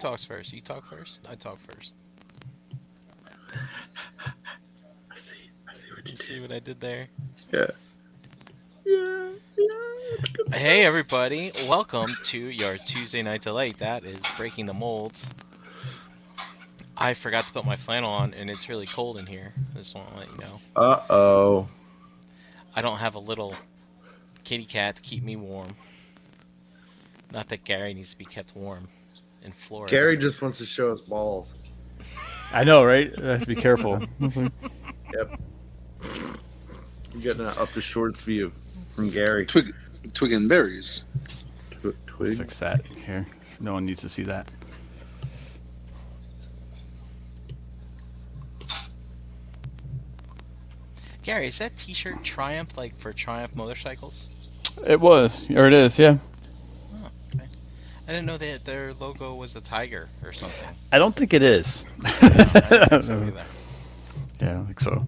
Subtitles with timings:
[0.00, 0.52] to talks first?
[0.52, 1.20] You talk first.
[1.30, 1.94] I talk first.
[5.10, 5.36] I see.
[5.68, 7.08] I see what You you see what I did there?
[7.52, 7.66] Yeah.
[8.86, 9.28] Yeah.
[9.58, 10.56] Yeah.
[10.56, 13.78] Hey everybody, welcome to your Tuesday night delight.
[13.78, 15.20] That is breaking the mold.
[16.96, 19.52] I forgot to put my flannel on, and it's really cold in here.
[19.74, 20.60] Just want to let you know.
[20.76, 21.68] Uh oh.
[22.74, 23.54] I don't have a little
[24.44, 25.68] kitty cat to keep me warm.
[27.32, 28.88] Not that Gary needs to be kept warm
[29.42, 29.90] in Florida.
[29.90, 31.54] Gary just wants to show us balls.
[32.52, 33.12] I know, right?
[33.18, 34.00] I have to be careful.
[35.12, 35.40] Yep.
[37.12, 38.52] You're getting an up the shorts view
[38.94, 39.44] from Gary.
[39.44, 39.74] Twig,
[40.14, 41.02] twig and berries.
[41.82, 42.38] Tw- Twig.
[42.38, 43.26] Fix that here.
[43.60, 44.48] No one needs to see that.
[51.22, 54.82] Gary, is that T-shirt Triumph like for Triumph motorcycles?
[54.86, 56.16] It was, or it is, yeah.
[58.10, 58.16] Okay.
[58.16, 60.76] I didn't know that their logo was a tiger or something.
[60.92, 61.86] I don't think it is.
[62.72, 63.44] I didn't know either.
[64.40, 65.06] yeah, I think so.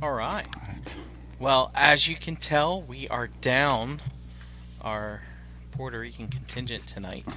[0.00, 0.46] All right.
[0.46, 0.98] Alright.
[1.40, 4.00] Well, as you can tell, we are down
[4.80, 5.22] our
[5.72, 7.28] Puerto Rican contingent tonight.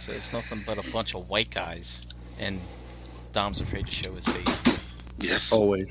[0.00, 2.06] so it's nothing but a bunch of white guys,
[2.40, 2.60] and
[3.32, 4.78] Dom's afraid to show his face.
[5.18, 5.52] Yes.
[5.52, 5.90] Always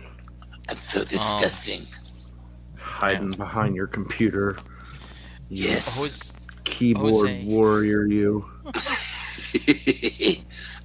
[0.68, 1.82] That's so disgusting.
[1.82, 4.56] Um, hiding behind your computer.
[5.50, 6.00] yes.
[6.00, 6.35] Jose,
[6.66, 7.44] Keyboard Jose.
[7.46, 8.46] warrior, you.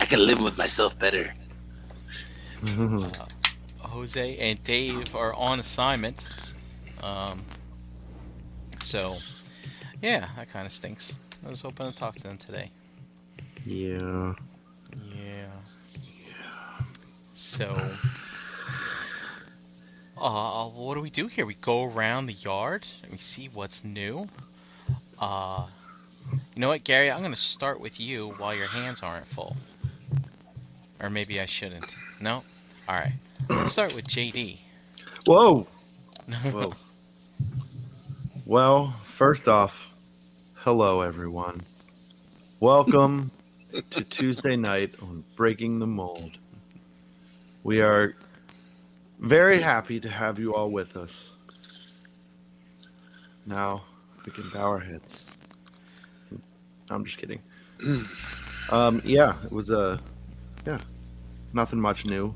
[0.00, 1.34] I can live with myself better.
[3.80, 6.28] Jose and Dave are on assignment.
[7.02, 7.40] Um,
[8.84, 9.16] so,
[10.02, 11.14] yeah, that kind of stinks.
[11.44, 12.70] I was hoping to talk to them today.
[13.64, 14.34] Yeah.
[15.14, 15.46] yeah.
[16.04, 16.84] Yeah.
[17.34, 17.76] So,
[20.18, 21.46] uh, what do we do here?
[21.46, 24.28] We go around the yard and we see what's new.
[25.20, 25.66] Uh,
[26.32, 27.10] you know what, Gary?
[27.10, 29.54] I'm gonna start with you while your hands aren't full.
[30.98, 31.94] Or maybe I shouldn't.
[32.22, 32.42] No.
[32.88, 33.12] All right.
[33.48, 34.58] Let's start with JD.
[35.26, 35.66] Whoa.
[36.50, 36.72] Whoa.
[38.46, 39.92] well, first off,
[40.54, 41.60] hello everyone.
[42.60, 43.30] Welcome
[43.90, 46.38] to Tuesday night on Breaking the Mold.
[47.62, 48.14] We are
[49.18, 51.36] very happy to have you all with us.
[53.44, 53.82] Now
[54.26, 55.26] we can bow our heads.
[56.90, 57.40] I'm just kidding.
[58.70, 60.00] um, yeah, it was a
[60.66, 60.78] yeah,
[61.52, 62.34] nothing much new.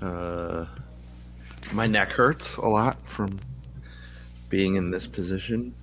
[0.00, 0.64] Uh,
[1.72, 3.38] my neck hurts a lot from
[4.48, 5.74] being in this position,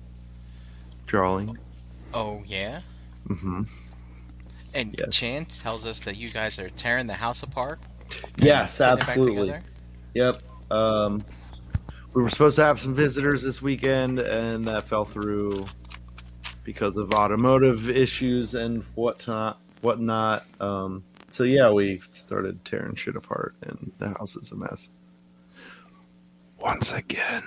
[1.06, 1.56] drawing.
[2.14, 2.80] oh yeah.
[3.28, 3.62] Mm-hmm.
[4.74, 5.14] And Yes.
[5.14, 7.78] Chan tells us that you guys are tearing the house apart.
[8.38, 9.54] Yes, getting it back absolutely.
[10.14, 10.36] Yep.
[10.70, 11.24] Um,
[12.14, 15.66] we were supposed to have some visitors this weekend, and that fell through
[16.64, 19.60] because of automotive issues and whatnot.
[19.80, 20.44] Whatnot.
[20.60, 24.88] Um, so yeah, we started tearing shit apart, and the house is a mess.
[26.58, 27.42] Once again.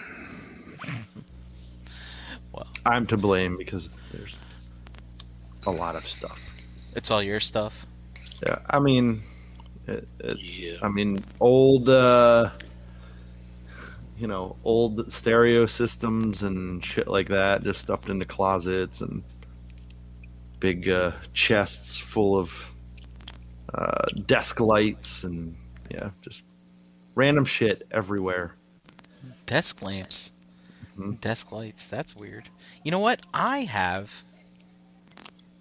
[2.54, 2.68] Well.
[2.86, 4.36] I'm to blame because there's
[5.66, 6.40] a lot of stuff.
[6.96, 7.86] It's all your stuff.
[8.48, 9.22] Yeah, I mean,
[9.88, 10.78] it, it's, Yeah.
[10.82, 12.50] I mean, old, uh,
[14.22, 19.24] you know, old stereo systems and shit like that, just stuffed into closets and
[20.60, 22.72] big uh, chests full of
[23.74, 25.56] uh, desk lights and
[25.90, 26.44] yeah, just
[27.16, 28.54] random shit everywhere.
[29.48, 30.32] Desk lamps.
[30.96, 31.20] Mhm.
[31.20, 31.88] Desk lights.
[31.88, 32.48] That's weird.
[32.84, 33.26] You know what?
[33.34, 34.12] I have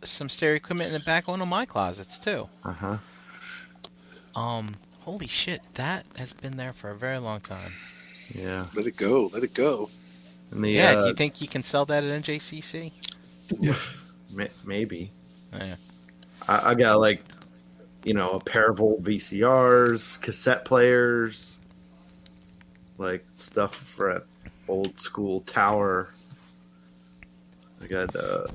[0.03, 2.47] some stereo equipment in the back one of my closets too.
[2.62, 2.99] Uh huh.
[4.39, 7.73] Um, holy shit, that has been there for a very long time.
[8.35, 8.67] Yeah.
[8.75, 9.31] Let it go.
[9.32, 9.91] Let it go.
[10.50, 12.93] And the Yeah, uh, do you think you can sell that at NJCC?
[14.32, 15.11] ma- maybe
[15.53, 15.77] Yeah.
[16.49, 17.23] I, I got like,
[18.05, 21.59] you know, a pair of old VCRs, cassette players,
[22.99, 24.23] like stuff for a
[24.69, 26.11] old school tower.
[27.83, 28.47] I got uh,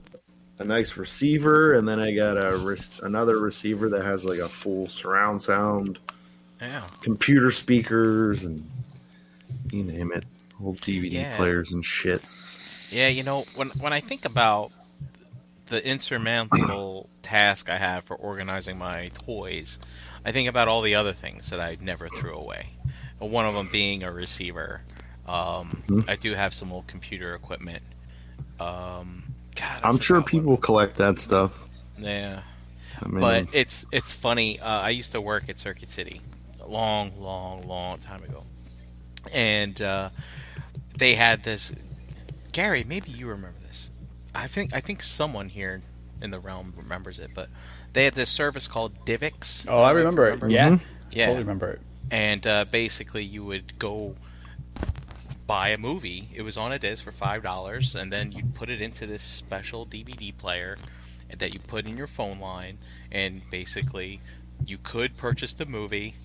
[0.59, 4.47] a nice receiver, and then I got a res- another receiver that has like a
[4.47, 5.99] full surround sound,
[6.61, 6.83] Yeah.
[7.01, 8.65] computer speakers, and
[9.75, 10.25] you name it,
[10.63, 11.37] old DVD Yeah.
[11.37, 12.23] players and shit.
[12.91, 14.71] Yeah, you know, when when I think about
[15.67, 19.79] the insurmountable task I have for organizing my toys,
[20.23, 22.67] I think about all the other things that I never threw away.
[23.19, 24.81] One of them being a receiver.
[25.27, 26.07] Um, Mhm.
[26.07, 27.81] I do have some old computer equipment.
[28.59, 29.23] Um,
[29.55, 31.51] God, I'm sure people collect that stuff.
[31.97, 32.41] Yeah,
[33.01, 34.59] I mean, but it's it's funny.
[34.59, 36.21] Uh, I used to work at Circuit City
[36.61, 38.43] a long, long, long time ago,
[39.33, 40.09] and uh,
[40.97, 41.71] they had this.
[42.51, 43.89] Gary, maybe you remember this.
[44.33, 45.81] I think I think someone here
[46.21, 47.49] in the realm remembers it, but
[47.93, 49.65] they had this service called DivX.
[49.69, 50.49] Oh, I remember it.
[50.49, 50.77] Yeah.
[51.11, 51.81] Yeah, totally remember it.
[52.11, 54.15] and uh, basically you would go
[55.47, 56.27] buy a movie.
[56.33, 59.23] It was on a disc for five dollars, and then you'd put it into this
[59.23, 60.77] special DVD player
[61.37, 62.77] that you put in your phone line,
[63.11, 64.21] and basically
[64.65, 66.15] you could purchase the movie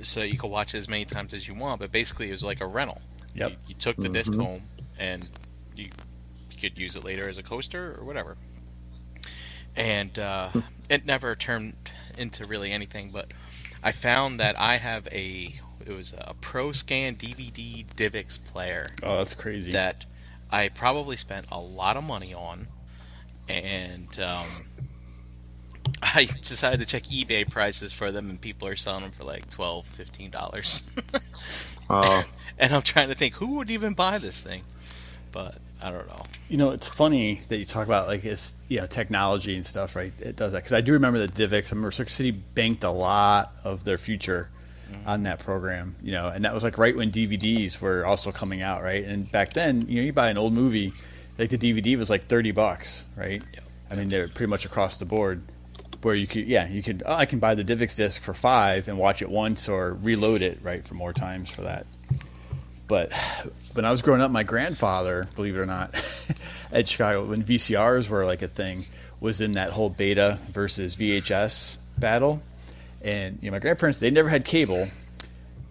[0.00, 1.80] so you could watch it as many times as you want.
[1.80, 3.00] But basically, it was like a rental.
[3.34, 3.50] Yep.
[3.50, 4.42] You, you took the disc Mhm.
[4.42, 4.62] home,
[4.98, 5.28] and
[5.74, 8.36] you, you could use it later as a coaster or whatever.
[9.76, 10.50] And uh,
[10.88, 11.74] it never turned
[12.18, 13.26] into really anything, but
[13.82, 15.52] I found that I have a
[15.84, 19.72] it was a Pro Scan DVD DivX player Oh, that's crazy.
[19.72, 20.04] that
[20.50, 22.66] I probably spent a lot of money on,
[23.48, 24.66] and um,
[26.14, 29.48] I decided to check eBay prices for them, and people are selling them for like
[29.50, 30.82] 12 15 dollars.
[31.88, 32.22] Uh,
[32.58, 34.62] and I'm trying to think who would even buy this thing,
[35.30, 36.24] but I don't know.
[36.48, 39.94] You know, it's funny that you talk about like it's you know technology and stuff,
[39.94, 40.12] right?
[40.18, 41.72] It does that because I do remember that DivX.
[41.72, 44.50] I remember Circuit City banked a lot of their future
[45.06, 48.60] on that program, you know, and that was like right when DVDs were also coming
[48.60, 49.02] out, right?
[49.04, 50.92] And back then, you know, you buy an old movie,
[51.38, 53.42] like the DVD was like thirty bucks, right?
[53.54, 53.64] Yep.
[53.90, 55.42] I mean, they're pretty much across the board.
[56.02, 57.02] Where you could, yeah, you could.
[57.06, 60.42] Oh, I can buy the DivX disc for five and watch it once, or reload
[60.42, 61.86] it, right, for more times for that.
[62.88, 63.12] But
[63.74, 65.90] when I was growing up, my grandfather, believe it or not,
[66.72, 68.84] at Chicago, when VCRs were like a thing,
[69.20, 72.42] was in that whole beta versus VHS battle.
[73.04, 74.88] And you know, my grandparents they never had cable.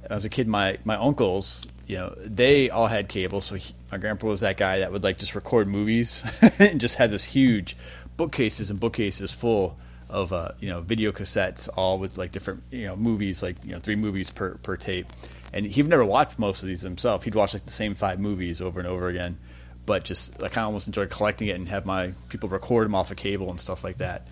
[0.10, 0.48] I was a kid.
[0.48, 3.42] My my uncles, you know, they all had cable.
[3.42, 6.98] So he, my grandpa was that guy that would like just record movies and just
[6.98, 7.76] had this huge
[8.18, 9.78] bookcases and bookcases full
[10.12, 13.72] of uh, you know video cassettes, all with like different you know movies, like you
[13.72, 15.08] know three movies per per tape.
[15.54, 17.24] And he'd never watched most of these himself.
[17.24, 19.38] He'd watch like the same five movies over and over again.
[19.86, 22.96] But just I kind of almost enjoyed collecting it and have my people record them
[22.96, 24.28] off of cable and stuff like that.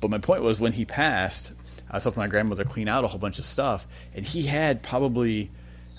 [0.00, 1.56] But my point was when he passed,
[1.90, 4.82] I was helping my grandmother clean out a whole bunch of stuff, and he had
[4.82, 5.50] probably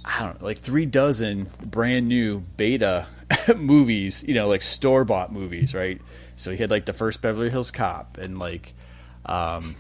[0.06, 3.06] I don't know, like three dozen brand new beta
[3.58, 6.02] movies, you know, like store bought movies, right?
[6.36, 8.74] So he had like the first Beverly Hills Cop and like
[9.26, 9.76] um,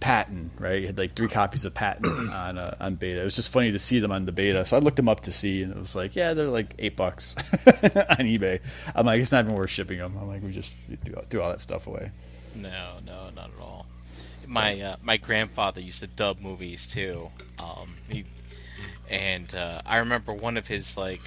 [0.00, 0.80] Patton, right?
[0.80, 3.20] He had like three copies of Patton on uh, on beta.
[3.20, 4.64] It was just funny to see them on the beta.
[4.64, 6.96] So I looked them up to see, and it was like, yeah, they're like eight
[6.96, 7.36] bucks
[7.84, 8.92] on eBay.
[8.94, 10.14] I'm like, it's not even worth shipping them.
[10.20, 12.10] I'm like, we just threw, threw all that stuff away.
[12.54, 13.86] No, no, not at all.
[14.46, 17.28] My uh, my grandfather used to dub movies too.
[17.58, 18.24] Um, he,
[19.10, 21.20] and uh, I remember one of his like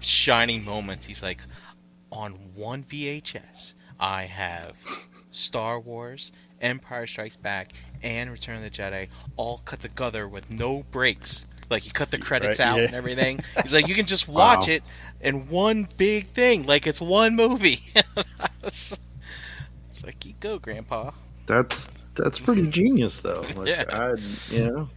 [0.00, 1.06] shining moments.
[1.06, 1.38] He's like,
[2.10, 4.74] on one VHS, I have
[5.32, 6.30] Star Wars,
[6.60, 11.46] Empire Strikes Back, and Return of the Jedi all cut together with no breaks.
[11.70, 12.84] Like he cut the credits right, out yeah.
[12.84, 13.38] and everything.
[13.62, 14.74] He's like, you can just watch Wow.
[14.74, 14.82] it
[15.22, 17.80] in one big thing, like it's one movie.
[18.62, 18.96] it's
[20.04, 21.10] like, you go, Grandpa.
[21.46, 23.42] that's that's pretty genius, though.
[23.56, 23.84] Like, Yeah.
[23.88, 24.14] I,
[24.54, 24.88] you know,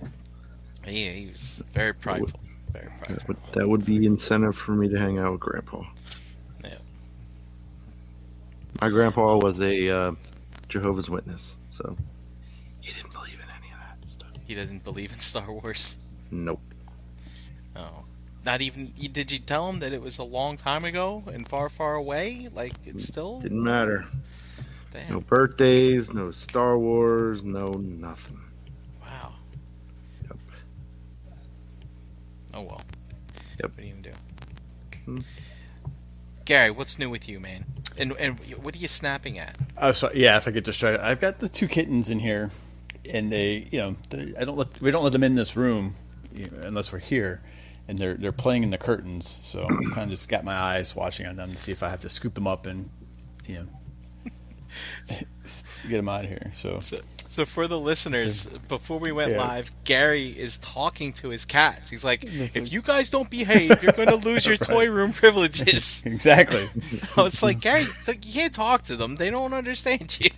[0.86, 2.40] He, he was very prideful.
[2.74, 5.84] Very that would, that would be incentive for me to hang out with Grandpa.
[8.76, 8.86] Yeah.
[8.86, 10.12] My grandpa was a uh,
[10.70, 11.96] Jehovah's Witness, so
[12.82, 14.30] he didn't believe in any of that stuff.
[14.46, 15.98] He doesn't believe in Star Wars.
[16.32, 16.62] Nope.
[17.76, 18.06] Oh.
[18.46, 18.94] Not even.
[19.12, 22.48] Did you tell him that it was a long time ago and far, far away?
[22.54, 23.40] Like, it's still.
[23.40, 24.06] Didn't matter.
[24.94, 25.14] Damn.
[25.14, 28.40] No birthdays, no Star Wars, no nothing.
[29.02, 29.34] Wow.
[30.24, 30.38] Yep.
[32.54, 32.82] Oh well.
[33.60, 33.72] Yep.
[33.72, 34.12] What do you even do?
[35.06, 35.20] Hmm.
[36.46, 37.66] Gary, what's new with you, man?
[37.98, 39.56] And and what are you snapping at?
[39.80, 40.22] Oh, sorry.
[40.22, 42.50] yeah, if I could just try, I've got the two kittens in here,
[43.12, 45.94] and they, you know, they, I don't let we don't let them in this room
[46.34, 47.42] you know, unless we're here,
[47.88, 49.28] and they're they're playing in the curtains.
[49.28, 51.90] So I'm kind of just got my eyes watching on them to see if I
[51.90, 52.90] have to scoop them up and,
[53.46, 53.68] you know,
[55.88, 56.50] get them out of here.
[56.52, 57.00] So So,
[57.36, 59.40] so for the listeners, before we went Yeah.
[59.40, 61.90] live, Gary is talking to his cats.
[61.90, 65.12] He's like, That's "If you guys don't behave, you're going to lose your toy room
[65.12, 66.68] privileges." exactly.
[66.82, 69.18] So it's like, Gary, th- you can't talk to them.
[69.18, 70.30] They don't understand you.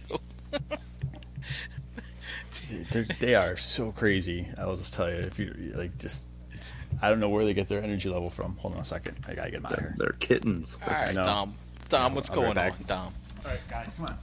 [2.91, 4.47] They're, they are so crazy.
[4.59, 7.53] I will just tell you, if you like, just it's I don't know where they
[7.53, 8.55] get their energy level from.
[8.57, 9.95] Hold on a second, I gotta get them out of here.
[9.97, 10.77] They're kittens.
[10.85, 11.25] All right, know.
[11.25, 11.55] Dom.
[11.89, 12.87] Dom, what's I'll going right on, back.
[12.87, 13.13] Dom?
[13.45, 14.15] All right, guys, come on.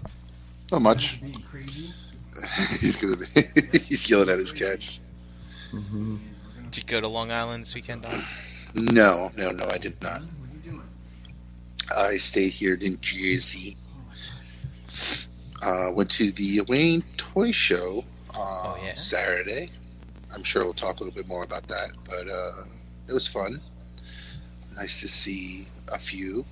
[0.72, 1.20] Not much.
[2.80, 3.78] He's gonna be.
[3.78, 5.00] he's yelling at his cats.
[5.70, 6.16] hmm
[6.70, 8.20] Did you go to Long Island this weekend, Dom?
[8.74, 10.22] No, no, no, I did not.
[11.96, 13.76] I stayed here in Jersey.
[15.62, 18.94] Uh, went to the Wayne Toy Show uh, Oh, yeah?
[18.94, 19.70] Saturday.
[20.34, 22.64] I'm sure we'll talk a little bit more about that, but uh,
[23.08, 23.60] it was fun.
[24.76, 26.44] Nice to see a few.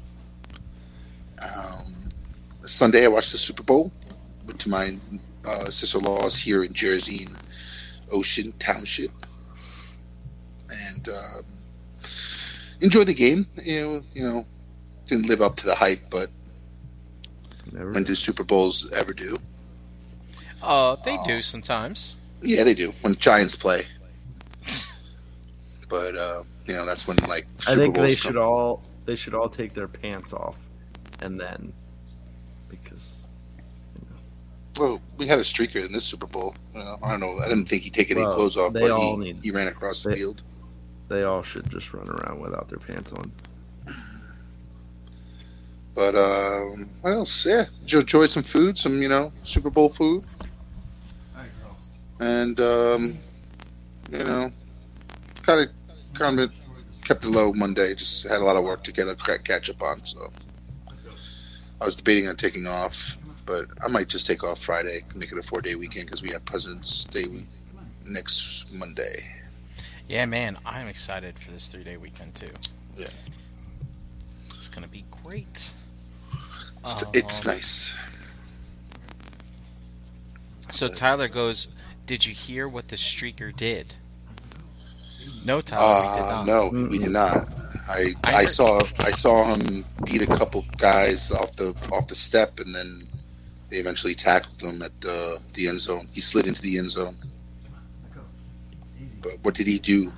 [1.42, 1.92] Um,
[2.64, 3.90] Sunday I watched the Super Bowl.
[4.46, 4.96] Went to my
[5.46, 7.37] uh, sister-in-law's here in Jersey, in
[8.11, 9.11] Ocean Township,
[10.70, 11.44] and um,
[12.80, 13.46] enjoyed the game.
[13.62, 14.46] You know, you know,
[15.06, 16.30] didn't live up to the hype, but
[17.72, 17.90] Never.
[17.92, 19.38] when do Super Bowls ever do?
[20.62, 21.26] Uh, they Oh.
[21.26, 22.16] do sometimes.
[22.42, 23.87] Yeah, they do when the Giants play.
[25.88, 28.32] But uh, you know, that's when like I think Bowls they come.
[28.32, 30.56] should all they should all take their pants off,
[31.20, 31.81] and then because
[34.79, 36.55] Well, we had a streaker in this Super Bowl.
[36.75, 37.38] I don't know.
[37.41, 39.69] I didn't think he'd take any Well, clothes off, but all he, need- he ran
[39.69, 40.43] across the they- field.
[41.09, 43.31] they all should just run around without their pants on.
[45.95, 47.45] But um, what else?
[47.45, 50.25] Yeah, enjoy some food, some you know Super Bowl food,
[52.19, 53.19] and um,
[54.11, 54.50] you know,
[55.43, 55.69] kind of
[56.14, 56.55] kind of
[57.05, 57.95] kept it low Monday.
[57.95, 59.14] Just had a lot of work to get a
[59.45, 60.02] catch up on.
[60.07, 60.33] So
[61.79, 63.19] I was debating on taking off,
[63.52, 66.30] but I might just take off Friday, make it a four day weekend because we
[66.30, 67.26] have President's Day
[68.06, 69.26] next Monday.
[70.09, 72.49] Yeah, man, I'm excited for this three day weekend too.
[72.97, 73.09] Yeah.
[74.56, 75.73] It's gonna be great.
[76.85, 77.92] It's, it's Um, nice.
[80.71, 81.68] So Tyler goes,
[82.06, 83.94] "Did you hear what the streaker did?"
[85.44, 86.47] No, Tyler, we did Uh, not.
[86.47, 87.37] no, we did not.
[87.88, 92.06] I I I, heard- saw I saw him beat a couple guys off the off
[92.06, 93.09] the step, and then
[93.73, 96.07] they eventually tackled him at the the end zone.
[96.12, 97.17] He slid into the end zone.
[99.23, 100.12] But what did he do?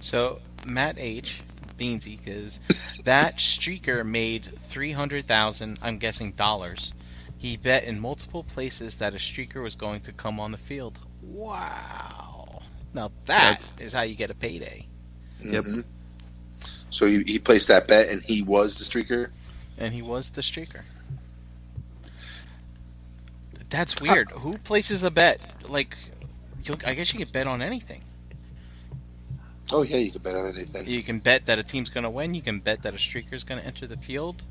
[0.00, 1.40] So Matt H.
[1.78, 2.60] Beansy because
[3.04, 5.78] that streaker made three hundred thousand.
[5.80, 6.92] I'm guessing dollars.
[7.38, 10.98] He bet in multiple places that a streaker was going to come on the field.
[11.22, 12.60] Wow!
[12.92, 14.86] Now that is how you get a payday.
[15.40, 15.64] Yep.
[15.64, 15.84] Mhm.
[16.90, 19.30] So he, he placed that bet, and he was the streaker.
[19.78, 20.82] And he was the streaker.
[23.72, 24.30] That's uh, weird.
[24.30, 25.40] Who places a bet?
[25.68, 25.96] Like,
[26.86, 28.02] I guess you can bet on anything.
[29.72, 30.86] Oh yeah, you can bet on anything.
[30.86, 32.34] You can bet that a team's going to win.
[32.34, 34.44] You can bet that a streaker's going to enter the field.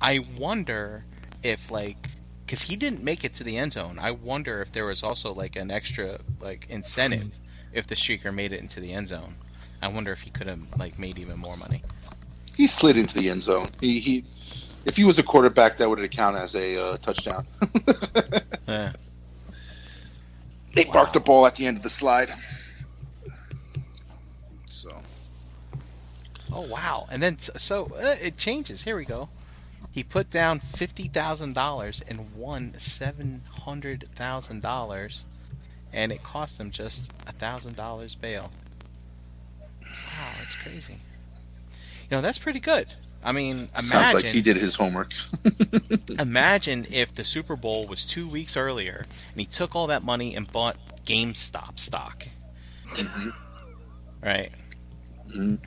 [0.00, 1.04] I wonder
[1.42, 2.10] if like
[2.46, 3.98] because he didn't make it to the end zone.
[4.00, 7.32] I wonder if there was also like an extra like incentive
[7.72, 9.34] if the streaker made it into the end zone.
[9.82, 11.82] I wonder if he could have like made even more money.
[12.56, 13.68] He slid into the end zone.
[13.80, 14.24] He he.
[14.88, 17.44] If he was a quarterback, that would have counted as a uh, touchdown.
[18.66, 18.92] Yeah.
[20.74, 20.92] They Wow.
[20.92, 22.32] barked the ball at the end of the slide.
[24.66, 24.90] So
[26.52, 27.06] Oh wow!
[27.10, 28.82] And then so uh, it changes.
[28.82, 29.28] Here we go.
[29.92, 35.24] He put down fifty thousand dollars and won seven hundred thousand dollars,
[35.92, 38.50] and it cost him just a thousand dollars bail.
[39.82, 40.94] Wow, that's crazy.
[42.10, 42.92] You know that's pretty good.
[43.22, 45.12] I mean, sounds like he did his homework.
[46.18, 50.34] imagine if the Super Bowl was two weeks earlier and he took all that money
[50.36, 52.26] and bought GameStop stock,
[52.86, 53.32] Mhm.
[54.22, 54.52] right?
[55.28, 55.58] Mhm.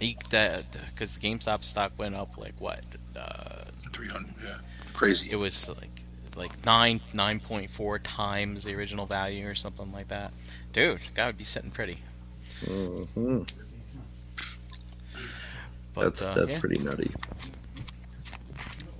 [0.00, 2.84] He that because GameStop stock went up like what?
[3.14, 4.58] Uh, Three hundred, yeah,
[4.92, 5.30] crazy.
[5.30, 5.88] it was like
[6.34, 10.32] like nine nine point four times the original value or something like that.
[10.74, 11.98] Dude, guy would be sitting pretty.
[12.66, 13.42] hmm
[15.96, 16.60] But That's uh, that's yeah.
[16.60, 17.10] pretty nutty.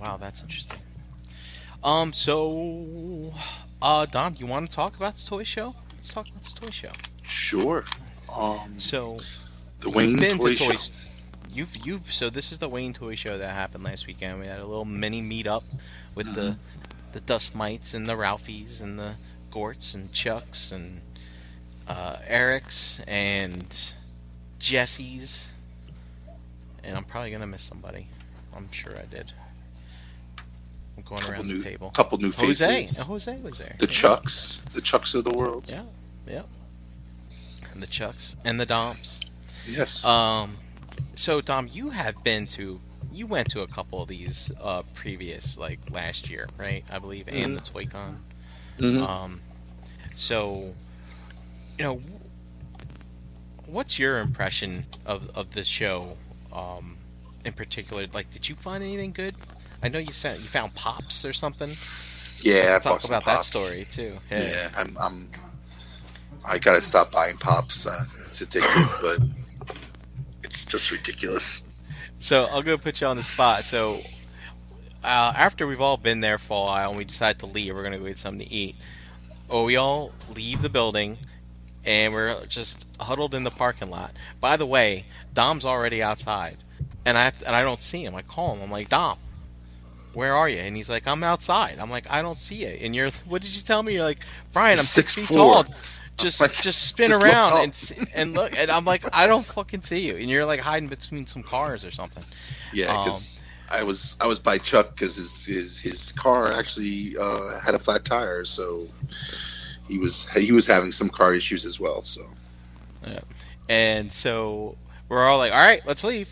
[0.01, 0.79] wow, that's interesting.
[1.83, 3.33] Um, so
[3.81, 5.75] uh, Dom, you want to talk about the toy show?
[5.95, 6.91] Let's talk about the toy show.
[7.23, 7.85] Sure.
[8.35, 9.19] Um, So
[9.81, 10.71] the Wayne been Toy to Show.
[10.71, 10.91] Toys.
[11.53, 14.39] You've you've so this is the Wayne Toy Show that happened last weekend.
[14.39, 15.63] We had a little mini meetup
[16.15, 17.11] with the Mm-hmm.
[17.13, 19.13] the Dust Mites and the Ralphies and the
[19.51, 20.99] Gorts and Chucks and
[21.87, 23.91] uh, Eric's and
[24.59, 25.47] Jesse's.
[26.87, 28.07] And I'm probably gonna miss somebody.
[28.55, 29.31] I'm sure I did.
[30.97, 31.89] I'm going Couple around new, the table.
[31.89, 32.97] A couple new faces.
[32.97, 33.03] Jose,
[33.33, 33.75] Jose was there.
[33.77, 33.91] The Yeah.
[33.91, 35.65] Chucks, the Chucks of the world.
[35.67, 35.83] Yeah,
[36.27, 36.41] yeah.
[37.73, 39.19] And the Chucks and the Doms.
[39.67, 40.03] Yes.
[40.05, 40.57] Um,
[41.15, 42.79] so Dom, you have been to,
[43.11, 46.83] you went to a couple of these uh, previous, like last year, right?
[46.91, 48.17] I believe, and the ToyCon.
[48.79, 49.01] Mhm.
[49.07, 49.41] Um,
[50.15, 50.73] so,
[51.77, 52.01] you know,
[53.65, 56.17] what's your impression of of the show,
[56.57, 56.97] um,
[57.45, 58.07] in particular?
[58.13, 59.35] Like, did you find anything good?
[59.83, 61.71] I know you said you found pops or something.
[62.39, 63.51] yeah, Talk about pops.
[63.51, 64.17] that story too.
[64.31, 65.29] Yeah, I'm, I'm.
[66.47, 67.85] I gotta stop buying pops.
[67.85, 69.19] Uh, it's addictive, but
[70.43, 71.63] it's just ridiculous.
[72.19, 73.65] So I'll go put you on the spot.
[73.65, 73.99] So
[75.03, 77.83] uh, after we've all been there for a while and we decide to leave, we're
[77.83, 78.75] gonna go get something to eat.
[79.49, 81.17] Or we all leave the building
[81.87, 84.11] and we're just huddled in the parking lot.
[84.39, 86.57] By the way, Dom's already outside,
[87.05, 88.13] and I and I don't see him.
[88.13, 88.61] I call him.
[88.61, 89.17] I'm like, Dom,
[90.13, 90.59] where are you?
[90.59, 91.79] And he's like, I'm outside.
[91.79, 92.67] I'm like, I don't see you.
[92.67, 93.93] And you're, what did you tell me?
[93.93, 94.19] You're like,
[94.51, 95.53] Brian, I'm six, Six feet four.
[95.63, 95.65] tall.
[96.17, 98.57] Just, like, just spin just around and and look.
[98.57, 100.17] And I'm like, I don't fucking see you.
[100.17, 102.23] And you're like hiding between some cars or something.
[102.73, 107.15] Yeah, Um, because I was I was by Chuck because his, his his car actually
[107.17, 108.87] uh, had a flat tire, so
[109.87, 112.03] he was he was having some car issues as well.
[112.03, 112.21] So
[113.05, 113.19] yeah.
[113.69, 114.77] And so
[115.09, 116.29] we're all like, all right, let's leave.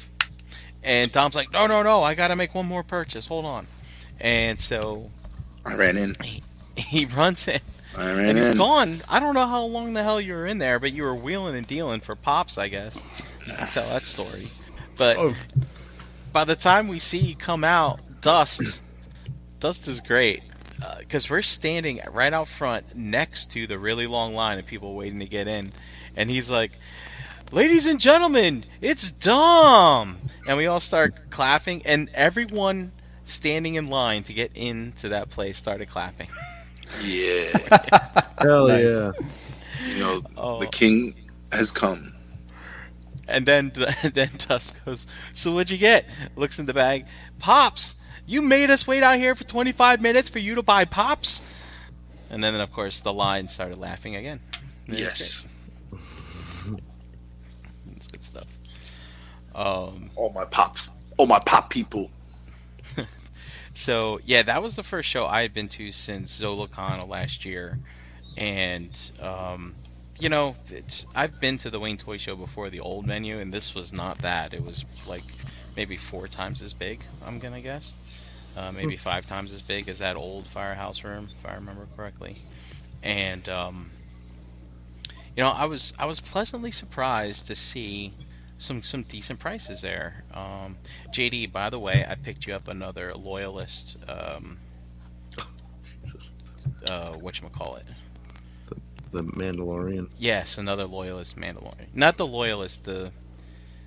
[0.84, 3.26] And Dom's like, no, no, no, I got to make one more purchase.
[3.26, 3.66] Hold on.
[4.20, 5.10] And so
[5.66, 6.16] I ran in.
[6.78, 7.60] he runs in
[7.98, 8.58] I ran and he's in.
[8.58, 9.02] gone.
[9.10, 11.56] I don't know how long the hell you were in there, but you were wheeling
[11.56, 13.46] and dealing for pops, I guess.
[13.48, 14.48] You can tell that story.
[14.98, 15.34] But Oh.
[16.34, 18.82] by the time we see you come out, Dust,
[19.60, 20.44] Dust is great.
[20.84, 24.94] Uh, because we're standing right out front next to the really long line of people
[24.96, 25.72] waiting to get in.
[26.18, 26.72] And he's like,
[27.52, 30.18] Ladies and gentlemen, it's Dom!
[30.48, 32.92] And we all start clapping, and everyone
[33.26, 36.28] standing in line to get into that place started clapping.
[37.04, 37.52] Yeah,
[38.42, 39.64] Hell Nice.
[39.80, 39.92] yeah.
[39.94, 40.60] you know Oh.
[40.60, 41.16] the king
[41.52, 42.14] has come.
[43.28, 43.72] And then
[44.14, 46.06] then Dust goes, "So what'd you get?"
[46.36, 47.06] Looks in the bag.
[47.40, 47.96] Pops.
[48.26, 51.54] You made us wait out here for 25 minutes for you to buy pops.
[52.32, 54.40] And then of course the line started laughing again.
[54.88, 55.48] Yes.
[57.96, 58.48] It's good stuff.
[59.54, 62.12] Um, all my pops, all my pop people.
[63.74, 67.80] so yeah, that was the first show I had been to since ZolaCon last year,
[68.38, 69.74] and um,
[70.20, 73.54] you know, it's I've been to the Wayne Toy Show before the old menu, and
[73.54, 74.54] this was not that.
[74.54, 75.24] It was like
[75.78, 77.02] maybe four times as big.
[77.26, 77.94] I'm gonna guess,
[78.56, 82.38] uh, maybe five times as big as that old firehouse room, if I remember correctly.
[83.04, 83.92] And um,
[85.36, 88.14] you know, I was I was pleasantly surprised to see
[88.58, 90.24] some some decent prices there.
[90.34, 90.78] Um,
[91.14, 93.98] JD, by the way, I picked you up another loyalist.
[94.08, 94.58] Um,
[96.90, 97.86] uh, what call it?
[99.12, 100.10] The Mandalorian.
[100.18, 101.88] Yes, another loyalist Mandalorian.
[101.94, 102.84] Not the loyalist.
[102.84, 103.12] The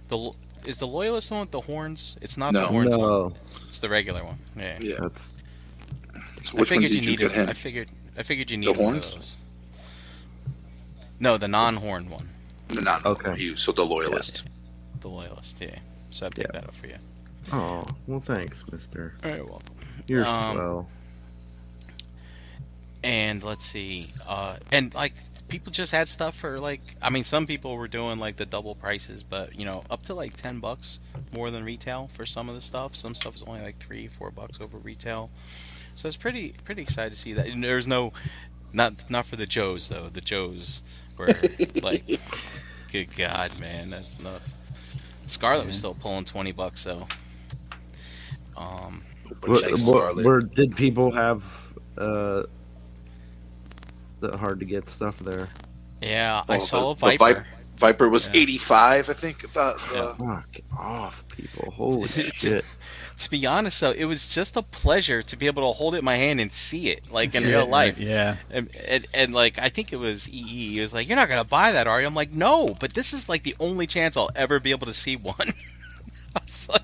[0.08, 0.32] the
[0.66, 2.16] is the loyalist one with the horns?
[2.20, 2.60] It's not No.
[2.60, 2.98] the horns one.
[3.00, 3.32] No,
[3.66, 4.38] It's the regular one.
[4.56, 4.76] Yeah.
[4.80, 4.94] Yeah.
[5.00, 5.34] that's
[6.44, 7.28] So I which one figured did you needed.
[7.30, 7.48] get him?
[7.48, 7.88] I figured.
[8.16, 9.14] I figured you needed one of horns?
[9.14, 9.36] those.
[11.20, 12.28] No, the non-horn one,
[12.72, 13.36] No, not Okay.
[13.40, 13.56] you.
[13.56, 14.44] So the loyalist.
[15.00, 15.60] the loyalist.
[15.60, 15.78] Yeah.
[16.10, 16.60] So I picked Yeah.
[16.60, 16.96] that up for you.
[17.52, 18.20] oh well.
[18.20, 19.14] Thanks, Mister.
[19.22, 19.74] Very welcome.
[20.06, 20.88] You're Um, swell.
[23.02, 25.14] and let's see uh and like
[25.48, 28.74] people just had stuff for like i mean some people were doing like the double
[28.74, 31.00] prices but you know up to like 10 bucks
[31.32, 32.94] more than retail for some of the stuff.
[32.94, 35.30] Some stuff is only like three four bucks over retail.
[35.94, 37.46] So it's pretty pretty excited to see that.
[37.46, 38.12] And there's no
[38.72, 40.08] not not for the joes though.
[40.08, 40.82] The joes
[41.18, 41.28] were
[41.82, 42.04] like
[42.92, 44.54] good god man that's nuts.
[45.26, 47.06] Scarlet was still pulling 20 bucks though.
[48.56, 50.24] Um Nobody What, likes what, Scarlet.
[50.24, 51.42] where did people have
[51.98, 52.44] uh,
[54.20, 55.48] the hard to get stuff there?
[56.00, 57.44] yeah i Oh, saw a the- the viper Vi-
[57.78, 58.40] Viper was Yeah.
[58.40, 59.40] 85, I think.
[59.42, 59.48] The,
[59.92, 61.70] the, Fuck off, people!
[61.70, 62.64] Holy shit!
[63.20, 65.98] to be honest though, it was just a pleasure to be able to hold it
[65.98, 67.98] in my hand and see it, like in See real it, life.
[68.00, 68.34] Yeah.
[68.52, 70.72] And, and, and like I think it was EE.
[70.74, 73.12] He was like, "You're not gonna buy that, are you?" I'm like, "No, but this
[73.12, 75.36] is like the only chance I'll ever be able to see one."
[76.34, 76.82] I was like,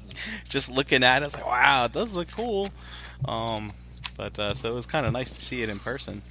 [0.49, 2.71] just looking at it, I was like, "Wow, it does look cool."
[3.25, 3.73] Um,
[4.17, 6.23] but uh, so it was kind of nice to see it in person.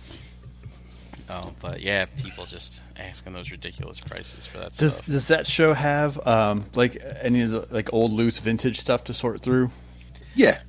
[1.30, 5.06] Oh, but yeah, people just asking those ridiculous prices for that Does stuff.
[5.08, 9.14] does that show have um like any of the like old loose vintage stuff to
[9.14, 9.70] sort through?
[10.36, 10.60] yeah.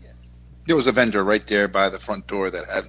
[0.66, 2.84] There was a vendor right there by the front door that had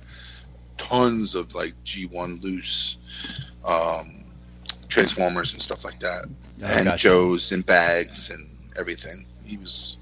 [0.77, 2.97] tons of like G1 loose
[3.65, 4.23] um,
[4.87, 6.25] Transformers and stuff like that.
[6.63, 6.97] Oh, and gotcha.
[7.03, 8.47] Joe's and bags and
[8.77, 9.25] everything.
[9.43, 9.97] He was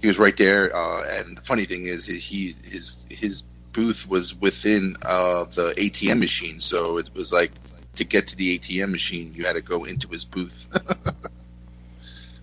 [0.00, 0.74] he was right there.
[0.74, 5.74] Uh, and the funny thing is, he, he his his booth was within uh, the
[5.76, 7.52] ATM machine, so it was like
[7.94, 10.66] to get to the ATM machine, you had to go into his booth.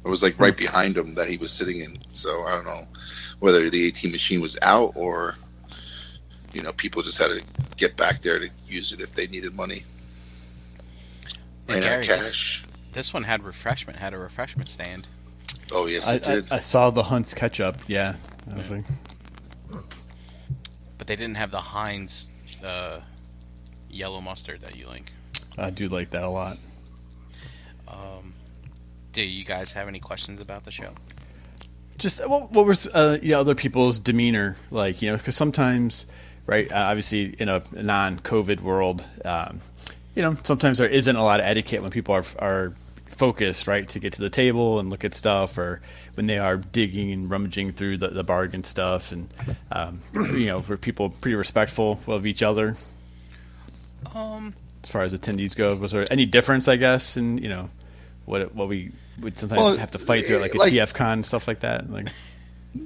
[0.05, 1.97] it was like right behind him that he was sitting in.
[2.11, 2.87] So I don't know
[3.39, 5.35] whether the ATM machine was out or
[6.53, 7.41] you know people just had to
[7.77, 9.83] get back there to use it if they needed money.
[11.67, 12.65] Hey, Ran Gary, this- cash.
[12.91, 15.07] This one had refreshment, had a refreshment stand.
[15.71, 16.51] Oh yes, I, it I, did.
[16.51, 17.77] I saw the Hunt's ketchup.
[17.87, 18.15] Yeah.
[18.51, 18.85] I was like,
[20.99, 22.29] but they didn't have the Heinz
[22.63, 22.99] uh,
[23.89, 25.11] yellow mustard that you like.
[25.57, 26.57] I do like that a lot.
[27.87, 28.35] Um,
[29.13, 30.89] do you guys have any questions about the show?
[31.97, 35.01] Just what, what was uh, you know, other people's demeanor like?
[35.01, 36.05] You know, because sometimes,
[36.45, 36.71] right?
[36.71, 39.59] Uh, obviously, in a non-COVID world, um,
[40.15, 42.73] you know, sometimes there isn't a lot of etiquette when people are are
[43.09, 45.81] focused, right, to get to the table and look at stuff, or
[46.15, 49.27] when they are digging and rummaging through the, the bargain stuff, and
[49.71, 52.75] um, you know, for people pretty respectful of each other
[54.13, 55.75] Um, as far as attendees go?
[55.75, 57.69] Was there any difference, I guess, in you know
[58.25, 58.91] what what we
[59.21, 61.89] would sometimes Well, have to fight through, like a like- TF con stuff like that?
[61.89, 62.07] Like,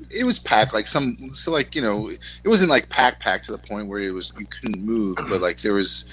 [0.10, 3.52] it was packed like some so like you know it wasn't like packed packed to
[3.52, 6.06] the point where it was you couldn't move but like there was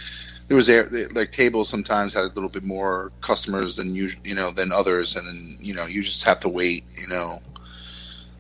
[0.50, 4.34] there was air like tables sometimes had a little bit more customers than usual you
[4.34, 7.40] know than others and then you know you just have to wait you know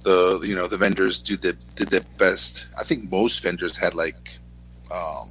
[0.02, 3.94] the you know the vendors did the did their best i think most vendors had
[3.94, 4.38] like
[4.90, 5.30] um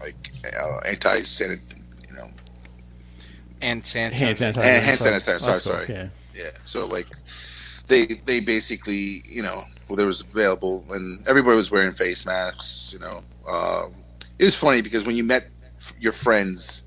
[0.00, 1.60] like uh, anti sanit
[2.10, 2.26] you know
[3.60, 4.16] and Santa.
[4.16, 4.64] hand sanitizer.
[4.64, 5.60] And hand sanitizer, sorry, cool.
[5.60, 5.86] sorry.
[5.88, 6.08] Yeah.
[6.34, 7.06] Yeah, so like
[7.86, 12.92] they they basically you know well, there was available and everybody was wearing face masks.
[12.92, 13.92] You know, um,
[14.38, 15.61] it was funny because when you met f-
[16.00, 16.84] your friends,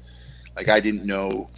[0.55, 1.49] like I didn't know,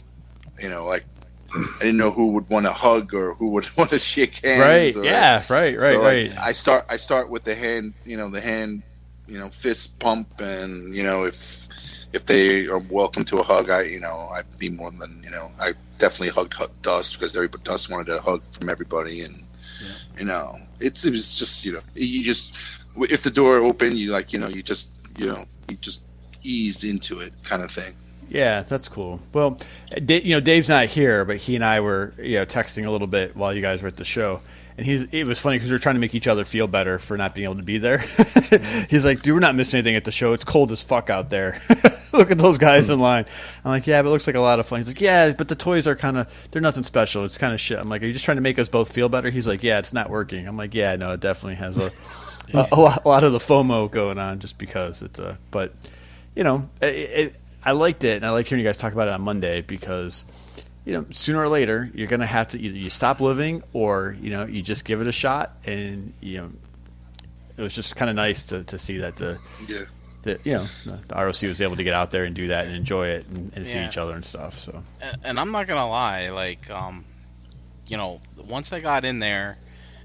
[0.60, 1.06] you know, like
[1.54, 4.96] I didn't know who would want to hug or who would want to shake hands.
[4.96, 4.96] Right.
[4.96, 5.38] or- Yeah.
[5.50, 5.80] Right.
[5.80, 5.80] Right.
[5.80, 6.30] so, right.
[6.32, 8.84] like, I start I start with the hand, you know, the hand,
[9.28, 11.68] you know, fist pump, and you know if
[12.14, 15.30] if they are welcome to a hug, I you know I'd be more than you
[15.32, 19.36] know I definitely hugged Hu- Dust because everybody Dust wanted a hug from everybody, and
[20.18, 22.56] you know it's it was just you know you just
[22.96, 26.04] if the door opened, you like you know you just you know you just
[26.44, 27.96] eased into it kind of thing.
[28.30, 29.22] Yeah, that's cool.
[29.34, 29.58] Well,
[30.08, 33.08] you know, Dave's not here, but he and I were, you know, texting a little
[33.08, 34.42] bit while you guys were at the show,
[34.76, 35.06] and he's.
[35.14, 37.34] It was funny because we were trying to make each other feel better for not
[37.34, 38.00] being able to be there.
[38.90, 40.34] he's like, "Dude, we're not missing anything at the show.
[40.34, 41.58] It's cold as fuck out there.
[42.14, 43.26] Look at those guys in line."
[43.64, 45.48] I'm like, "Yeah, but it looks like a lot of fun." He's like, "Yeah, but
[45.48, 47.24] the toys are kind of, they're nothing special.
[47.24, 49.08] It's kind of shit." I'm like, "Are you just trying to make us both feel
[49.08, 51.92] better?" He's like, "Yeah, it's not working." I'm like, "Yeah, no, it definitely has a."
[52.54, 55.74] A, a, lot, a lot of the FOMO going on just because it's a, but
[56.38, 59.08] you know, it, it, I liked it, and I like hearing you guys talk about
[59.08, 62.78] it on Monday because, you know, sooner or later you're going to have to either
[62.78, 66.52] you stop living or you know you just give it a shot, and you know,
[67.58, 69.86] it was just kind of nice to, to see that the, Yeah.
[70.22, 72.76] the you know the ROC was able to get out there and do that and
[72.76, 74.54] enjoy it and, and see each other and stuff.
[74.54, 77.04] So and, and I'm not gonna lie, like, um,
[77.88, 79.58] you know, once I got in there,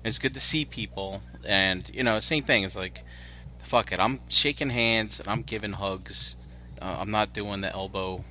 [0.02, 2.64] it's good to see people, and you know, same thing.
[2.64, 3.04] It's like,
[3.72, 6.36] fuck it, I'm shaking hands and I'm giving hugs.
[6.82, 8.22] Uh, I'm not doing the elbow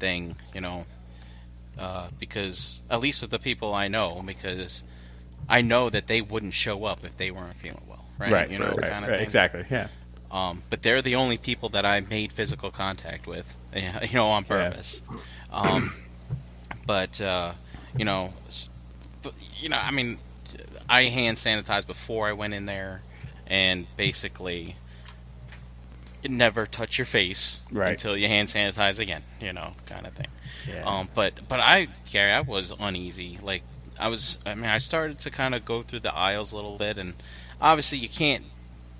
[0.00, 0.86] thing, you know,
[1.78, 4.82] uh, because at least with the people I know, because
[5.48, 8.50] I know that they wouldn't show up if they weren't feeling well, right?
[8.50, 9.86] you know, right, kind of right, exactly, yeah,
[10.32, 14.44] Um, but they're the only people that I made physical contact with, you know, on
[14.44, 15.00] purpose.
[15.08, 15.18] Yeah.
[15.52, 15.92] Um,
[16.88, 17.52] but uh,
[17.96, 18.30] you know,
[19.22, 20.18] but, you know, I mean,
[20.88, 23.00] I hand sanitized before I went in there,
[23.46, 24.74] and basically,
[26.24, 27.90] never touch your face Right.
[27.90, 30.28] until you hand sanitize again, you know, kind of thing.
[30.68, 30.84] yeah.
[30.84, 33.38] Um, but but I, Gary, I was uneasy.
[33.42, 33.62] Like
[33.98, 36.76] I was, I mean, I started to kind of go through the aisles a little
[36.78, 37.14] bit, and
[37.60, 38.44] obviously you can't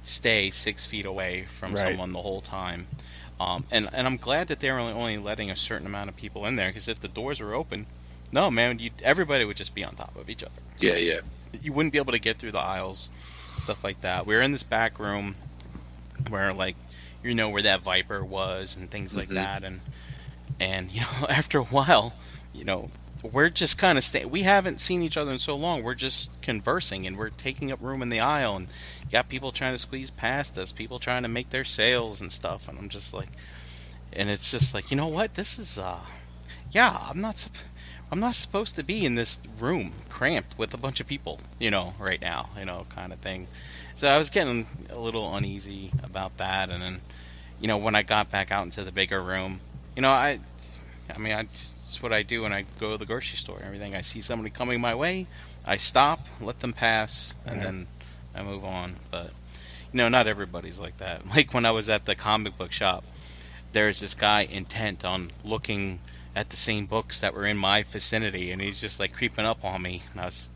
[0.04, 1.82] stay six feet away from Right.
[1.88, 2.86] someone the whole time.
[3.40, 6.46] Um, and and I'm glad that they're only, only letting a certain amount of people
[6.46, 7.86] in there because if the doors were open,
[8.32, 10.52] no man, you everybody would just be on top of each other.
[10.78, 11.20] Yeah, yeah.
[11.62, 13.08] You wouldn't be able to get through the aisles,
[13.58, 14.26] stuff like that.
[14.26, 15.36] We were in this back room
[16.30, 16.74] where like
[17.22, 19.34] you know where that viper was and things like Mhm.
[19.34, 19.64] that.
[19.64, 19.82] And
[20.60, 22.14] and you know after a while
[22.52, 22.90] you know
[23.22, 25.82] we're just kind of stay we haven't seen each other in so long.
[25.82, 28.68] We're just conversing and we're taking up room in the aisle and
[29.10, 32.68] got people trying to squeeze past us people trying to make their sales and stuff.
[32.68, 33.30] And i'm just like
[34.12, 35.34] and it's just like you know what?
[35.34, 36.00] This is uh
[36.70, 37.56] yeah i'm not sup-
[38.10, 41.70] i'm not supposed to be in this room cramped with a bunch of people you
[41.70, 43.48] know right now you know kind of thing
[43.98, 47.00] so i was getting a little uneasy about that and then
[47.60, 49.60] you know when i got back out into the bigger room
[49.96, 50.38] you know i
[51.14, 53.66] i mean i it's what i do when i go to the grocery store and
[53.66, 53.94] everything.
[53.94, 55.26] I see somebody coming my way
[55.66, 57.64] i stop let them pass and Right.
[57.64, 57.86] then
[58.34, 58.94] i move on.
[59.10, 59.30] But
[59.92, 61.26] you know not everybody's like that.
[61.34, 63.04] Like when i was at the comic book shop
[63.72, 66.00] there's this guy intent on looking
[66.36, 69.64] at the same books that were in my vicinity and he's just like creeping up
[69.64, 70.02] on me.
[70.12, 70.48] And i was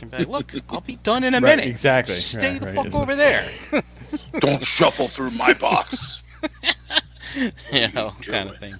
[0.00, 2.14] just gonna be like, look i'll be done in a Right, minute exactly.
[2.14, 2.74] Just stay Right, the right.
[2.76, 3.82] fuck It's- over there
[4.40, 6.22] Don't shuffle through my box.
[7.72, 8.74] you know do kind of thing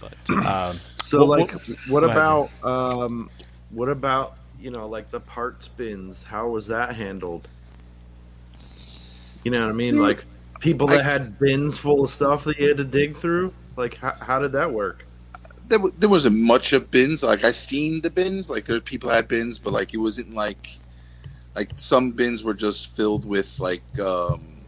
[0.00, 1.52] but Um, So What- like,
[1.88, 3.30] what go about um,
[3.70, 6.22] what about you know like the parts bins?
[6.22, 7.48] How was that handled?
[9.44, 9.98] You know what I mean?
[10.00, 10.24] Like
[10.60, 13.52] people that I- had bins full of stuff that you had to dig through.
[13.76, 15.04] Like how, how did that work?
[15.68, 17.22] There, there wasn't much of bins.
[17.22, 20.78] Like I seen the bins, like there people had bins, but like it wasn't like
[21.54, 24.58] like some bins were just filled with like um,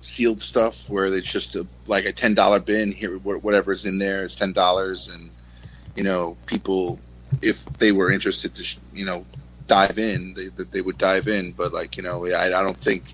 [0.00, 2.92] sealed stuff, where it's just a, like a ten dollar bin.
[2.92, 5.30] Here, wh- whatever's in there is ten dollars, and
[5.96, 6.98] you know people
[7.40, 9.24] if they were interested to you know
[9.66, 11.52] dive in, they they would dive in.
[11.52, 13.04] But like you know, I, I don't think.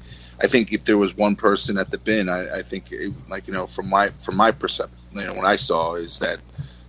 [0.40, 3.48] I think if there was one person at the bin, I, I think it, like
[3.48, 6.38] you know from my from my perception, you know, what I saw is that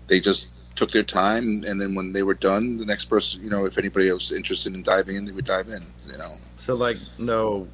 [0.09, 3.49] they just took their time, and then when they were done, the next person, you
[3.49, 5.83] know, if anybody was interested in diving in, they would dive in.
[6.09, 7.67] You know, So like no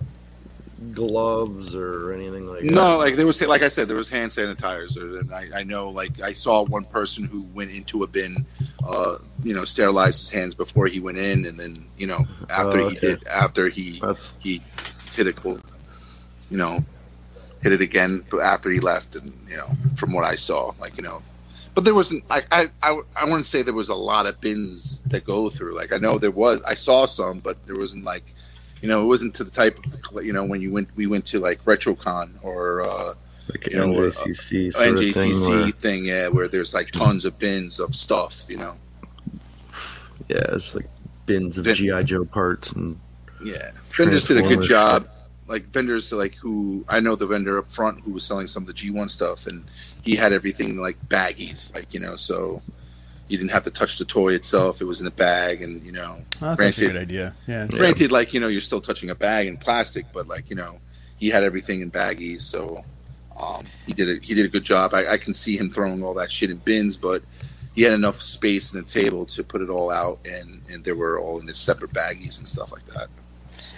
[0.94, 5.20] gloves or anything like no, like there was like I said, there was hand sanitizers,
[5.20, 8.46] and I, I know like I saw one person who went into a bin,
[8.86, 12.20] uh, you know, sterilized his hands before he went in, and then you know
[12.50, 13.08] after Oh, he okay.
[13.08, 14.00] did after he.
[14.02, 14.62] That's he
[15.16, 16.80] hit it, you know,
[17.64, 21.04] hit it again after he left, and you know, from what I saw, like you
[21.04, 21.22] know,
[21.76, 22.24] but there wasn't.
[22.32, 25.76] I I I, I wouldn't say there was a lot of bins that go through.
[25.76, 26.64] Like I know there was.
[26.64, 28.24] I saw some, but there wasn't like,
[28.82, 31.26] you know, it wasn't to the type of you know when you went we went
[31.28, 33.14] to like RetroCon or uh,
[33.52, 34.70] like you know, uh, NJCC
[35.10, 38.76] of thing where- thing, yeah, where there's like tons of bins of stuff, you know.
[40.30, 40.88] yeah, it's like
[41.26, 43.00] bins of GI Joe parts and
[43.44, 45.08] Yeah, vendors did a good job.
[45.48, 48.68] Like vendors, like who I know the vendor up front who was selling some of
[48.68, 49.64] the G1 stuff, and
[50.02, 52.64] he had everything like baggies, like you know, so
[53.28, 55.92] you didn't have to touch the toy itself; it was in a bag, and you
[55.92, 57.36] know, Oh, that's actually a Granted- good idea.
[57.48, 57.68] Yeah.
[57.68, 60.80] granted, like you know, you're still touching a bag in plastic, but like you know,
[61.18, 62.84] he had everything in baggies, so
[63.40, 64.96] um, he did a, he did a good job.
[64.96, 67.22] I, I can see him throwing all that shit in bins, but
[67.76, 70.92] he had enough space in the table to put it all out, and and they
[70.94, 73.10] were all in the separate baggies and stuff like that.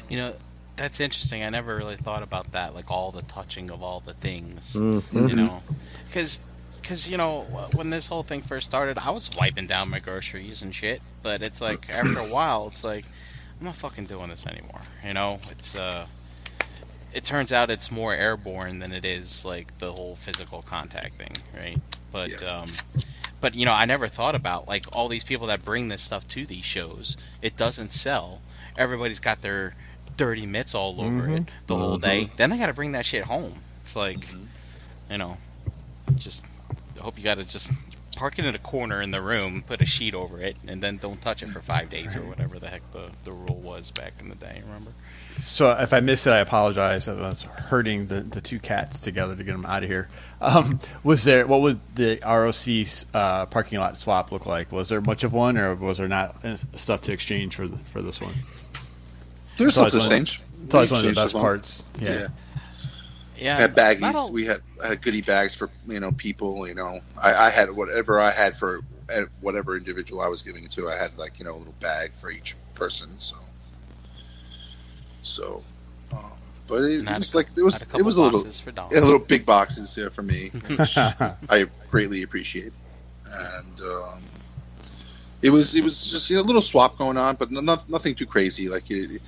[0.10, 0.34] You know,
[0.78, 1.44] that's interesting.
[1.44, 4.74] I never really thought about that, like all the touching of all the things.
[4.76, 5.30] Mhm.
[5.30, 5.62] You know,
[6.08, 6.40] because.
[6.80, 7.42] Because you know
[7.76, 11.02] when this whole thing first started, I was wiping down my groceries and shit.
[11.22, 13.04] But it's like after a while, it's like
[13.60, 14.80] I'm not fucking doing this anymore.
[15.06, 16.06] You know, it's uh,
[17.14, 21.36] it turns out it's more airborne than it is like the whole physical contact thing,
[21.58, 21.78] right?
[22.14, 22.72] But um,
[23.42, 26.26] but you know, I never thought about like all these people that bring this stuff
[26.30, 27.18] to these shows.
[27.42, 28.42] It doesn't sell.
[28.78, 29.76] Everybody's got their
[30.18, 32.02] dirty mitts all over it the whole Mhm.
[32.02, 32.30] day.
[32.38, 33.54] Then they got to bring that shit home.
[33.84, 34.28] It's like,
[35.10, 35.38] you know,
[36.16, 36.44] just
[37.00, 37.72] I hope you got to just
[38.16, 40.98] park it in a corner in the room, put a sheet over it, and then
[40.98, 44.14] don't touch it for five days or whatever the heck the, the rule was back
[44.20, 44.60] in the day.
[44.66, 44.92] Remember?
[45.40, 47.08] So if I missed it, I apologize.
[47.08, 50.10] I was herding the, the two cats together to get them out of here.
[50.42, 54.72] Um, was there what would the ROC uh, parking lot swap look like?
[54.72, 57.78] Was there much of one, or was there not uh, stuff to exchange for the,
[57.78, 58.34] for this one?
[59.58, 60.38] There's So I stuff to was.
[60.64, 61.42] It's always one of the best stuff.
[61.42, 61.92] parts.
[62.00, 62.12] Yeah.
[62.12, 62.28] Yeah.
[63.38, 63.58] Yeah.
[63.58, 64.32] had baggies.
[64.32, 66.68] We had, had goodie bags for you know people.
[66.68, 68.82] You know, I, I had whatever I had for
[69.16, 70.90] uh, whatever individual I was giving it to.
[70.90, 73.20] I had like you know a little bag for each person.
[73.20, 73.38] So,
[75.22, 75.64] so,
[76.12, 76.32] um,
[76.68, 78.60] but it, and had a was like it was a it was a little boxes
[78.60, 82.74] for a little big boxes yeah, for me, which I greatly appreciate.
[83.26, 84.24] And um,
[85.42, 87.88] it was it was just you know, a little swap going on, but no, not,
[87.90, 88.68] nothing too crazy.
[88.68, 89.22] Like it,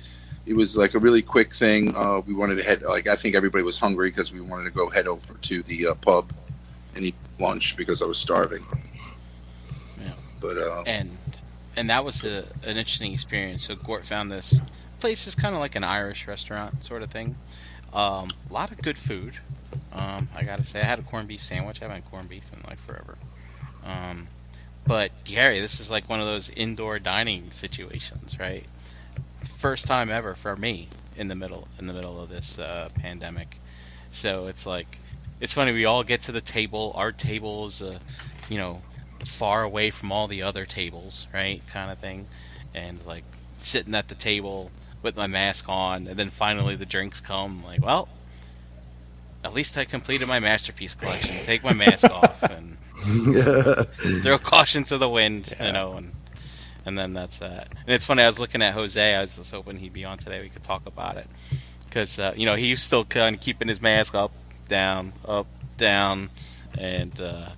[0.46, 1.94] it was like a really quick thing.
[1.94, 4.70] Uh, we wanted to head like I think everybody was hungry because we wanted to
[4.70, 6.32] go head over to the uh, pub
[6.94, 8.64] and eat lunch because I was starving.
[10.00, 10.12] Yeah.
[10.40, 11.10] But uh, and
[11.76, 13.66] and that was a, an interesting experience.
[13.66, 14.60] So Gort found this
[14.98, 17.36] place is kind of like an Irish restaurant sort of thing.
[17.92, 19.34] Um, a lot of good food.
[19.92, 21.80] Um, I gotta say, I had a corned beef sandwich.
[21.80, 23.16] I haven't had corned beef in like forever.
[23.84, 24.28] Um,
[24.86, 28.64] but Gary, this is like one of those indoor dining situations, right?
[29.60, 33.56] First time ever for me in the middle in the middle of this uh, pandemic.
[34.10, 34.98] So it's like
[35.40, 35.72] it's funny.
[35.72, 36.92] We all get to the table.
[36.94, 37.98] Our table is, uh,
[38.48, 38.80] you know,
[39.26, 41.62] far away from all the other tables, right?
[41.68, 42.26] Kind of thing.
[42.74, 43.24] And like
[43.58, 44.70] sitting at the table
[45.02, 47.62] with my mask on, and then finally the drinks come.
[47.62, 48.08] Like, well,
[49.44, 51.46] at least I completed my masterpiece collection.
[51.46, 52.78] Take my mask off and
[54.22, 55.66] throw caution to the wind, Yeah.
[55.66, 56.12] you know, and
[56.90, 57.68] and then that's that.
[57.86, 58.22] And it's funny.
[58.24, 59.14] I was looking at Jose.
[59.14, 60.42] I was just hoping he'd be on today.
[60.42, 61.26] We could talk about it
[61.84, 64.32] because uh, you know he's still kind of keeping his mask up,
[64.68, 65.46] down, up,
[65.78, 66.30] down,
[66.76, 67.50] and uh,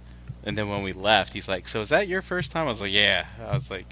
[0.45, 2.83] and then when we left, he's like, "So is that your first time?" I was
[2.83, 3.87] like, "Yeah." I was like,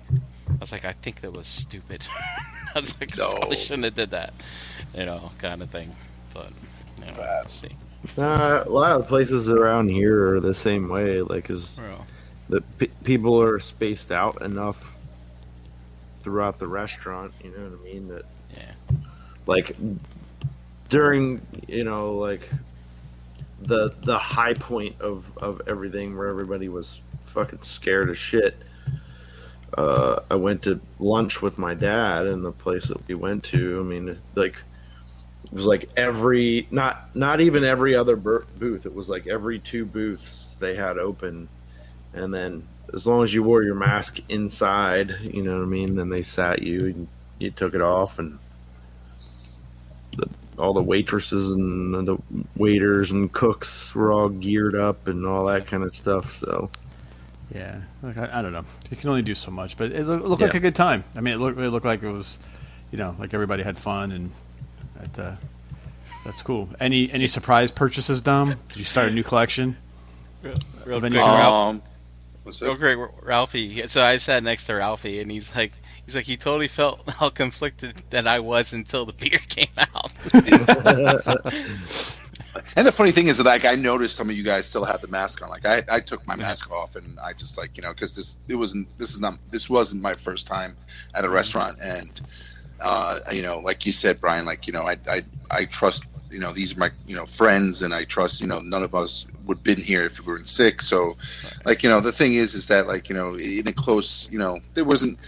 [0.51, 2.05] "I was like, I think that was stupid."
[2.75, 3.31] I was like, "I No.
[3.33, 4.35] probably shouldn't have did that,"
[4.95, 5.95] you know, kind of thing.
[6.35, 6.51] But
[7.01, 7.45] you know, Bad.
[7.45, 7.71] we'll see.
[8.19, 11.23] Uh, a lot of places around here are the same way.
[11.23, 12.07] Like, is Well,
[12.49, 14.90] the pe people are spaced out enough
[16.21, 17.33] throughout the restaurant.
[17.43, 18.09] You know what I mean?
[18.09, 18.25] That
[18.57, 18.97] Yeah.
[19.47, 19.77] like
[20.89, 22.49] during you know like
[23.63, 28.57] the the high point of of everything where everybody was fucking scared as shit.
[29.77, 33.79] Uh, I went to lunch with my dad in the place that we went to.
[33.79, 34.57] I mean, like
[35.45, 38.85] it was like every not not even every other booth.
[38.87, 41.49] It was like every two booths they had open,
[42.15, 45.97] and then as long as you wore your mask inside, you know what I mean.
[45.97, 48.39] Then they sat you and you took it off, and
[50.17, 52.17] the, all the waitresses and the
[52.57, 56.39] waiters and cooks were all geared up and all that kind of stuff.
[56.41, 56.71] So
[57.55, 58.65] Yeah, like, I, I don't know.
[58.91, 61.05] You can only do so much, but it looked, looked like a good time.
[61.17, 62.39] I mean, it looked, it looked like it was,
[62.91, 64.31] you know, like everybody had fun, and
[64.97, 65.37] that, uh,
[66.25, 66.69] that's cool.
[66.81, 68.51] Any any surprise purchases, Dom?
[68.69, 69.77] Did you start a new collection?
[70.43, 71.83] Real, real Of any- Um,
[72.51, 72.79] what's real up?
[72.79, 73.87] quick, Ralphie.
[73.89, 75.73] So I sat next to Ralphie, and he's like,
[76.05, 80.13] he's like, he totally felt how conflicted that I was until the beer came out.
[82.77, 85.01] And the funny thing is that like I noticed some of you guys still have
[85.01, 85.51] the mask on.
[85.51, 88.39] Like I, I took my mask off and I just like you know because this
[88.49, 90.77] it wasn't this is not this wasn't my first time
[91.15, 92.21] at a restaurant and
[92.81, 96.39] uh, you know like you said Brian like you know I I, I trust you
[96.39, 99.27] know these are my you know friends and I trust you know none of us
[99.47, 101.17] would have been here if we weren't sick so
[101.65, 104.39] like you know the thing is is that like you know in a close you
[104.39, 105.19] know there wasn't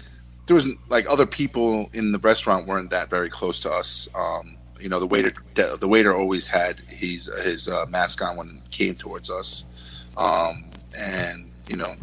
[0.47, 4.09] there wasn't like other people in the restaurant weren't that very close to us.
[4.15, 8.49] Um, you know, the waiter the waiter always had his his uh, mask on when
[8.49, 9.67] he came towards us,
[10.17, 10.65] um,
[10.99, 11.95] and you know,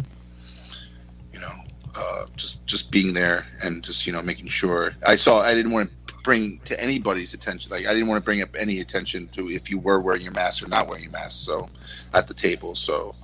[1.34, 1.52] you know,
[1.96, 4.96] uh, just just being there and just you know making sure.
[5.06, 5.96] I saw I didn't want to
[6.30, 7.72] bring to anybody's attention.
[7.72, 10.32] Like I didn't want to bring up any attention to if you were wearing your
[10.34, 11.44] mask or not wearing your mask.
[11.46, 11.68] So
[12.14, 13.16] at the table, so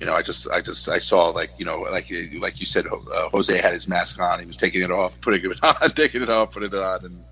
[0.00, 2.86] you know, I just, I just, I saw like, you know, like, like you said,
[2.86, 4.40] uh, Jose had his mask on.
[4.40, 7.24] He was taking it off, putting it on, taking it off, putting it on, and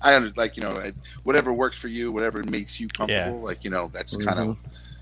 [0.00, 0.92] I under, like, you know, I-
[1.24, 4.56] whatever works for you, whatever makes you comfortable, like, you know, that's kind of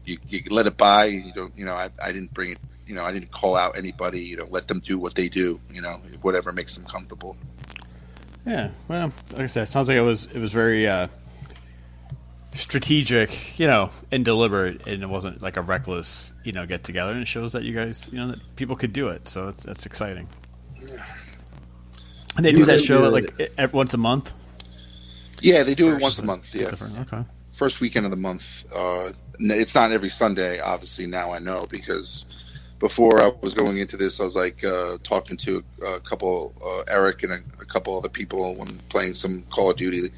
[0.07, 1.05] you, you let it by.
[1.07, 3.77] You don't, you know, I, I didn't bring it, you know, I didn't call out
[3.79, 4.21] anybody.
[4.21, 5.59] You know, let them do what they do.
[5.71, 7.37] You know, whatever makes them comfortable.
[8.47, 11.09] Yeah, well, like I said, it sounds like it was it was very uh,
[12.53, 17.13] strategic, you know, and deliberate, and it wasn't like a reckless, you know, get together.
[17.13, 19.27] And it shows that you guys, you know, that people could do it.
[19.29, 20.29] So that's, that's exciting.
[22.37, 24.33] And they do that show like e- once a month.
[25.41, 26.55] Yeah, they do it once a month.
[26.55, 26.71] Yeah.
[27.01, 27.23] Okay.
[27.51, 28.65] first weekend of the month.
[28.75, 31.07] Uh, it's not every Sunday, obviously.
[31.07, 32.27] Now I know because
[32.79, 36.93] before I was going into this, I was like uh, talking to a couple, uh,
[36.93, 40.11] Eric and a, a couple other people when playing some Call of Duty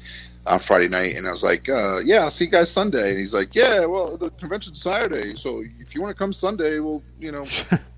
[0.45, 3.19] on Friday night, and I was like, uh, "Yeah, I'll see you guys Sunday." And
[3.19, 7.03] he's like, "Yeah, well, the convention's Saturday, so if you want to come Sunday, we'll,
[7.19, 7.45] you know,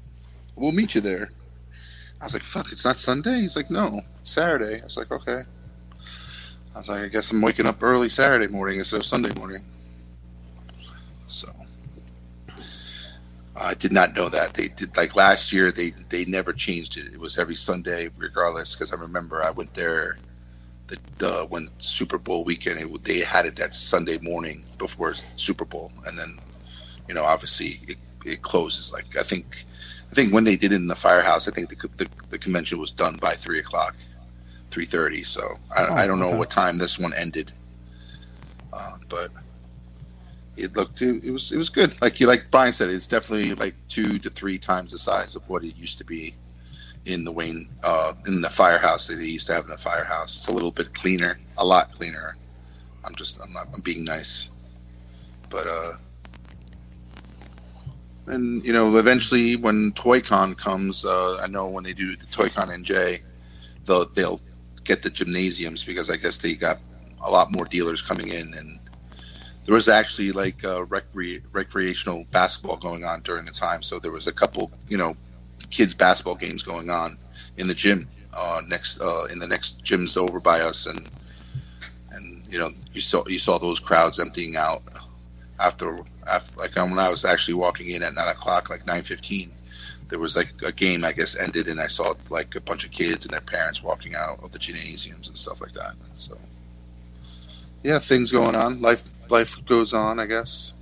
[0.56, 1.32] we'll meet you there."
[2.20, 5.12] I was like, "Fuck, it's not Sunday." He's like, "No, it's Saturday." I was like,
[5.12, 5.44] "Okay."
[6.74, 9.64] I was like, I guess I'm waking up early Saturday morning instead of Sunday morning.
[11.28, 11.50] So
[13.56, 15.72] I did not know that they did like last year.
[15.72, 17.14] They they never changed it.
[17.14, 18.76] It was every Sunday, regardless.
[18.76, 20.18] Because I remember I went there
[20.88, 22.80] the, the when Super Bowl weekend.
[22.80, 26.38] It, they had it that Sunday morning before Super Bowl, and then
[27.08, 28.94] you know obviously it, it closes.
[28.94, 29.66] Like I think
[30.10, 32.80] I think when they did it in the firehouse, I think the the, the convention
[32.80, 33.96] was done by three o'clock
[34.70, 35.24] three thirty.
[35.24, 35.42] So
[35.76, 36.38] I, Oh, I don't know okay.
[36.38, 37.52] what time this one ended,
[38.72, 39.30] uh, but
[40.62, 42.00] it looked it, it was it was good.
[42.02, 45.48] Like you like Brian said, it's definitely like two to three times the size of
[45.50, 46.36] what it used to be
[47.06, 50.38] in the Wayne uh, in the firehouse that they used to have in the firehouse.
[50.38, 52.36] It's a little bit cleaner, a lot cleaner.
[53.04, 54.50] I'm just I'm not I'm being nice,
[55.50, 55.94] but uh.
[58.28, 62.70] And you know, eventually, when ToyCon comes, uh, I know when they do the ToyCon
[62.70, 63.20] NJ,
[63.86, 64.40] they'll they'll
[64.84, 66.78] get the gymnasiums because I guess they got
[67.24, 68.80] a lot more dealers coming in, and
[69.66, 73.84] there was actually like uh, recre- recreational basketball going on during the time.
[73.84, 75.16] So there was a couple, you know,
[75.70, 77.18] kids basketball games going on
[77.58, 81.10] in the gym uh, next uh, in the next gyms over by us, and
[82.12, 84.82] and you know you saw you saw those crowds emptying out
[85.60, 89.52] after after like when I was actually walking in at nine o'clock, like nine fifteen
[90.12, 92.92] there was like a game I guess ended and I saw like a bunch of
[92.92, 95.94] kids and their parents walking out of the gymnasiums and stuff like that.
[96.14, 96.38] So
[97.82, 98.82] yeah, things going on.
[98.82, 100.74] Life life goes on, I guess.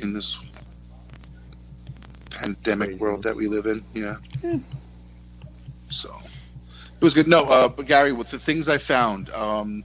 [0.00, 0.38] In this
[2.30, 3.00] pandemic Craziness.
[3.00, 4.16] world that we live in, yeah.
[5.88, 6.10] So
[7.02, 7.28] it was good.
[7.28, 9.84] No, uh, but Gary, with the things I found, um,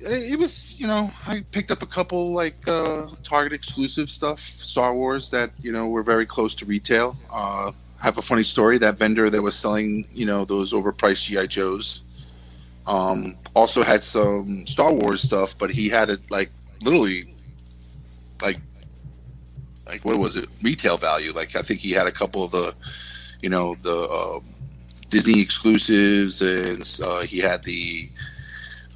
[0.00, 4.40] it it was you know I picked up a couple like uh, Target exclusive stuff,
[4.40, 7.16] Star Wars that you know were very close to retail.
[7.30, 8.78] Uh, I have a funny story.
[8.78, 12.00] That vendor that was selling you know those overpriced GI Joes
[12.86, 16.50] um, also had some Star Wars stuff, but he had it like
[16.82, 17.34] literally
[18.42, 18.58] like
[19.86, 21.32] like what was it retail value?
[21.32, 22.74] Like I think he had a couple of the
[23.42, 24.44] you know the um,
[25.10, 28.08] Disney exclusives, and uh, he had the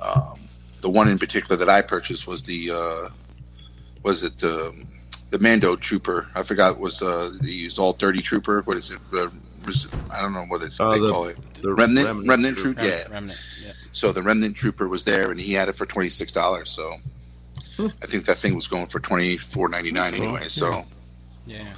[0.00, 0.40] um,
[0.80, 3.08] the one in particular that I purchased was the uh,
[4.02, 4.86] was it um,
[5.30, 6.30] the Mando Trooper.
[6.34, 8.62] I forgot was uh they used all dirty Trooper.
[8.62, 8.98] What is it?
[9.14, 9.28] Uh,
[10.10, 11.36] I don't know what it's Oh, they the- call it.
[11.60, 12.76] The Remnant Remnant, Troop.
[12.78, 12.88] Troop.
[12.88, 13.02] Yeah.
[13.12, 13.38] Remnant.
[14.02, 14.08] Yeah.
[14.08, 16.70] So the Remnant Trooper was there, and he had it for twenty six dollars.
[16.70, 16.90] So
[17.76, 17.88] Hmm.
[18.02, 20.24] I think that thing was going for twenty four ninety nine That's cool.
[20.36, 20.48] anyway.
[20.48, 20.84] So
[21.46, 21.74] Yeah.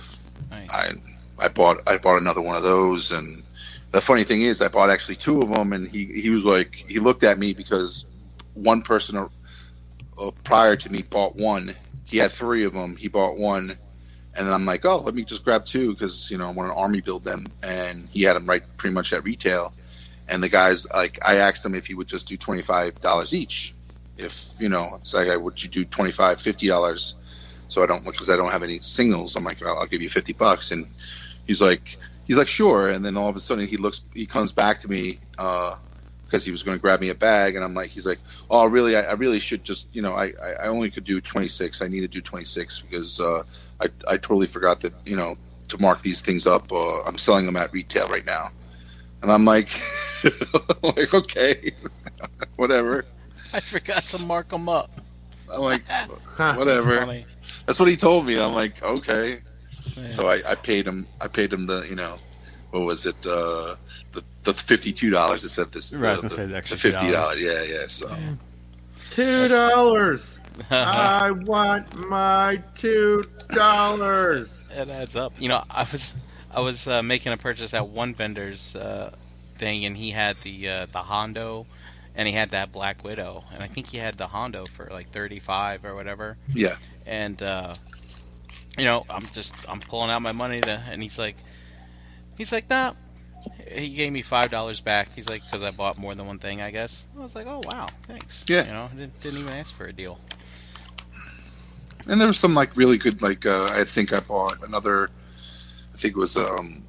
[0.50, 0.70] Nice.
[0.70, 0.90] I
[1.38, 3.42] I bought I bought another one of those, and
[3.92, 6.74] the funny thing is, I bought actually two of them, and he he was like
[6.74, 8.06] he looked at me because
[8.54, 9.28] one person uh,
[10.18, 11.74] uh, prior to me bought one.
[12.04, 12.96] He had three of them.
[12.96, 13.70] He bought one,
[14.34, 16.70] and then I'm like, oh, let me just grab two because you know I want
[16.70, 19.72] an army build them, and he had them right pretty much at retail.
[20.30, 23.34] And the guys like I asked him if he would just do twenty five dollars
[23.34, 23.74] each.
[24.16, 27.14] If you know, it's like, I would you do 25 50 dollars?
[27.68, 29.36] So I don't because I don't have any singles.
[29.36, 30.86] I'm like, I'll give you fifty bucks, and
[31.46, 32.90] he's like, he's like, sure.
[32.90, 35.76] And then all of a sudden he looks, he comes back to me uh,
[36.24, 38.18] because he was going to grab me a bag, and I'm like, he's like,
[38.50, 38.96] oh, really?
[38.96, 41.80] I, I really should just, you know, I, I I only could do 26.
[41.82, 43.42] I need to do 26 because uh,
[43.80, 45.36] I I totally forgot that, you know,
[45.68, 46.70] to mark these things up.
[46.72, 48.50] Uh, I'm selling them at retail right now,
[49.22, 49.68] and I'm like,
[50.24, 51.72] I'm like okay,
[52.56, 53.04] whatever.
[53.52, 54.90] I forgot to mark them up.
[55.52, 55.82] I'm like,
[56.36, 56.98] whatever.
[56.98, 57.26] Funny.
[57.66, 58.40] That's what he told me.
[58.40, 59.38] I'm like, okay.
[59.96, 60.08] Yeah.
[60.08, 61.06] So I, I paid him.
[61.20, 62.16] I paid him the you know,
[62.70, 63.16] what was it?
[63.26, 63.74] Uh,
[64.12, 65.92] the the fifty two dollars instead of this.
[65.94, 67.12] Right, I was the, gonna say the extra fifty $2.
[67.12, 67.42] dollars.
[67.42, 67.86] Yeah, yeah.
[67.86, 68.16] So
[69.10, 70.38] Two dollars.
[70.70, 74.68] I want my two dollars.
[74.72, 75.32] it adds up.
[75.38, 76.14] You know, I was
[76.52, 79.14] I was uh, making a purchase at one vendor's uh,
[79.58, 81.66] thing, and he had the uh, the Hondo,
[82.14, 85.10] and he had that Black Widow, and I think he had the Hondo for like
[85.10, 86.36] thirty five or whatever.
[86.52, 86.76] yeah,
[87.06, 87.74] And uh,
[88.76, 91.36] you know, I'm just I'm pulling out my money to, and he's like,
[92.36, 92.94] he's like, nah.
[93.68, 95.08] He gave me five dollars back.
[95.16, 97.06] He's like, because I bought more than one thing, I guess.
[97.16, 98.44] I was like, oh wow, thanks.
[98.48, 98.66] Yeah.
[98.66, 100.18] You know, I didn't, didn't even ask for a deal.
[102.08, 105.10] and there was some like really good like uh, I think I bought another.
[106.00, 106.82] I think it was um.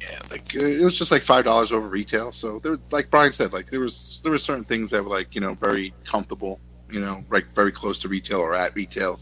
[0.00, 2.30] Yeah, like it was just like five dollars over retail.
[2.30, 5.34] So there, like Brian said, like there was there were certain things that were like
[5.34, 9.18] you know very comfortable, you know, like very close to retail or at retail,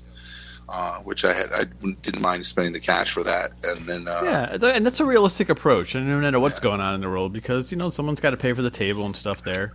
[0.68, 1.64] uh, which I had I
[2.02, 3.52] didn't mind spending the cash for that.
[3.64, 6.94] And then uh, Yeah, and that's a realistic approach, and no matter what's going on
[6.94, 9.42] in the world, because you know someone's got to pay for the table and stuff
[9.42, 9.72] there,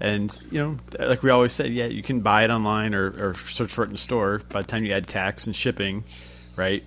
[0.00, 3.34] and you know, like we always say, yeah, you can buy it online or, or
[3.34, 4.40] search for it in the store.
[4.50, 6.02] By the time you add tax and shipping,
[6.56, 6.82] right?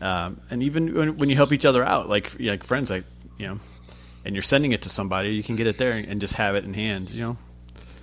[0.00, 3.04] Um, and even when, when you help each other out, like like friends, like
[3.38, 3.58] you know,
[4.24, 6.54] and you're sending it to somebody, you can get it there and, and just have
[6.56, 7.10] it in hand.
[7.10, 7.36] You know,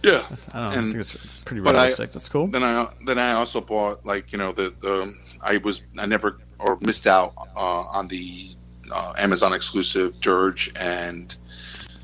[0.03, 2.11] yeah, that's, I don't know, I And- think it's, it's pretty but I- realistic.
[2.11, 2.47] that's cool.
[2.47, 6.39] then I then I also bought like you know the the I was I never
[6.59, 8.49] or missed out uh, on the
[8.91, 11.35] uh, Amazon exclusive Dirge and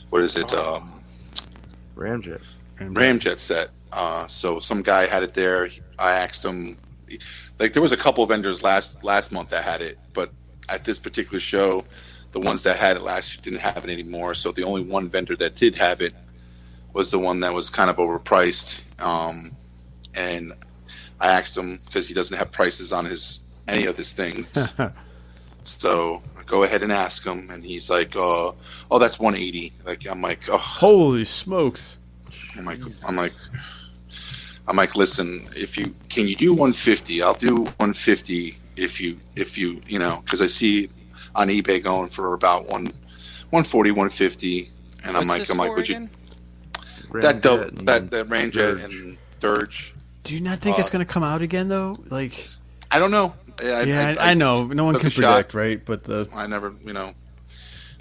[0.10, 1.04] what is it um,
[1.96, 2.42] Ramjet.
[2.80, 3.70] Ramjet set.
[3.92, 5.70] Uh, so some guy had it there.
[6.00, 6.78] I asked him
[7.60, 10.32] like there was a couple vendors last last month that had it, but
[10.70, 11.84] at this particular show,
[12.32, 14.34] the ones that had it last year didn't have it anymore.
[14.34, 16.14] So the only one vendor that did have it
[16.94, 18.82] was the one that was kind of overpriced.
[19.02, 19.56] Um,
[20.16, 20.54] and
[21.20, 24.74] I asked him because he doesn't have prices on his any of his things.
[25.64, 28.56] so I go ahead and ask him, and he's like, "Oh,
[28.92, 32.00] oh, that's 180." Like I'm like, "Oh, Holy smokes!
[32.58, 33.34] I'm like, I'm like,
[34.68, 39.58] I'm like, listen, if you can you do 150, I'll do 150 if you if
[39.58, 40.90] you you know because I see
[41.36, 42.86] on eBay going for about one
[43.50, 44.72] 140, 150,
[45.06, 46.10] and I'm like, I'm like, for would you again?
[47.22, 48.84] that Ramjet dope that that Ramjet Dirge.
[48.84, 49.94] and Dirge?
[50.24, 51.98] Do you not think it's Uh, going to come out again though?
[52.10, 52.48] Like,
[52.90, 53.34] I don't know.
[53.62, 55.50] I, yeah, I, I know no one can a shot.
[55.50, 55.86] predict, right?
[55.86, 57.12] But the I never, you know,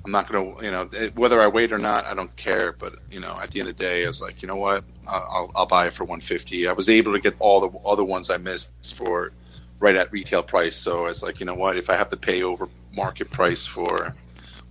[0.05, 2.73] I'm not gonna, you know, whether I wait or not, I don't care.
[2.73, 5.53] But you know, at the end of the day, it's like, you know what, I'll,
[5.55, 6.67] I'll, buy it for 150.
[6.67, 9.33] I was able to get all the other ones I missed for
[9.79, 10.77] right at retail price.
[10.77, 14.15] So it's like, you know what, if I have to pay over market price for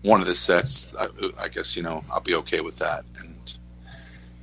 [0.04, 1.08] one of the sets, I,
[1.40, 3.04] I guess you know I'll be okay with that.
[3.20, 3.58] And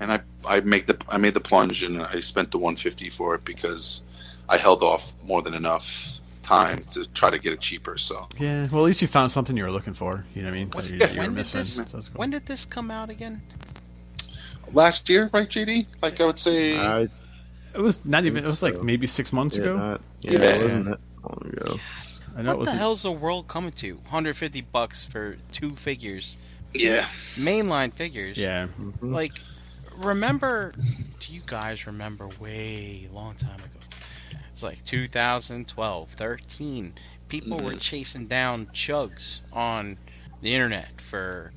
[0.00, 3.34] and I I make the I made the plunge and I spent the 150 for
[3.34, 4.02] it because
[4.48, 6.17] I held off more than enough
[6.48, 7.98] time to try to get it cheaper.
[7.98, 8.16] So.
[8.38, 10.24] yeah, well, at least you found something you were looking for.
[10.34, 10.70] You know what I mean?
[10.70, 12.02] When- That you, you were when did this- So cool.
[12.20, 13.42] When did this come out again?
[14.72, 15.86] last year, right, JD?
[16.02, 17.10] Like I would say, I, It
[17.88, 18.44] was not even.
[18.44, 19.76] It was like maybe six months yeah, ago.
[19.78, 20.38] not, yeah, Yeah.
[20.40, 21.74] it wasn't that long ago.
[22.36, 22.70] I know it What was.
[22.70, 23.94] the hell's the world coming to?
[23.94, 26.36] 150 bucks for two figures,
[26.74, 28.36] yeah, mainline figures.
[28.36, 29.12] Yeah, Mhm.
[29.12, 29.32] Like,
[29.96, 30.72] remember?
[31.20, 33.77] Do you guys remember way long time ago?
[34.58, 36.92] It's like 2012, 13.
[37.28, 37.80] People were Mhm.
[37.80, 39.96] chasing down chugs on
[40.42, 41.52] the internet for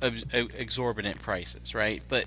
[0.00, 2.02] ex- exorbitant prices, right?
[2.08, 2.26] But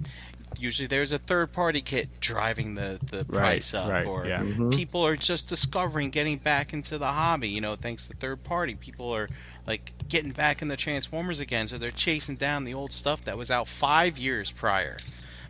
[0.57, 4.39] usually there's a third party kit driving the the price up, right, or yeah.
[4.41, 4.73] Mhm.
[4.73, 7.49] people are just discovering getting back into the hobby.
[7.49, 9.27] You know, thanks to third party, people are
[9.67, 13.37] like getting back in the Transformers again, so they're chasing down the old stuff that
[13.37, 14.95] was out five years prior.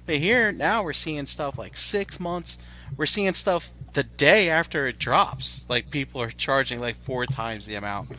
[0.07, 2.57] But here now we're seeing stuff like six months.
[2.97, 5.65] We're seeing stuff the day after it drops.
[5.69, 8.09] Like people are charging like four times the amount.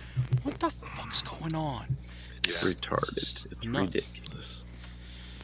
[0.42, 1.96] What the fuck's going on?
[2.44, 3.16] It's retarded.
[3.52, 3.94] It's Nuts.
[3.94, 4.62] ridiculous.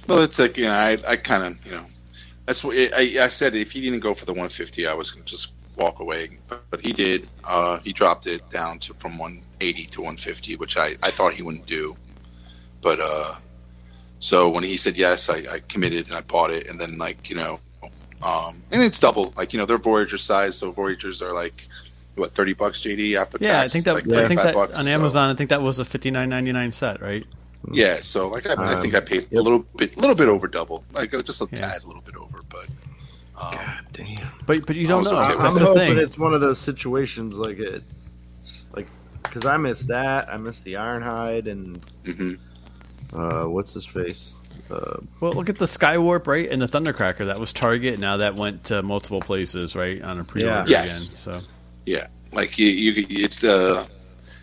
[0.07, 1.87] Well, it's like you know, I, I kind of you know,
[2.47, 3.55] that's what I, I said.
[3.55, 6.31] If he didn't go for the 150, I was going to just walk away.
[6.49, 7.29] But, but he did.
[7.45, 11.43] Uh, he dropped it down to from 180 to 150, which I, I thought he
[11.43, 11.97] wouldn't do.
[12.81, 13.35] But uh,
[14.19, 16.69] so when he said yes, I, I committed and I bought it.
[16.69, 17.61] And then like you know,
[18.25, 19.33] um, and it's double.
[19.37, 21.67] Like you know, they're Voyager size, so Voyagers are like
[22.15, 24.85] what 30 bucks, JD after Yeah, I think that like I think that bucks, on
[24.85, 25.31] so- Amazon.
[25.31, 27.25] I think that was a fifty nine ninety nine set, right?
[27.71, 30.27] Yeah, so like I, I think I Um, paid a little bit, a little bit
[30.29, 31.61] over double, like uh, just a Yeah.
[31.61, 32.67] tad, a little bit over, but
[33.41, 34.17] um, God damn.
[34.47, 35.11] But but you don't know.
[35.13, 35.99] okay I'm with That's hoping the thing.
[35.99, 37.83] it's one of those situations like it,
[38.75, 38.87] like,
[39.23, 40.29] because I missed that.
[40.29, 42.39] I missed the Ironhide and mhm.
[43.13, 44.35] uh, what's his face?
[44.71, 47.27] Uh, Well, look at the Skywarp, right, and the Thundercracker.
[47.27, 47.99] That was Target.
[47.99, 50.83] Now that went to multiple places, right, on a pre-order Yeah.
[50.83, 51.05] Yes.
[51.05, 51.15] again.
[51.17, 51.41] So
[51.87, 53.87] yeah, like you, you, it's the,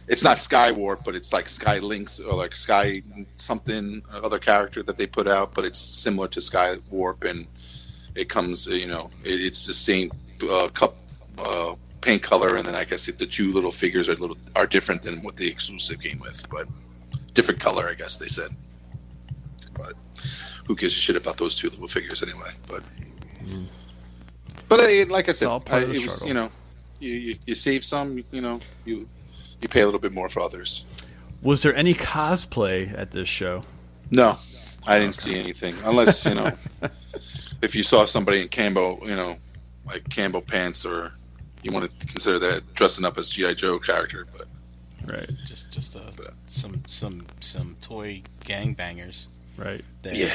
[0.08, 3.02] it's not Skywarp, but it's like Sky Links or like Sky
[3.38, 7.48] something other character that they put out, but it's similar to Skywarp, and
[8.16, 10.12] it comes, you know, it, it's the same
[10.50, 10.96] uh, cup.
[11.38, 15.04] Uh, paint color and then I guess the two little figures are little are different
[15.04, 16.66] than what the exclusive came with, but
[17.34, 18.52] different color, I guess they said.
[19.74, 19.94] But
[20.70, 22.52] who gives a shit about those two little figures anyway?
[22.68, 22.84] But
[24.68, 26.28] but I, like I said, all part I- of the it was struggle.
[26.28, 26.50] you know
[27.00, 29.10] you, you you save some, you know you
[29.62, 30.84] you pay a little bit more for others.
[31.42, 33.64] was there any cosplay at this show?
[34.12, 34.38] No,
[34.88, 36.50] I didn't see anything unless you know
[37.64, 39.38] if you saw somebody in Cambo, you know,
[39.88, 41.14] like Cambo pants, or
[41.64, 44.28] you want to consider that dressing up as GI Joe character.
[44.38, 44.46] But
[45.08, 49.28] Right, Just just a, But- some some some toy gangbangers
[49.60, 49.84] right.
[50.02, 50.32] there yeah,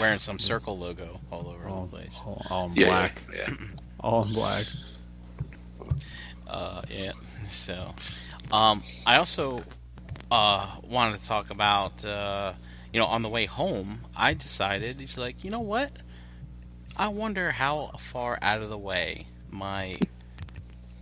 [0.00, 2.20] wearing some circle logo all over All, the place.
[2.24, 3.22] all, all in yeah, black.
[3.34, 3.54] yeah, yeah.
[4.00, 4.66] All in black.
[6.46, 7.12] Uh, yeah.
[7.48, 7.88] So,
[8.52, 9.62] um, I also
[10.30, 12.52] uh wanted to talk about uh,
[12.92, 15.90] you know, on the way home, I decided he's like, you know what?
[16.96, 19.98] I wonder how far out of the way my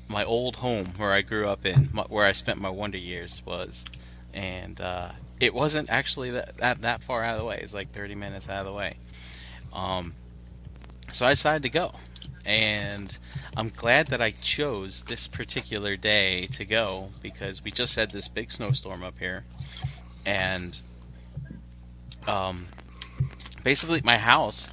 [0.08, 3.42] my old home where I grew up in, my, where I spent my wonder years
[3.44, 3.84] was,
[4.32, 5.10] and uh,
[5.42, 7.58] it wasn't actually that, that that far out of the way.
[7.60, 8.96] It's like 30 minutes out of the way.
[9.72, 10.14] Um,
[11.12, 11.92] so I decided to go,
[12.46, 13.14] and
[13.56, 18.28] I'm glad that I chose this particular day to go because we just had this
[18.28, 19.44] big snowstorm up here,
[20.24, 20.78] and
[22.28, 22.68] um,
[23.64, 24.70] basically my house.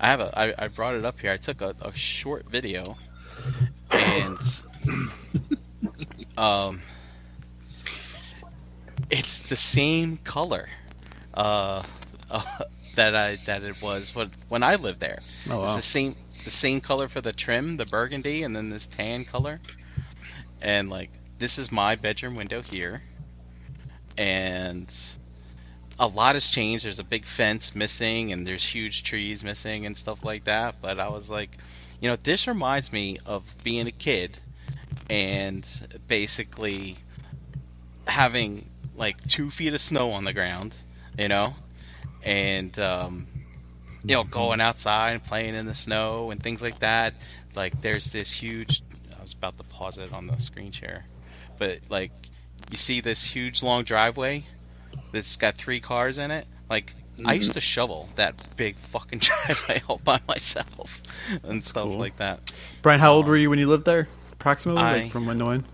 [0.00, 0.36] I have a.
[0.36, 1.30] I, I brought it up here.
[1.30, 2.96] I took a, a short video,
[3.92, 4.38] and
[6.36, 6.80] um,
[9.10, 10.68] it's the same color,
[11.34, 11.82] uh,
[12.30, 12.42] uh,
[12.94, 15.20] that I that it was when when I lived there.
[15.50, 18.86] Oh It's the same the same color for the trim, the burgundy, and then this
[18.86, 19.60] tan color.
[20.60, 23.02] And like this is my bedroom window here.
[24.16, 24.92] And
[25.98, 26.84] a lot has changed.
[26.84, 30.76] There's a big fence missing and there's huge trees missing and stuff like that.
[30.80, 31.56] But I was like,
[32.00, 34.38] you know, this reminds me of being a kid
[35.08, 35.68] and
[36.08, 36.96] basically
[38.06, 38.68] having
[38.98, 40.74] like two feet of snow on the ground,
[41.18, 41.54] you know,
[42.22, 43.26] and um,
[44.04, 47.14] you know, going outside and playing in the snow and things like that.
[47.54, 48.82] Like, there's this huge.
[49.18, 51.06] I was about to pause it on the screen share,
[51.58, 52.10] but like,
[52.70, 54.44] you see this huge long driveway
[55.12, 56.46] that's got three cars in it.
[56.68, 56.92] Like,
[57.24, 61.00] I used to shovel that big fucking driveway all by myself
[61.42, 61.98] and stuff cool.
[61.98, 62.52] like that.
[62.82, 64.06] Brian, how old were you when you lived there?
[64.32, 65.64] Approximately, I- like from when to when?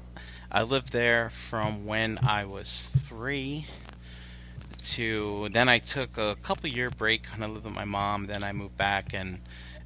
[0.55, 3.67] I lived there from when I was three
[4.85, 8.27] to then I took a couple year break when I lived with my mom.
[8.29, 9.41] Then I moved back and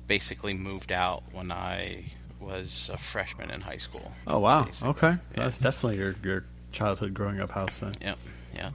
[0.07, 2.05] basically moved out when I
[2.39, 4.13] was a freshman in high school.
[4.27, 4.65] Oh wow.
[4.67, 4.89] Basically.
[4.91, 5.45] Okay, so Yeah.
[5.45, 7.95] that's definitely your your childhood growing up house then.
[8.03, 8.19] Yep,
[8.55, 8.71] yeah,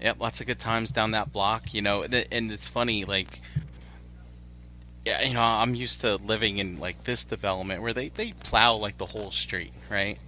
[0.00, 0.18] yep.
[0.18, 1.74] lots of good times down that block.
[1.74, 3.40] You know, and it's funny like.
[5.06, 8.74] Yeah, you know, I'm used to living in like this development where they, they plow
[8.74, 10.18] like the whole street, right?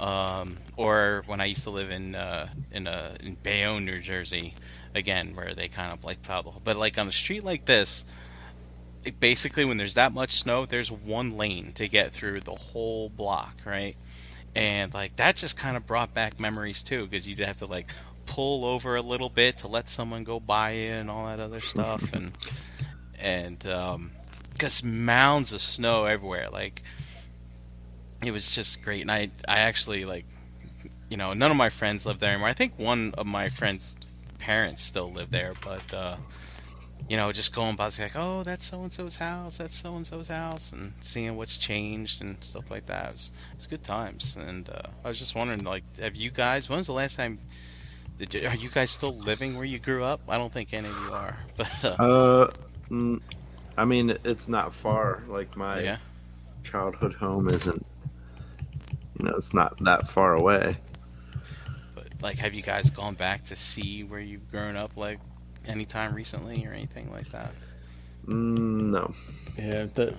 [0.00, 4.54] Um, or when I used to live in uh, in uh, in Bayonne, New Jersey,
[4.94, 6.62] again where they kind of like plow the whole.
[6.62, 8.04] But like on a street like this,
[9.04, 13.08] it basically when there's that much snow, there's one lane to get through the whole
[13.08, 13.96] block, right?
[14.54, 17.90] And like that just kind of brought back memories too, because you'd have to like
[18.26, 21.60] pull over a little bit to let someone go by you and all that other
[21.60, 22.32] stuff, and
[23.18, 24.12] and um,
[24.58, 26.48] just mounds of snow everywhere.
[26.50, 26.82] Like
[28.24, 30.24] it was just great, and I I actually like
[31.08, 32.48] you know none of my friends live there anymore.
[32.48, 33.96] I think one of my friends'
[34.38, 36.16] parents still live there, but uh,
[37.08, 40.06] you know just going by like oh that's so and so's house, that's so and
[40.06, 43.08] so's house, and seeing what's changed and stuff like that.
[43.08, 46.68] It was, it good times, and uh, I was just wondering like have you guys
[46.68, 47.38] when was the last time?
[48.18, 50.20] Did you, are you guys still living where you grew up?
[50.28, 52.50] I don't think any of you are, but uh, Uh,
[52.90, 53.20] mm,
[53.76, 55.22] I mean, it's not far.
[55.28, 55.98] Like my yeah.
[56.64, 57.84] childhood home isn't.
[59.18, 60.76] You know, it's not that far away.
[61.94, 65.18] But like, have you guys gone back to see where you've grown up, like
[65.66, 67.52] anytime recently or anything like that?
[68.26, 69.14] Mm, no.
[69.56, 70.14] Yeah, the,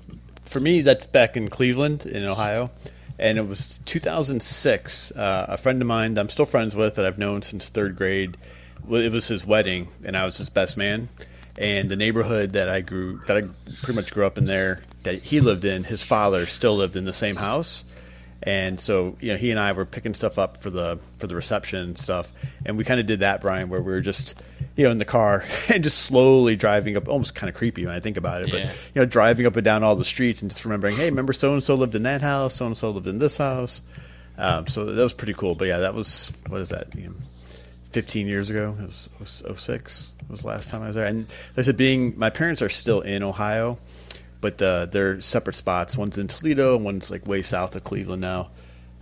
[0.45, 2.71] for me, that's back in Cleveland, in Ohio,
[3.19, 5.11] and it was 2006.
[5.11, 7.95] Uh, a friend of mine that I'm still friends with that I've known since third
[7.95, 8.37] grade.
[8.89, 11.09] It was his wedding, and I was his best man.
[11.57, 13.41] And the neighborhood that I grew, that I
[13.81, 17.05] pretty much grew up in there, that he lived in, his father still lived in
[17.05, 17.85] the same house.
[18.43, 21.35] And so, you know, he and I were picking stuff up for the for the
[21.35, 22.31] reception and stuff,
[22.65, 24.41] and we kind of did that, Brian, where we were just,
[24.75, 27.95] you know, in the car and just slowly driving up, almost kind of creepy when
[27.95, 28.63] I think about it, Yeah.
[28.65, 31.33] but you know, driving up and down all the streets and just remembering, hey, remember
[31.33, 33.81] so and so lived in that house, so and so lived in this house.
[34.37, 35.55] Um, so that was pretty cool.
[35.55, 36.93] But yeah, that was what is that?
[36.95, 37.13] You know,
[37.91, 38.75] 15 years ago.
[38.79, 39.19] It was, it
[39.49, 41.07] was 06 was the last time I was there.
[41.07, 43.79] And like I said, being my parents are still in Ohio,
[44.41, 45.97] but uh, they're separate spots.
[45.97, 48.49] One's in Toledo, and one's like way south of Cleveland now.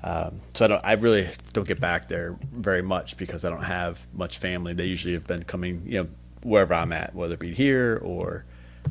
[0.03, 3.63] Um, so I don't, I really don't get back there very much because I don't
[3.63, 4.73] have much family.
[4.73, 6.09] They usually have been coming, you know,
[6.43, 8.45] wherever I'm at, whether it be here or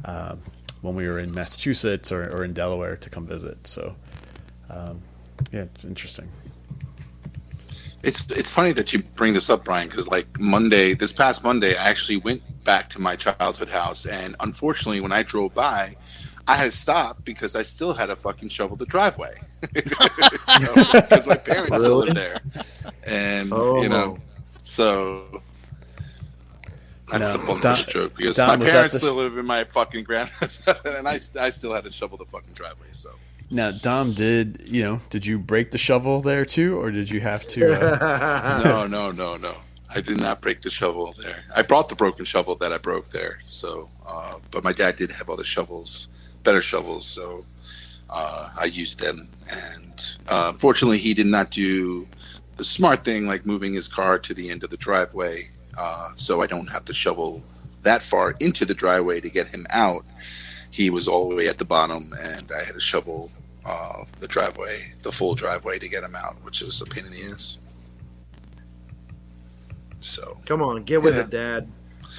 [0.05, 0.41] um,
[0.83, 3.67] when we were in Massachusetts or, or in Delaware to come visit.
[3.67, 3.95] So
[4.69, 5.01] um,
[5.53, 6.29] yeah, it's interesting.
[8.03, 11.75] It's it's funny that you bring this up, Brian, because like Monday, this past Monday,
[11.77, 15.97] I actually went back to my childhood house, and unfortunately, when I drove by,
[16.47, 19.35] I had to stop because I still had to fucking shovel the driveway
[19.73, 22.07] because my parents still Really?
[22.09, 22.41] live there,
[23.07, 23.83] and Oh.
[23.83, 24.19] you know,
[24.63, 25.41] so.
[27.11, 29.37] That's No, the point Don- of the joke because Don, my parents the- still live
[29.39, 32.87] in my fucking grand, and I, I still had to shovel the fucking driveway.
[32.93, 33.11] So
[33.51, 35.01] Now, Dom, did you know?
[35.11, 37.75] Did you break the shovel there too, or did you have to?
[37.75, 39.55] Uh, no, no, no, no.
[39.95, 41.45] I did not break the shovel there.
[41.55, 43.39] I brought the broken shovel that I broke there.
[43.45, 46.09] So, uh, but my dad did have other shovels,
[46.45, 47.07] better shovels.
[47.07, 47.45] So
[48.11, 49.29] uh, I used them.
[49.51, 52.07] And uh, fortunately, he did not do
[52.57, 56.41] the smart thing, like moving his car to the end of the driveway, uh, so
[56.41, 57.43] I don't have to shovel
[57.83, 60.05] that far into the driveway to get him out.
[60.71, 63.31] He was all the way at the bottom, and I had to shovel
[63.67, 67.11] uh, the driveway, the full driveway, to get him out, which was a pain in
[67.11, 67.59] the ass.
[70.01, 71.23] So Come on, get with Yeah.
[71.23, 71.69] it, Dad.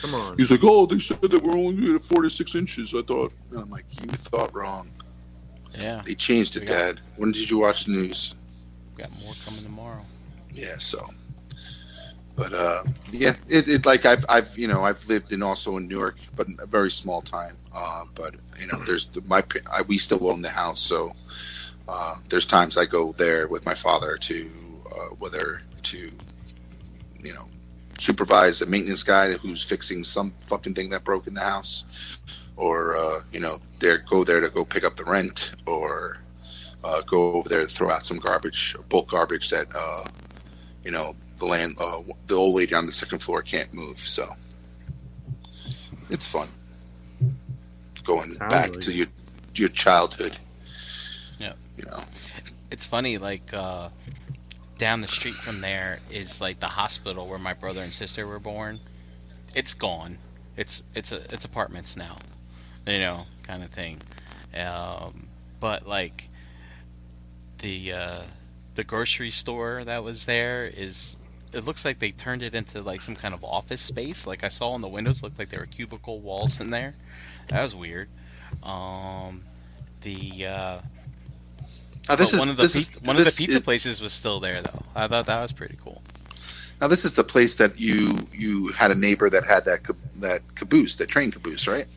[0.01, 0.37] Come on.
[0.37, 3.33] he's like, "Oh, they said that we're only at four to six inches." I thought,
[3.51, 4.91] and I'm like, "You thought wrong.
[5.79, 7.01] Yeah, They changed it, got- Dad.
[7.17, 8.35] When did you watch the news?"
[8.95, 10.05] we got more coming tomorrow.
[10.51, 11.05] Yeah, so.
[12.37, 15.87] But uh, yeah, it, it like I've I've you know I've lived in also in
[15.87, 17.57] Newark, but a very small time.
[17.73, 19.41] Uh, but you know, there's the, my
[19.71, 21.11] I, we still own the house, so
[21.87, 24.51] uh, there's times I go there with my father to
[24.91, 26.11] uh, whether to
[27.23, 27.45] you know
[27.99, 32.19] supervise a maintenance guy who's fixing some fucking thing that broke in the house,
[32.55, 36.17] or uh, you know there go there to go pick up the rent, or
[36.83, 40.05] uh, go over there to throw out some garbage, bulk garbage that uh,
[40.83, 44.27] you know the land uh, the old lady on the second floor can't move so.
[46.09, 46.49] It's fun.
[48.03, 49.07] Going Sounds back like to your
[49.55, 50.37] your childhood.
[51.39, 51.53] Yeah.
[51.77, 52.03] you know.
[52.71, 53.89] It's funny, like uh,
[54.77, 58.39] down the street from there is like the hospital where my brother and sister were
[58.39, 58.79] born.
[59.53, 60.17] It's gone.
[60.57, 62.17] It's it's a it's apartments now,
[62.85, 64.01] you know, kind of thing.
[64.55, 65.27] Um,
[65.59, 66.27] but like
[67.59, 68.21] the uh,
[68.75, 71.17] the grocery store that was there is
[71.53, 74.27] it looks like they turned it into like some kind of office space.
[74.27, 76.95] Like I saw on the windows, looked like there were cubicle walls in there.
[77.47, 78.09] That was weird.
[78.61, 79.43] Um,
[80.01, 80.79] the uh,
[82.09, 83.63] now this but is one of the this pizza, is one of the pizza is-
[83.63, 84.81] places was still there though.
[84.95, 86.01] I thought that was pretty cool.
[86.81, 89.81] now this is the place that you you had a neighbor that had that
[90.15, 91.87] that caboose that train caboose right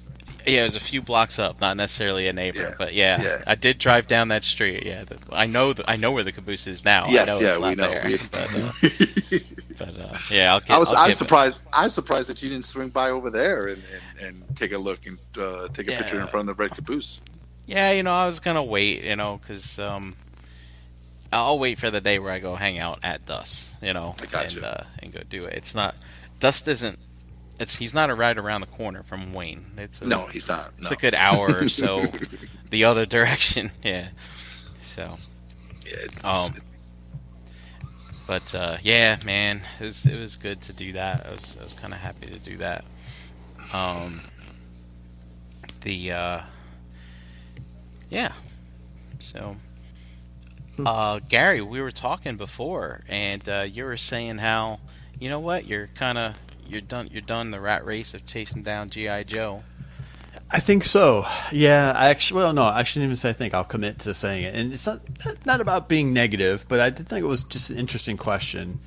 [0.46, 3.42] Yeah, it was a few blocks up, not necessarily a neighbor, Yeah, but yeah, yeah.
[3.46, 4.86] I did drive down that street.
[4.86, 7.04] Yeah, the, I know the, I know where the caboose is now.
[7.04, 8.72] I yes yeah we know there, We- but, uh,
[9.78, 12.48] but uh, yeah, I'll I was I was it- surprised I was surprised that you
[12.48, 13.82] didn't swing by over there and,
[14.20, 15.98] and, and take a look and uh, take a Yeah.
[16.02, 17.20] picture in front of the red caboose
[17.68, 20.16] Yeah, you know, I was gonna wait, you know, because um,
[21.30, 24.26] I'll wait for the day where I go hang out at Dust, you know, I
[24.26, 24.56] gotcha.
[24.56, 25.54] and uh, and go do it.
[25.54, 25.94] It's not
[26.40, 26.98] Dust isn't
[27.60, 29.66] it's he's not a right around the corner from Wayne.
[29.76, 30.70] It's a, No, he's not.
[30.78, 30.94] It's No.
[30.94, 32.04] a good hour or so
[32.70, 33.70] the other direction.
[33.82, 34.08] Yeah.
[34.80, 35.18] So,
[35.84, 36.54] Yeah, it's, Um,
[38.26, 41.26] but uh, yeah, man, it was it was good to do that.
[41.26, 42.84] I was I was kind of happy to do that.
[43.74, 44.20] Um,
[45.82, 46.40] the uh,
[48.10, 48.32] yeah,
[49.18, 49.56] so
[50.84, 54.78] uh, Gary, we were talking before, and uh, you were saying how
[55.18, 58.62] you know what you're kind of you're done you're done the rat race of chasing
[58.62, 59.62] down GI Joe.
[60.50, 61.24] I think so.
[61.52, 62.42] Yeah, I actually.
[62.42, 63.54] Well, no, I shouldn't even say I think.
[63.54, 65.00] I'll commit to saying it, and it's not
[65.44, 68.78] not about being negative, but I did think it was just an interesting question.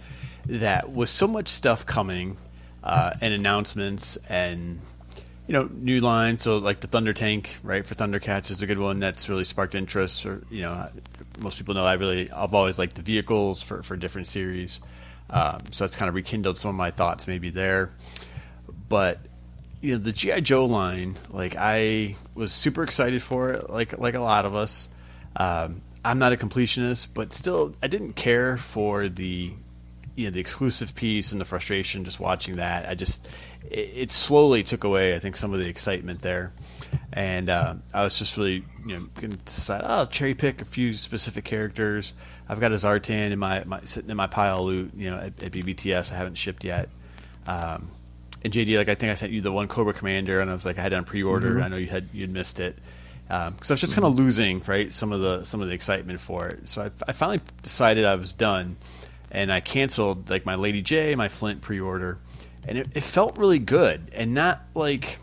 [0.45, 2.37] That with so much stuff coming,
[2.83, 4.79] uh, and announcements, and
[5.47, 6.41] you know, new lines.
[6.41, 9.75] So like the Thunder Tank, right for Thundercats is a good one that's really sparked
[9.75, 10.25] interest.
[10.25, 10.89] Or you know,
[11.39, 14.81] most people know I really I've always liked the vehicles for for different series.
[15.29, 17.91] Um, so that's kind of rekindled some of my thoughts maybe there,
[18.89, 19.17] but
[19.81, 24.13] you know the GI Joe line, like I was super excited for it, like like
[24.13, 24.89] a lot of us.
[25.35, 29.53] Um, I'm not a completionist, but still, I didn't care for the
[30.15, 32.87] you know the exclusive piece and the frustration just watching that.
[32.87, 33.27] I just
[33.69, 36.51] it, it slowly took away, I think, some of the excitement there,
[37.13, 40.61] and uh, I was just really you know going to decide, oh, I'll cherry pick
[40.61, 42.13] a few specific characters.
[42.49, 45.17] I've got a Zartan in my, my sitting in my pile of loot, you know,
[45.17, 46.13] at, at BBTS.
[46.13, 46.89] I haven't shipped yet.
[47.47, 47.89] Um,
[48.43, 50.65] and JD, like I think I sent you the one Cobra Commander, and I was
[50.65, 51.61] like I had it on pre-order.
[51.61, 52.75] I know you had you'd missed it
[53.27, 56.19] because I was just kind of losing right some of the some of the excitement
[56.19, 56.67] for it.
[56.67, 58.75] So I, I finally decided I was done,
[59.31, 62.17] and I canceled like my Lady Jaye, my Flint pre-order,
[62.67, 65.17] and it, it felt really good and not like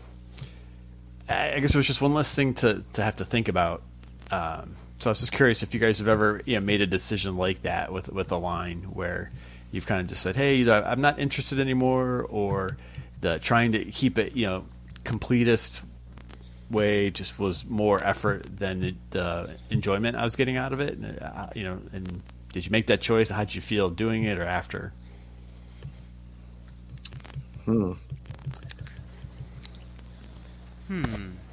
[1.29, 3.83] I guess it was just one less thing to to have to think about.
[4.31, 6.87] Um, so I was just curious if you guys have ever you know made a
[6.87, 9.31] decision like that with with a line where
[9.71, 12.77] you've kind of just said, hey, I'm not interested anymore, or
[13.21, 14.65] the trying to keep it you know
[15.03, 15.85] completist
[16.71, 20.97] way just was more effort than the, the enjoyment I was getting out of it.
[20.97, 22.21] And, uh, you know, and
[22.51, 23.29] did you make that choice?
[23.29, 24.93] How did you feel doing it or after?
[27.65, 27.93] Hmm.
[30.87, 31.03] Hmm,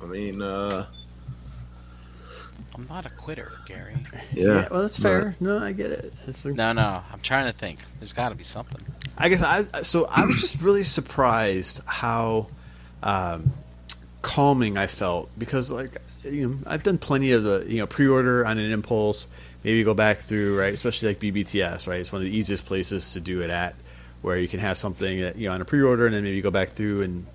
[0.02, 0.86] I mean, uh,
[2.74, 3.96] I'm not a quitter, Gary.
[4.32, 4.66] yeah.
[4.70, 5.36] well, that's No, fair.
[5.40, 6.04] No, I get it.
[6.26, 7.80] It's a- No, no, I'm trying to think.
[7.98, 8.82] There's got to be something.
[9.18, 12.48] I guess I so I was just really surprised how
[13.02, 13.50] um,
[14.20, 18.44] calming I felt because like you know I've done plenty of the you know pre-order
[18.44, 22.00] on an impulse maybe go back through right especially like BBTS right?
[22.00, 23.74] It's one of the easiest places to do it at
[24.22, 26.50] where you can have something that you know on a pre-order and then maybe go
[26.50, 27.26] back through and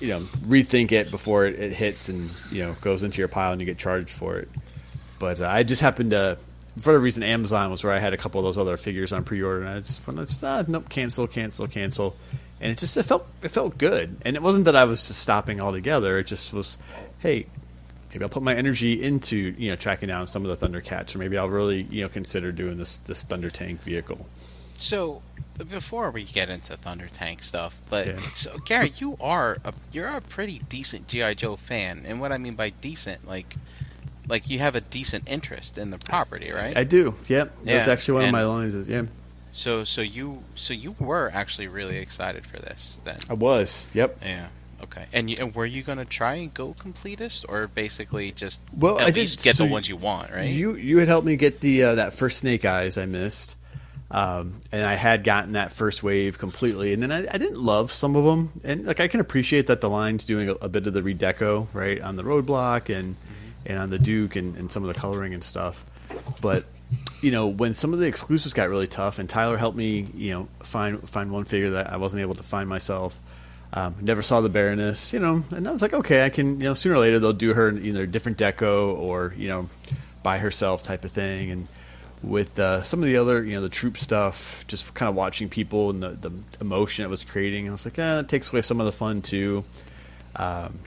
[0.00, 3.52] you know rethink it before it, it hits and you know goes into your pile
[3.52, 4.48] and you get charged for it.
[5.18, 6.38] But uh, I just happened to
[6.80, 9.24] for whatever reason, Amazon was where I had a couple of those other figures on
[9.24, 12.16] pre-order, and I just, I just ah, nope, cancel, cancel, cancel,
[12.60, 15.20] and it just it felt it felt good, and it wasn't that I was just
[15.20, 16.18] stopping altogether.
[16.18, 16.78] It just was,
[17.18, 17.46] hey,
[18.12, 21.18] maybe I'll put my energy into you know tracking down some of the Thundercats, or
[21.18, 24.26] maybe I'll really you know consider doing this this Thunder Tank vehicle.
[24.78, 25.22] So,
[25.70, 28.20] before we get into Thunder Tank stuff, but Yeah.
[28.34, 32.38] so Gary, you are a you're a pretty decent GI Joe fan, and what I
[32.38, 33.54] mean by decent, like,
[34.28, 36.76] like you have a decent interest in the property, right?
[36.76, 37.52] I do, yep.
[37.64, 38.74] That's actually one of my lines.
[38.74, 39.04] Is yeah,
[39.52, 43.18] so, so you, so you were actually really excited for this, then?
[43.28, 44.16] I was, yep.
[44.22, 44.48] Yeah.
[44.84, 45.06] Okay.
[45.12, 49.06] And, you, and were you gonna try and go completist, or basically just Well, at
[49.08, 50.50] I did least get so the ones you want, right?
[50.50, 53.58] You you had helped me get the uh, that first Snake Eyes I missed,
[54.10, 57.90] um, and I had gotten that first wave completely, and then I, I didn't love
[57.90, 60.86] some of them, and like I can appreciate that the line's doing a, a bit
[60.86, 63.16] of the redeco right on the roadblock and
[63.64, 65.86] and on the Duke and, and some of the coloring and stuff,
[66.40, 66.64] but
[67.22, 70.32] you know when some of the exclusives got really tough, and Tyler helped me you
[70.32, 73.20] know find find one figure that I wasn't able to find myself.
[73.74, 76.66] Um, never saw the Baroness, you know, and I was like, okay, I can, you
[76.66, 79.66] know, sooner or later they'll do her in either different deco or, you know,
[80.22, 81.50] by herself type of thing.
[81.50, 81.68] And
[82.22, 85.48] with uh, some of the other, you know, the troop stuff, just kind of watching
[85.48, 88.60] people and the, the emotion it was creating, I was like, eh, that takes away
[88.60, 89.64] some of the fun too.
[90.36, 90.78] Um,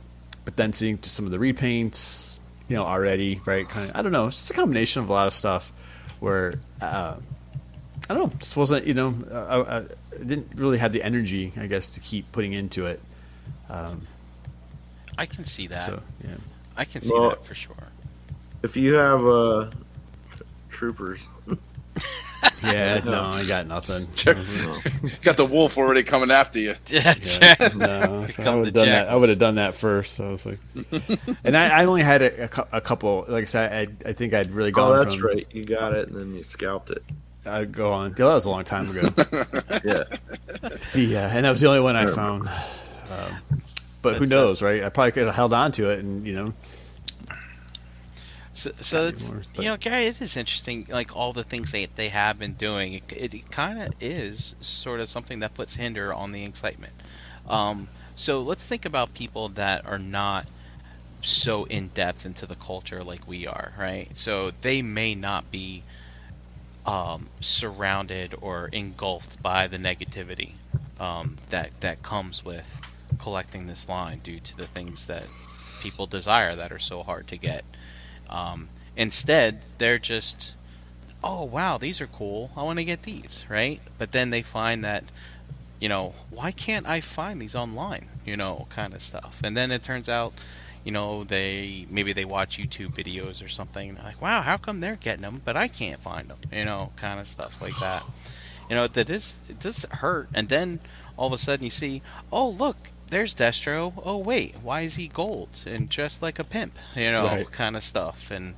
[0.45, 3.67] but then seeing some of the repaints, you know, already, right?
[3.67, 5.71] Kind of, I don't know, it's just a combination of a lot of stuff
[6.19, 7.15] where, uh,
[8.07, 9.85] I don't know, just wasn't, you know, I, I
[10.17, 13.01] didn't really have the energy, I guess, to keep putting into it.
[13.69, 14.01] Um,
[15.17, 15.81] I can see that.
[15.83, 16.35] so, yeah.
[16.77, 17.75] I can see Well- that for sure.
[18.63, 19.69] If you have uh,
[20.69, 21.19] troopers,
[22.63, 24.07] Yeah, no, I got nothing.
[24.15, 24.37] Check.
[25.21, 26.75] Got the wolf already coming after you.
[26.89, 27.75] That's Yeah, right.
[27.75, 29.07] no, so I would have the done that.
[29.09, 30.13] I would have done that first.
[30.15, 30.59] So I was like,
[31.43, 33.25] and I, I only had a, a a couple.
[33.27, 35.47] Like I said, I, I think I'd really gone oh, that's from right.
[35.51, 37.03] You got it, and then you scalped it.
[37.47, 38.13] I go on.
[38.13, 39.01] That was a long time ago.
[39.83, 40.03] Yeah.
[40.93, 42.47] the uh, and that was the only one I found.
[42.47, 43.37] Um,
[44.01, 44.83] but who knows, right?
[44.83, 46.53] I probably could have held on to it, and you know,
[48.53, 50.87] So, so Not it's, anymore, you know, Gary, it is interesting.
[50.89, 55.01] Like all the things they they have been doing, it, it kind of is sort
[55.01, 56.93] of something that puts hinder on the excitement.
[57.49, 60.47] Um, so let's think about people that are not
[61.21, 64.07] so in depth into the culture like we are, right?
[64.13, 65.83] So they may not be
[66.85, 70.53] um, surrounded or engulfed by the negativity
[70.99, 72.65] um, that that comes with
[73.17, 75.23] collecting this line due to the things that
[75.81, 77.63] people desire that are so hard to get.
[78.29, 80.55] Um, instead, they're just,
[81.23, 82.51] oh wow, these are cool.
[82.55, 83.79] I want to get these, right?
[83.97, 85.03] But then they find that,
[85.79, 88.07] you know, why can't I find these online?
[88.25, 89.41] You know, kind of stuff.
[89.43, 90.33] And then it turns out,
[90.85, 93.97] you know, they maybe they watch YouTube videos or something.
[94.01, 96.37] Like, wow, how come they're getting them, but I can't find them?
[96.53, 98.05] You know, kind of stuff like that.
[98.69, 100.29] You know, that is it does hurt.
[100.33, 100.79] And then
[101.17, 102.77] all of a sudden you see, oh look,
[103.09, 103.93] there's Destro.
[104.05, 106.73] Oh wait, why is he gold and dressed like a pimp?
[106.95, 107.51] You know, Right.
[107.51, 108.31] kind of stuff.
[108.31, 108.53] And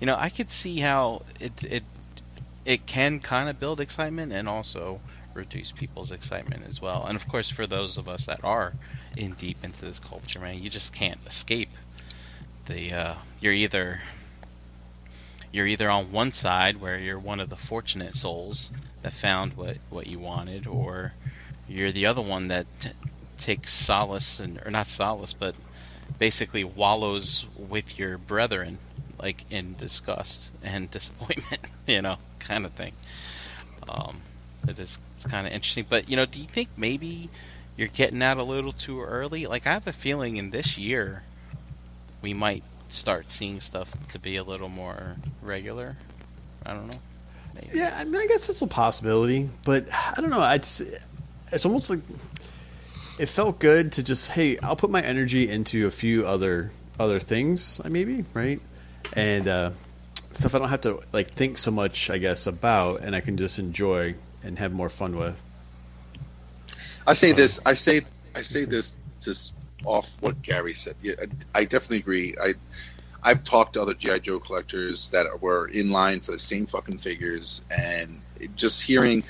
[0.00, 1.84] you know, I could see how it it
[2.64, 5.00] it can kind of build excitement and also
[5.34, 7.06] reduce people's excitement as well.
[7.06, 8.74] And of course, for those of us that are
[9.16, 11.70] in deep into this culture, man, you just can't escape.
[12.66, 14.00] The uh, you're either
[15.52, 18.70] you're either on one side where you're one of the fortunate souls
[19.02, 21.12] that found what what you wanted, or
[21.68, 22.90] you're the other one that t-
[23.38, 25.54] takes solace and or not solace, but
[26.18, 28.78] basically wallows with your brethren,
[29.18, 32.16] like in disgust and disappointment, you know,
[32.50, 32.92] kind of thing.
[33.88, 34.20] Um,
[34.68, 37.30] it is it's kind of interesting, but you know, do you think maybe
[37.76, 39.46] you're getting out a little too early?
[39.46, 41.22] Like I have a feeling in this year
[42.22, 45.96] we might start seeing stuff to be a little more regular.
[46.66, 46.98] I don't know.
[47.54, 47.78] Maybe.
[47.78, 50.46] yeah, I, mean, I guess it's a possibility, but I don't know.
[50.52, 50.80] It's
[51.52, 52.00] it's almost like
[53.18, 57.20] it felt good to just hey, I'll put my energy into a few other other
[57.20, 58.60] things, maybe right,
[59.14, 59.70] and uh,
[60.32, 63.36] stuff I don't have to like think so much, I guess, about, and I can
[63.36, 65.42] just enjoy and have more fun with.
[67.06, 67.60] I say this.
[67.66, 67.98] I say.
[67.98, 68.04] Um,
[68.36, 69.54] I say this just
[69.84, 70.94] off what Gary said.
[71.02, 71.14] Yeah,
[71.54, 72.34] I, I definitely agree.
[72.40, 72.54] I
[73.22, 76.98] I've talked to other GI Joe collectors that were in line for the same fucking
[76.98, 78.20] figures, and
[78.56, 79.24] just hearing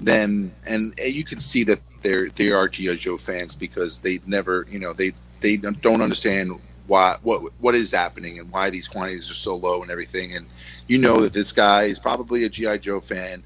[0.00, 4.66] them, and you can see that they're they are GI Joe fans because they never,
[4.70, 6.58] you know, they they don't understand
[6.92, 10.36] why what what is happening and why these quantities are so low and everything.
[10.36, 10.46] And
[10.88, 13.42] you know that this guy is probably a GI Joe fan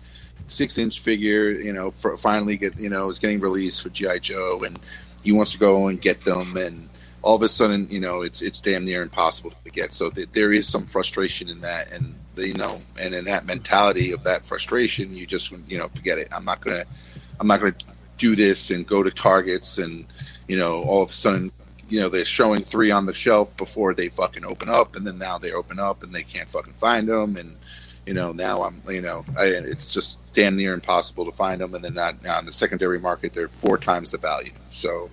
[0.48, 4.20] six inch figure, you know, for finally get you know is getting released for GI
[4.20, 4.78] Joe, and
[5.22, 6.88] he wants to go and get them, and
[7.22, 9.94] all of a sudden, you know, it's it's damn near impossible to get.
[9.94, 14.12] So th- there is some frustration in that, and you know, and in that mentality
[14.12, 16.28] of that frustration, you just you know forget it.
[16.32, 16.84] I'm not gonna,
[17.40, 17.76] I'm not gonna
[18.18, 20.06] do this and go to targets, and
[20.48, 21.52] you know, all of a sudden.
[21.88, 25.18] You know they're showing three on the shelf before they fucking open up, and then
[25.18, 27.56] now they open up and they can't fucking find them, and
[28.06, 31.74] you know now i'm you know I, it's just damn near impossible to find them
[31.74, 34.52] and then not now in the secondary market they're four times the value.
[34.68, 35.10] So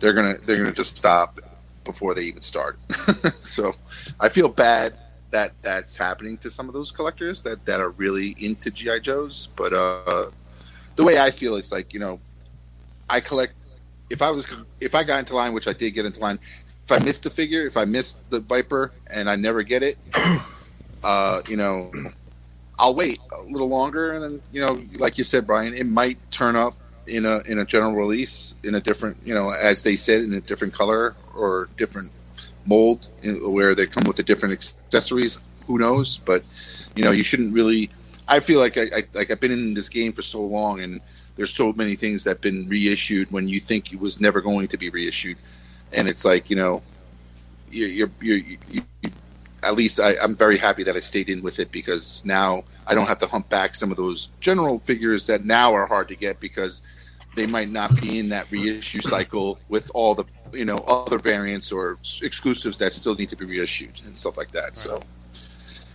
[0.00, 1.38] they're gonna they're gonna just stop
[1.84, 2.78] before they even start.
[3.34, 3.72] So
[4.18, 4.94] i feel bad
[5.30, 9.48] that that's happening to some of those collectors that that are really into gi joes
[9.54, 10.30] but uh
[10.96, 12.18] the way i feel is like you know
[13.08, 13.52] i collect
[14.10, 16.38] if i was if i got into line which i did get into line
[16.84, 19.96] if i missed the figure if i missed the viper and i never get it
[21.04, 21.92] uh, you know,
[22.78, 26.18] I'll wait a little longer, and then you know, like you said, Brian, it might
[26.30, 26.74] turn up
[27.06, 30.32] in a in a general release in a different, you know, as they said, in
[30.32, 32.10] a different color or different
[32.66, 35.38] mold, in- where they come with the different accessories.
[35.66, 36.18] Who knows?
[36.24, 36.42] But
[36.96, 37.90] you know, you shouldn't really.
[38.26, 41.00] I feel like I, I like I've been in this game for so long, and
[41.36, 44.68] there's so many things that have been reissued when you think it was never going
[44.68, 45.36] to be reissued,
[45.92, 46.82] and it's like you know,
[47.70, 49.10] you're you're, you're you, you,
[49.62, 52.94] at least I, I'm very happy that I stayed in with it because now I
[52.94, 56.16] don't have to hump back some of those general figures that now are hard to
[56.16, 56.82] get because
[57.34, 61.72] they might not be in that reissue cycle with all the you know other variants
[61.72, 64.76] or exclusives that still need to be reissued and stuff like that.
[64.76, 65.02] So,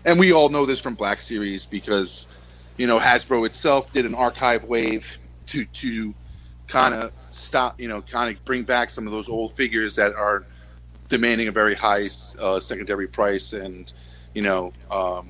[0.05, 4.15] and we all know this from Black Series because you know Hasbro itself did an
[4.15, 5.17] archive wave
[5.50, 6.14] to to
[6.68, 10.14] kind of stop you know kind of bring back some of those old figures that
[10.16, 10.45] are
[11.10, 12.08] demanding a very high
[12.39, 13.91] uh, secondary price, and
[14.34, 15.28] you know, um,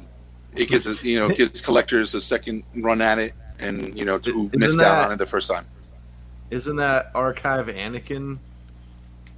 [0.56, 4.48] it gives you know gives collectors a second run at it, and you know who
[4.48, 5.66] Isn't missed out on it the first time.
[6.52, 8.38] Isn't that archive Anakin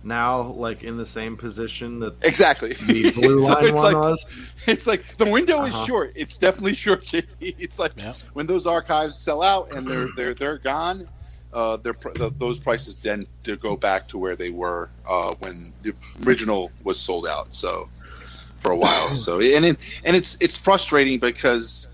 [0.04, 2.74] now like in the same position that Exactly.
[2.74, 4.26] the blue So line it's one like- was?
[4.68, 5.86] It's like the window is Uh-huh.
[5.86, 6.14] short.
[6.16, 7.04] It's definitely short.
[7.04, 7.26] JD.
[7.60, 8.14] It's like Yeah.
[8.34, 11.08] when those archives sell out and they're they're they're gone.
[11.54, 15.34] Uh, their pr- th those prices then to go back to where they were uh,
[15.39, 15.93] when the
[16.26, 17.54] original was sold out.
[17.54, 17.89] So
[18.60, 19.14] for a while.
[19.26, 21.88] So and it, and it's it's frustrating because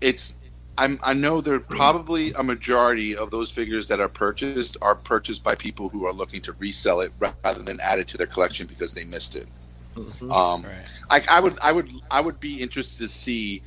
[0.00, 0.37] it's
[0.78, 5.42] I'm, I know there probably a majority of those figures that are purchased are purchased
[5.42, 8.66] by people who are looking to resell it rather than add it to their collection
[8.66, 9.48] because they missed it.
[9.96, 10.32] Mhm.
[10.32, 10.88] Um, Right.
[11.10, 13.62] I, I would I would I would be interested to see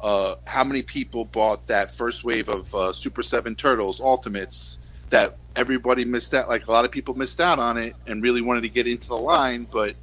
[0.00, 4.78] uh, how many people bought that first wave of uh, Super Seven Turtles Ultimates
[5.10, 6.48] that everybody missed out.
[6.48, 9.08] Like a lot of people missed out on it and really wanted to get into
[9.08, 9.94] the line, but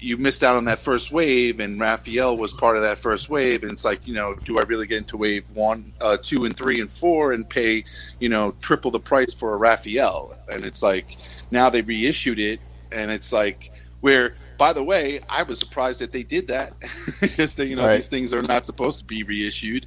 [0.00, 3.62] you missed out on that first wave, and Raphael was part of that first wave.
[3.62, 6.56] And it's like, you know, do I really get into wave one, uh, two, and
[6.56, 7.84] three, and four, and pay,
[8.20, 10.36] you know, triple the price for a Raphael?
[10.50, 11.16] And it's like
[11.50, 12.60] now they reissued it,
[12.92, 14.34] and it's like where.
[14.58, 16.72] By the way, I was surprised that they did that
[17.20, 17.94] because they, you know Right.
[17.94, 19.86] these things are not supposed to be reissued,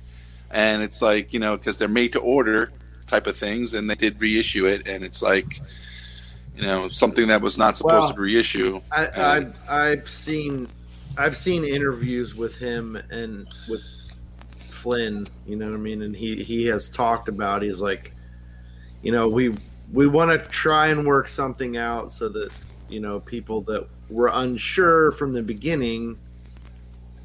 [0.50, 2.72] and it's like you know because they're made to order
[3.06, 5.60] type of things, and they did reissue it, and it's like
[6.62, 8.80] you know something that was not supposed Well, to reissue.
[8.92, 9.08] I,
[9.68, 10.68] I I've seen
[11.18, 13.82] I've seen interviews with him and with
[14.70, 15.28] Flynn.
[15.48, 16.04] You know what I mean?
[16.04, 18.14] And he he has talked about he's like,
[19.02, 19.56] you know, we
[19.92, 22.52] we want to try and work something out so that
[22.90, 26.18] you know people that were unsure from the beginning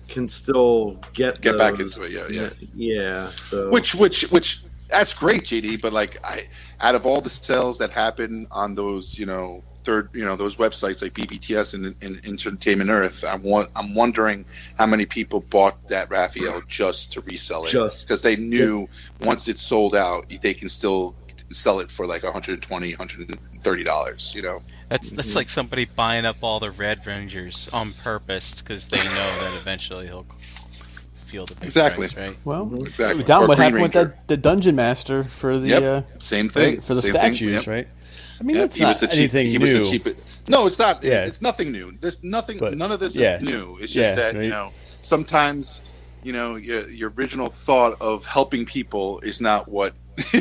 [0.09, 2.49] can still get Get back into it, yeah, yeah.
[2.75, 3.29] yeah.
[3.29, 6.47] So which which which that's great jd but like i
[6.81, 10.57] out of all the sales that happen on those you know third you know those
[10.57, 14.45] websites like bbts and, and entertainment earth i'm wa- i'm wondering
[14.79, 18.07] how many people bought that raphael just to resell it Just.
[18.07, 18.89] because they knew
[19.23, 21.15] once it's sold out they can still
[21.51, 25.37] sell it for like 120 130 dollars you know That's that's Mhm.
[25.37, 29.05] like somebody buying up all the Red Rangers on purpose because they know
[29.43, 30.27] that eventually he'll
[31.27, 32.09] feel the big Exactly.
[32.09, 32.37] price, right?
[32.45, 35.83] Well, exactly down Or what Green happened with that the dungeon master for the Yep.
[35.83, 37.75] uh, same thing for the Same thing, statues, yep.
[37.75, 37.89] right?
[38.41, 39.65] I mean, Yep, that's he not was the cheap, anything he new.
[39.65, 40.27] was the cheapest.
[40.49, 41.03] No, it's not.
[41.03, 41.25] Yeah.
[41.27, 41.93] It's nothing new.
[42.01, 42.59] There's nothing.
[42.59, 43.37] But- none of this yeah.
[43.37, 43.79] is new.
[43.81, 44.45] It's just Yeah, that right.
[44.45, 44.71] you know
[45.03, 45.81] sometimes
[46.23, 49.95] you know your, your original thought of helping people is not what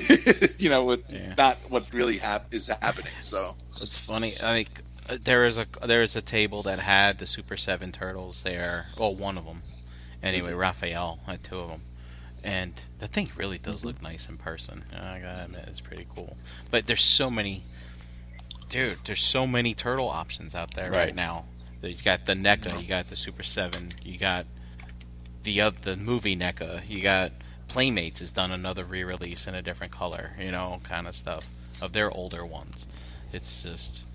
[0.59, 1.33] you know what Yeah.
[1.37, 3.11] not what really hap- is happening.
[3.21, 4.35] So It's funny.
[4.41, 4.69] I think
[5.09, 8.85] uh, there is a there is a table that had the Super Seven turtles there.
[8.97, 9.61] Well, one of them.
[10.23, 11.81] Anyway, Raphael I had two of them,
[12.43, 14.83] and the thing really does look nice in person.
[14.93, 16.35] I gotta admit, it's pretty cool.
[16.71, 17.63] But there's so many,
[18.69, 18.97] dude.
[19.05, 21.15] There's so many turtle options out there right, Right.
[21.15, 21.45] now.
[21.81, 24.47] You got the NECA, you got the Super Seven, you got
[25.43, 27.31] the uh, the movie NECA, you got
[27.67, 31.45] Playmates has done another re-release in a different color, you know, kind of stuff
[31.81, 32.87] of their older ones.
[33.33, 34.05] It's just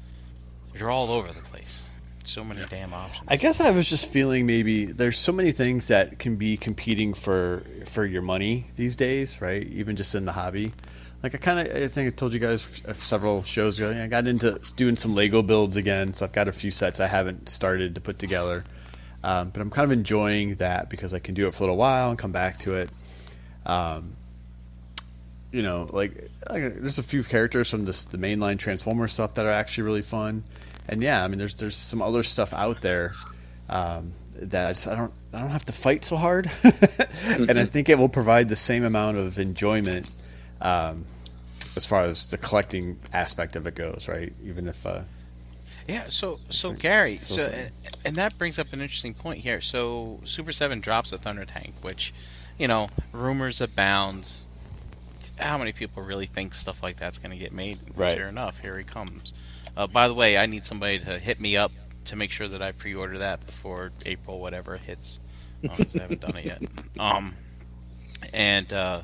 [0.74, 1.84] you're all over the place.
[2.30, 3.24] So many damn options.
[3.26, 7.12] I guess I was just feeling maybe there's so many things that can be competing
[7.12, 9.66] for for your money these days, right?
[9.66, 10.72] Even just in the hobby.
[11.24, 13.90] Like I kind of, I think I told you guys several shows ago.
[13.90, 17.08] I got into doing some Lego builds again, so I've got a few sets I
[17.08, 18.62] haven't started to put together.
[19.24, 21.78] Um, but I'm kind of enjoying that because I can do it for a little
[21.78, 22.90] while and come back to it.
[23.66, 24.14] Um,
[25.50, 26.12] you know, like,
[26.48, 30.02] like there's a few characters from this, the mainline Transformer stuff that are actually really
[30.02, 30.44] fun,
[30.91, 33.14] and yeah, I mean, there's there's some other stuff out there
[33.68, 36.47] um, that I, just, I don't I don't have to fight so hard,
[37.49, 40.12] and I think it will provide the same amount of enjoyment
[40.61, 41.05] um,
[41.76, 44.32] as far as the collecting aspect of it goes, right?
[44.45, 45.03] Even if uh,
[45.86, 47.53] Yeah, so so like- Gary, so so
[48.05, 49.61] and that brings up an interesting point here.
[49.61, 52.12] So Super Seven drops a Thunder Tank, which,
[52.59, 54.28] you know, rumors abound.
[55.38, 57.78] How many people really think stuff like that's going to get made?
[57.97, 58.18] Right.
[58.18, 59.32] Sure enough, here he comes.
[59.80, 61.72] Uh, by the way, I need somebody to hit me up
[62.04, 65.18] to make sure that I pre-order that before April, whatever hits,
[65.62, 66.62] because I haven't done it yet.
[66.98, 67.34] Um,
[68.34, 69.00] and uh,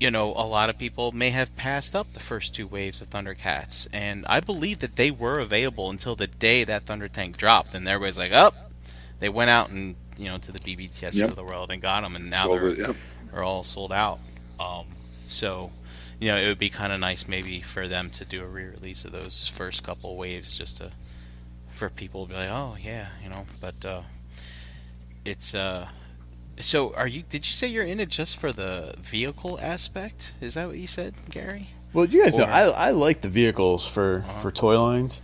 [0.00, 3.10] you know, a lot of people may have passed up the first two waves of
[3.10, 7.74] Thundercats, and I believe that they were available until the day that Thunder Tank dropped,
[7.74, 8.72] and everybody's like, "Up!"
[9.20, 11.30] they went out and you know to the BBTS Yep.
[11.30, 13.38] of the world and got them, and now so they're, the, yeah.
[13.38, 14.18] are all sold out.
[14.58, 14.86] Um,
[15.28, 15.70] so,
[16.22, 19.04] you know, it would be kind of nice maybe for them to do a re-release
[19.04, 20.92] of those first couple waves, just to
[21.72, 23.44] for people to be like, "Oh yeah," you know.
[23.60, 24.02] But uh,
[25.24, 25.88] it's uh.
[26.60, 27.22] So, are you?
[27.22, 30.32] Did you say you're in it just for the vehicle aspect?
[30.40, 31.70] Is that what you said, Gary?
[31.92, 34.40] Well, you guys know I, I like the vehicles for, Uh-huh.
[34.42, 35.22] for toy lines,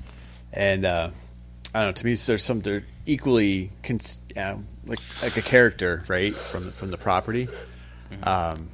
[0.52, 1.10] and uh,
[1.74, 1.92] I don't know.
[1.92, 6.90] To me, there's some they're equally cons- um, like like a character, right from from
[6.90, 7.46] the property.
[7.46, 8.24] Mm-hmm.
[8.28, 8.68] Um,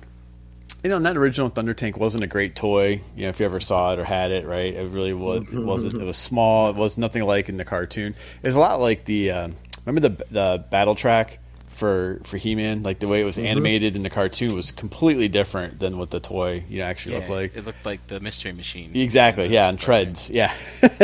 [0.84, 3.00] you know, and that original Thunder Tank wasn't a great toy.
[3.16, 4.74] You know, if you ever saw it or had it, right?
[4.74, 5.42] It really was.
[5.52, 5.94] It wasn't.
[5.94, 6.68] It was small.
[6.70, 8.12] It was nothing like in the cartoon.
[8.12, 9.30] It's a lot like the.
[9.30, 9.48] Uh,
[9.86, 12.82] remember the the battle track for for He Man?
[12.82, 16.20] Like the way it was animated in the cartoon was completely different than what the
[16.20, 17.56] toy you know actually Yeah, looked like.
[17.56, 18.90] it looked like the Mystery Machine.
[18.94, 19.46] Exactly.
[19.48, 20.30] Yeah, and treads.
[20.30, 20.50] Yeah.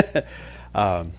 [0.74, 1.12] um,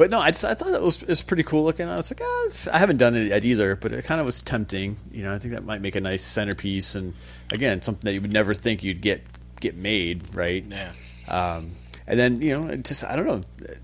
[0.00, 1.86] but no, I, just, I thought it was, it was pretty cool looking.
[1.86, 4.40] I was like, it's, I haven't done it yet either, but it kind of was
[4.40, 4.96] tempting.
[5.12, 7.12] You know, I think that might make a nice centerpiece, and
[7.52, 9.20] again, something that you would never think you'd get
[9.60, 10.64] get made, right?
[10.66, 10.92] Yeah.
[11.28, 11.72] Um,
[12.06, 13.42] and then you know, just I don't know.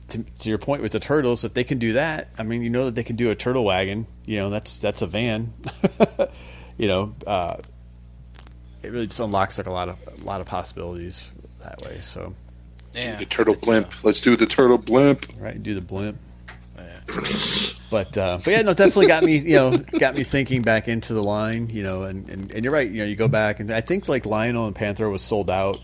[0.08, 2.70] To, to your point with the turtles, if they can do that, I mean, you
[2.70, 4.06] know that they can do a turtle wagon.
[4.24, 5.52] You know, that's that's a van.
[6.78, 7.58] you know, uh,
[8.82, 11.98] it really just unlocks like a lot of a lot of possibilities that way.
[12.00, 12.32] So,
[12.96, 13.16] Yeah.
[13.16, 13.92] The turtle blimp.
[14.04, 15.26] Let's do the turtle blimp.
[15.38, 16.18] right, do the blimp.
[16.76, 17.00] Yeah.
[17.90, 19.38] But uh, but yeah, no, definitely got me.
[19.38, 21.68] You know, got me thinking back into the line.
[21.70, 22.90] You know, and, and, and you're right.
[22.90, 25.78] You know, you go back and I think like Lion-O and Panthro was sold out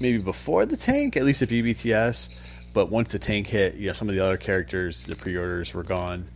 [0.00, 2.34] maybe before the tank, at least at BBTS.
[2.74, 5.82] But once the tank hit, you know, some of the other characters, the pre-orders were
[5.84, 6.26] gone.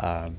[0.00, 0.36] Um,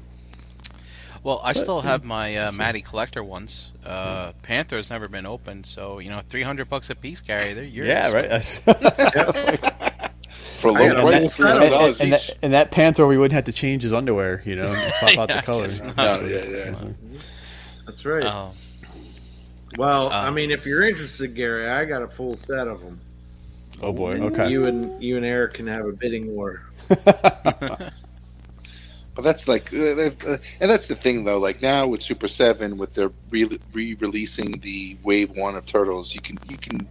[1.23, 2.57] Well, I But, still have my uh, that's.
[2.57, 3.71] Matty collector ones.
[3.85, 7.53] Uh, Panthro's never been opened, so you know, three hundred bucks a piece, Gary.
[7.53, 7.87] They're yours.
[7.87, 8.29] yeah, right.
[8.29, 8.59] That's,
[10.61, 13.33] For low got price, that- three and, dollars and that, and that Panthro, we wouldn't
[13.33, 14.41] have to change his underwear.
[14.45, 15.67] You know, and swap out the color.
[15.97, 16.73] No, yeah, yeah.
[17.85, 18.23] That's right.
[18.23, 18.51] Oh,
[19.77, 22.99] well, I um, mean, if you're interested, Gary, I got a full set of them.
[23.81, 24.19] Oh boy.
[24.19, 24.49] Okay.
[24.49, 26.63] You and you and Eric can have a bidding war.
[29.15, 31.39] But that's like, uh, uh, and that's the thing though.
[31.39, 36.19] Like now with Super Seven, with their re- re-releasing the Wave One of Turtles, you
[36.19, 36.85] can you can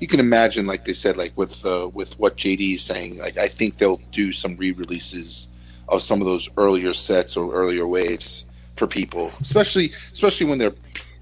[0.00, 3.18] you can imagine, like they said, like with uh, with what JD is saying.
[3.18, 5.48] Like I think they'll do some re-releases
[5.88, 10.74] of some of those earlier sets or earlier waves for people, especially especially when they're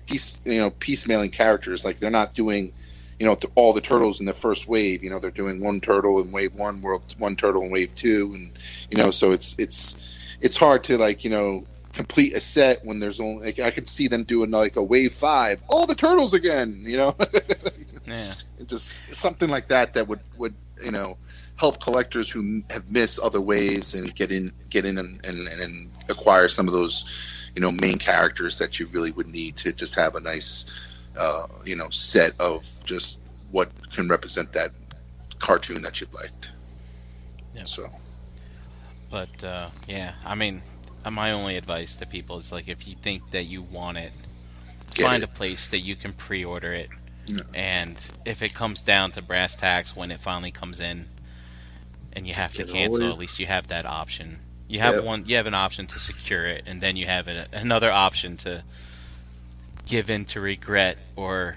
[0.07, 1.85] piece you know piecemealing characters.
[1.85, 2.73] Like they're not doing.
[3.19, 5.03] You know, all the turtles in the first wave.
[5.03, 8.33] You know, they're doing one turtle in wave one, world one turtle in wave two,
[8.35, 8.53] and
[8.91, 9.97] you know, so it's it's
[10.41, 13.89] it's hard to like you know complete a set when there's only like I could
[13.89, 17.16] see them doing like a wave five, all the turtles again, you know,
[18.07, 18.34] yeah.
[18.66, 21.16] Just something like that that would would you know
[21.57, 25.91] help collectors who have missed other waves and get in get in and, and, and
[26.11, 29.95] acquire some of those you know main characters that you really would need to just
[29.95, 30.66] have a nice
[31.16, 33.20] uh, you know set of just
[33.53, 34.70] what can represent that
[35.39, 36.51] cartoon that you liked.
[37.55, 37.64] Yeah.
[37.64, 37.84] So
[39.11, 40.63] But uh, yeah, I mean,
[41.05, 44.13] uh, my only advice to people is like, if you think that you want it,
[44.95, 45.29] Get find it.
[45.29, 46.89] a place that you can pre-order it,
[47.27, 47.43] Yeah.
[47.55, 51.09] and if it comes down to brass tacks when it finally comes in,
[52.13, 54.41] and you have to It cancel, always- at least you have that option.
[54.69, 55.05] You have Yep.
[55.05, 55.27] one.
[55.27, 58.65] You have an option to secure it, and then you have a, another option to
[59.87, 61.57] give in to regret or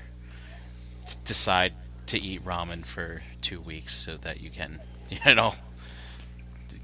[1.08, 1.74] t- decide
[2.08, 4.80] to eat ramen for two weeks so that you can,
[5.26, 5.56] you know,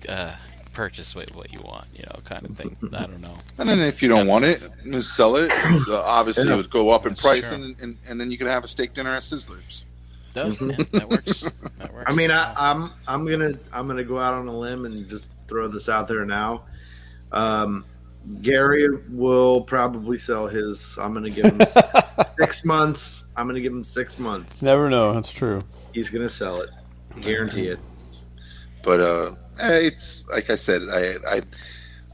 [0.10, 0.34] uh,
[0.76, 1.88] purchase what, what you want.
[1.96, 2.78] You know, kind of thing.
[2.94, 3.34] I don't know.
[3.58, 4.62] And then if you don't want it,
[5.02, 5.50] sell it.
[5.52, 6.54] Uh, obviously, Yeah.
[6.54, 7.56] it would go up in That's price, true.
[7.58, 9.86] and, and and then you can have a steak dinner at Sizzlers.
[10.36, 10.78] No, Mhm.
[10.78, 11.42] yeah, that works.
[11.78, 12.06] That works.
[12.08, 15.30] I mean, I, I'm I'm gonna I'm gonna go out on a limb and just
[15.48, 16.64] throw this out there now.
[17.32, 17.86] Um,
[18.42, 20.98] Gary will probably sell his.
[21.00, 21.60] I'm gonna give him
[22.38, 23.24] six months.
[23.38, 24.62] I'm gonna give him six months.
[24.62, 25.14] Never know.
[25.14, 25.62] That's true.
[25.94, 26.70] He's gonna sell it.
[27.22, 27.80] Guarantee it.
[28.84, 31.42] But uh, Eh, it's like I said, I I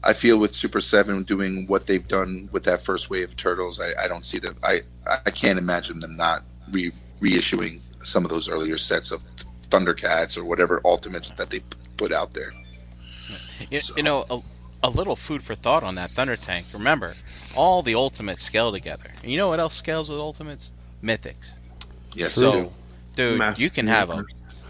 [0.04, 3.80] I feel with Super Seven doing what they've done with that first wave of Turtles,
[3.80, 4.56] I, I don't see them.
[4.62, 4.80] I
[5.26, 9.24] I can't imagine them not re reissuing some of those earlier sets of
[9.70, 11.60] Thundercats or whatever Ultimates that they
[11.96, 12.52] put out there.
[13.70, 14.40] You, So- you know, a,
[14.82, 16.66] a little food for thought on that Thunder Tank.
[16.72, 17.14] Remember,
[17.54, 19.10] all the Ultimates scale together.
[19.22, 20.72] And you know what else scales with Ultimates?
[21.02, 21.52] Mythics.
[22.14, 22.52] Yes, True.
[22.52, 22.60] do.
[22.64, 22.72] So,
[23.16, 24.24] dude, Master you can have a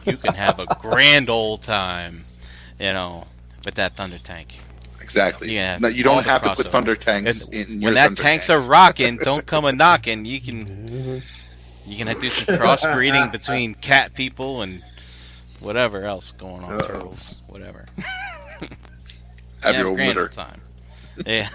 [0.05, 2.24] you can have a grand old time,
[2.82, 3.24] you know,
[3.64, 4.48] with that Thunder Tank.
[5.00, 5.54] exactly.
[5.54, 6.66] Yeah, No, you don't have to put.
[6.66, 8.59] Thunder Tanks And in your when that Thunder tanks tank.
[8.59, 10.24] are rocking, don't come a knocking.
[10.24, 10.59] You can
[11.86, 14.82] you can do some crossbreeding between cat people and
[15.60, 16.86] whatever else going on, Uh-oh.
[16.86, 17.86] turtles, whatever.
[19.62, 20.28] have Yeah, your own grand litter.
[20.28, 20.60] time.
[21.26, 21.48] Yeah.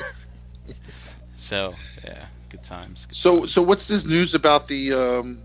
[1.38, 1.76] so
[2.06, 3.06] yeah, good times.
[3.08, 5.40] Good So, so what's this news about the um,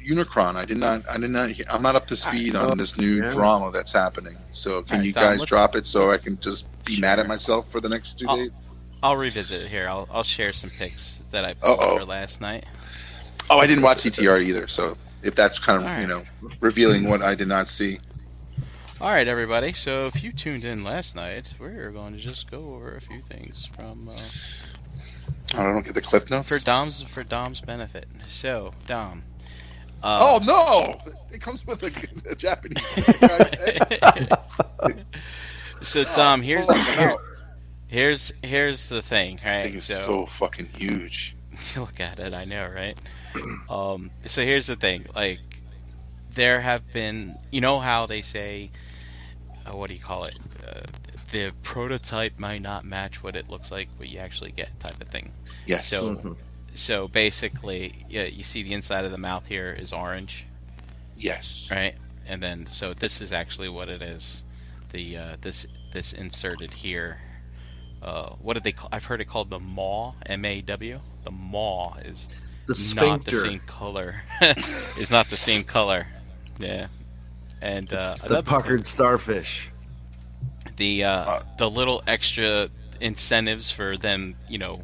[0.00, 0.56] Unicron?
[0.56, 3.30] I did not, I did not, I'm not up to speed on this new Yeah.
[3.30, 4.34] drama that's happening.
[4.52, 7.70] So, can Alright, you guys drop it so I can just be mad at myself
[7.70, 8.50] for the next two I'll- days?
[9.02, 9.88] I'll revisit it here.
[9.88, 11.98] I'll I'll share some pics that I Uh-oh.
[11.98, 12.66] for last night.
[13.48, 14.68] Oh, I didn't watch ETR either.
[14.68, 16.02] So, if that's kind of Alright.
[16.02, 16.22] you know
[16.60, 17.98] revealing what I did not see,
[19.00, 19.72] All right, everybody.
[19.72, 23.20] So if you tuned in last night, we're going to just go over a few
[23.20, 24.20] things from uh,
[25.58, 26.48] I don't get the cliff notes.
[26.50, 28.06] for Dom's for Dom's benefit.
[28.28, 29.22] So Dom.
[30.02, 31.12] Uh, oh no!
[31.30, 31.92] It comes with a,
[32.30, 32.86] a Japanese.
[35.82, 37.20] so Dom, here's Full
[37.88, 39.64] here's here's the thing, right?
[39.64, 41.36] think it's so fucking huge.
[41.76, 42.96] look at it, I know, right?
[43.68, 45.38] Um, so here's the thing, like
[46.32, 48.70] there have been, you know how they say,
[49.66, 50.38] uh, what do you call it?
[50.66, 50.80] Uh,
[51.32, 55.08] the prototype might not match what it looks like, what you actually get, type of
[55.08, 55.32] thing.
[55.66, 55.88] Yes.
[55.88, 56.36] So- Mhm.
[56.74, 60.46] So basically, yeah, you see the inside of the mouth here is orange,
[61.16, 61.68] yes.
[61.70, 61.94] right?
[62.28, 64.44] And then so this is actually what it is.
[64.92, 67.20] The uh, this this inserted here.
[68.02, 68.88] Uh, what did they call?
[68.92, 71.00] I've heard it called the maw, M A W.
[71.24, 72.28] The maw is
[72.66, 74.14] The not the same color.
[74.40, 76.06] it's not the same color.
[76.58, 76.86] Yeah.
[77.60, 79.68] And uh, the puckered starfish.
[80.76, 82.70] the uh, Uh, the little extra
[83.00, 84.82] incentives for them, you know,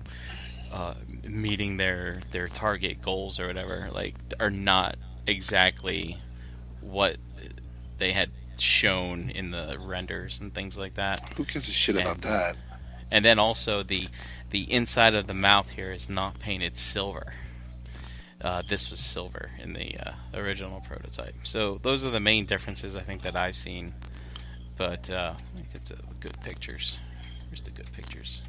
[0.73, 0.95] uh,
[1.25, 6.19] meeting their their target goals or whatever, like are not exactly
[6.81, 7.17] what
[7.99, 11.21] they had shown in the renders and things like that.
[11.37, 12.57] Who gives a shit about that?
[13.11, 14.09] And then also the
[14.51, 17.33] the inside of the mouth here is not painted silver.
[18.41, 21.35] Uh, this was silver in the uh, original prototype.
[21.45, 23.95] So those are the main differences I think that I've seen.
[24.77, 25.91] But uh, I think it's
[26.21, 26.99] good pictures.
[27.49, 28.43] Where's the good pictures?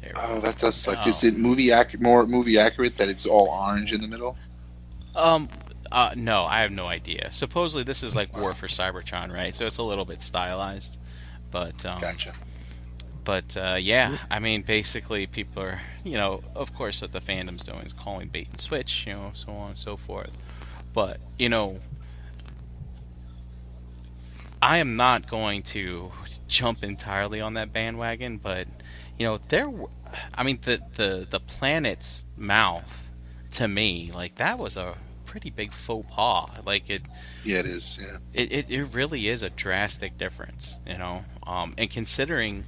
[0.00, 0.12] There.
[0.14, 0.98] we Oh, that does suck.
[1.04, 1.08] Oh.
[1.08, 4.36] Is it movie ac- more movie accurate that it's all orange in the middle?
[5.14, 5.48] Um.
[5.90, 7.32] Uh, no, I have no idea.
[7.32, 9.54] Supposedly this is like War for Cybertron, right?
[9.54, 10.98] So it's a little bit stylized.
[11.50, 12.34] But um, Gotcha.
[13.24, 17.62] But uh, yeah, I mean, basically, people are, you know, of course, what the fandom's
[17.62, 20.30] doing is calling bait and switch, you know, so on and so forth.
[20.94, 21.78] But you know,
[24.62, 26.10] I am not going to
[26.46, 28.38] jump entirely on that bandwagon.
[28.38, 28.66] But
[29.18, 29.70] you know, there,
[30.34, 33.04] I mean, the the the planet's mouth
[33.54, 34.94] to me, like that was a
[35.26, 36.48] pretty big faux pas.
[36.64, 37.02] Like it,
[37.44, 37.98] Yeah, it is.
[38.00, 38.18] Yeah.
[38.32, 41.24] it, it, it really is a drastic difference, you know.
[41.46, 42.64] Um, and considering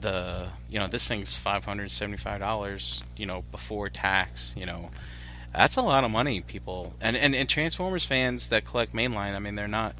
[0.00, 4.66] the you know this thing's five hundred seventy five dollars, you know, before tax, you
[4.66, 4.90] know,
[5.54, 6.94] that's a lot of money, people.
[7.00, 9.94] And, and and Transformers fans that collect mainline, I mean, they're not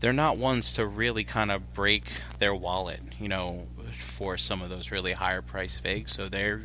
[0.00, 2.04] they're not ones to really kind of break
[2.38, 6.12] their wallet, you know, for some of those really higher price figs.
[6.12, 6.62] So they're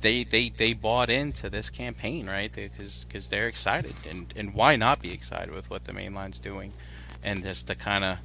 [0.00, 2.52] they they they bought into this campaign, right?
[2.52, 6.72] Because because they're excited, and and why not be excited with what the mainline's doing,
[7.22, 8.18] and just to kind of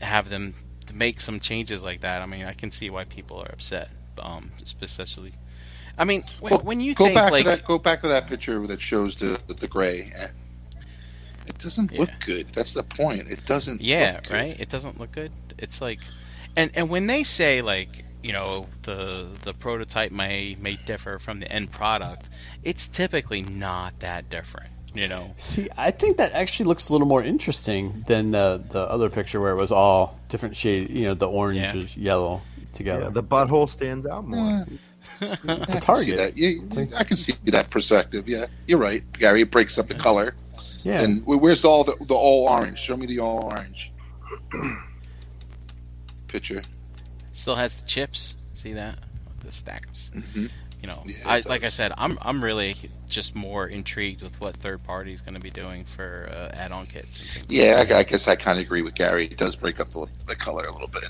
[0.00, 0.54] have them
[0.86, 2.22] to make some changes like that.
[2.22, 5.32] I mean, I can see why people are upset, um, especially.
[5.98, 7.64] I mean, when, Well, when you go think back like to that.
[7.64, 10.10] Go back to that picture that shows the the, the gray.
[11.58, 12.48] It doesn't look good.
[12.50, 13.22] That's the point.
[13.30, 13.80] It doesn't.
[13.80, 14.32] Yeah, look good.
[14.32, 14.60] right.
[14.60, 15.32] It doesn't look good.
[15.58, 16.00] It's like,
[16.56, 21.40] and and when they say like you know the the prototype may may differ from
[21.40, 22.28] the end product,
[22.62, 24.68] it's typically not that different.
[24.94, 25.34] You know.
[25.36, 29.40] See, I think that actually looks a little more interesting than the the other picture
[29.40, 30.90] where it was all different shade.
[30.90, 31.76] You know, the orange Yeah.
[31.76, 32.42] is yellow
[32.72, 33.04] together.
[33.04, 34.66] Yeah, the butthole stands out more.
[35.20, 36.16] It's a I can see target.
[36.18, 36.36] that.
[36.36, 38.28] You, I can see that perspective.
[38.28, 39.40] Yeah, you're right, Gary.
[39.42, 40.34] It breaks up the color.
[40.86, 42.78] Yeah, And wh- where's all the the all orange?
[42.78, 43.90] Show me the all orange
[46.28, 46.62] picture.
[47.32, 48.36] Still has the chips.
[48.54, 48.98] See that?
[49.44, 50.10] The stacks.
[50.14, 50.48] Mhm.
[50.80, 52.76] You know, Yeah, it I like I said, I'm I'm really
[53.08, 56.86] just more intrigued with what third party is going to be doing for uh, add-on
[56.86, 57.20] kits.
[57.36, 59.24] And Yeah, like I, I guess I kind of agree with Gary.
[59.26, 61.08] It does break up the, the color a little bit.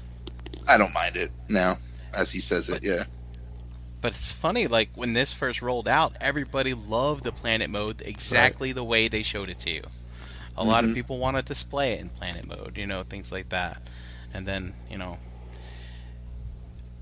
[0.68, 1.76] I don't mind it now,
[2.14, 2.82] as he says it.
[2.82, 3.04] Yeah.
[4.00, 8.72] But it's funny, like when this first rolled out, everybody loved the planet mode exactly
[8.72, 9.82] the way they showed it to you.
[10.56, 10.92] A lot of Mhm.
[10.92, 13.82] people want to display it in planet mode, you know, things like that.
[14.34, 15.20] And then, you know,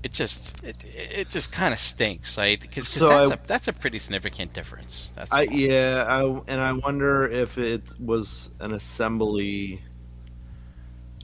[0.03, 2.59] it just it, it just kind of stinks, right?
[2.59, 5.11] Because So that's, I- a that's a pretty significant difference.
[5.15, 9.83] That's I yeah, I, and I wonder if it was an assembly,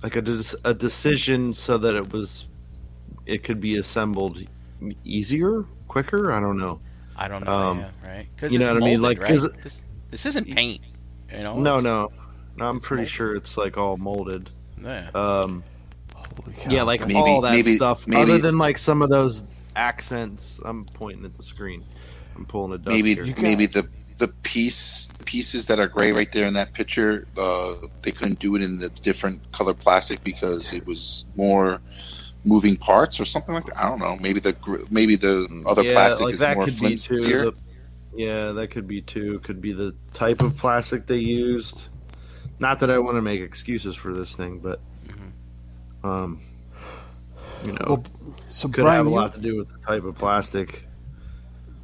[0.04, 2.48] like a a decision, so that it was,
[3.26, 4.40] it could be assembled
[5.04, 6.32] easier, quicker.
[6.32, 6.80] I don't know.
[7.16, 8.28] I don't know, um, yeah, right?
[8.36, 9.02] Because you know it's what I mean?
[9.02, 9.64] Like Like, 'cause right?
[9.64, 10.82] This, this isn't paint,
[11.32, 11.58] you know?
[11.60, 12.10] no, no,
[12.58, 12.66] no.
[12.66, 13.12] I'm pretty molded.
[13.14, 14.50] sure it's like all molded.
[14.82, 15.10] Yeah.
[15.14, 15.64] Um,
[16.16, 16.72] Holy cow.
[16.72, 18.08] yeah, like Maybe- all that maybe- stuff.
[18.08, 19.44] maybe- Other than like some of those
[19.76, 21.84] accents, I'm pointing at the screen.
[22.36, 23.26] I'm pulling a duck maybe here.
[23.42, 23.88] Maybe the
[24.18, 27.28] the piece pieces that are gray right there in that picture.
[27.38, 31.82] Uh, they couldn't do it in the different color plastic because it was more
[32.44, 33.78] moving parts or something like that.
[33.78, 34.18] I don't know.
[34.22, 34.56] Maybe the
[34.90, 37.20] maybe the other yeah, plastic like is that more could be too.
[37.20, 37.44] flimsier.
[37.46, 37.54] the-
[38.14, 39.40] yeah, that could be too.
[39.40, 41.88] Could be the type of plastic they used.
[42.60, 46.10] Not that I want to make excuses for this thing, but Mhm.
[46.10, 46.40] um,
[47.66, 48.04] You know, Well,
[48.50, 50.84] so could Brian, have a you- lot to do with the type of plastic.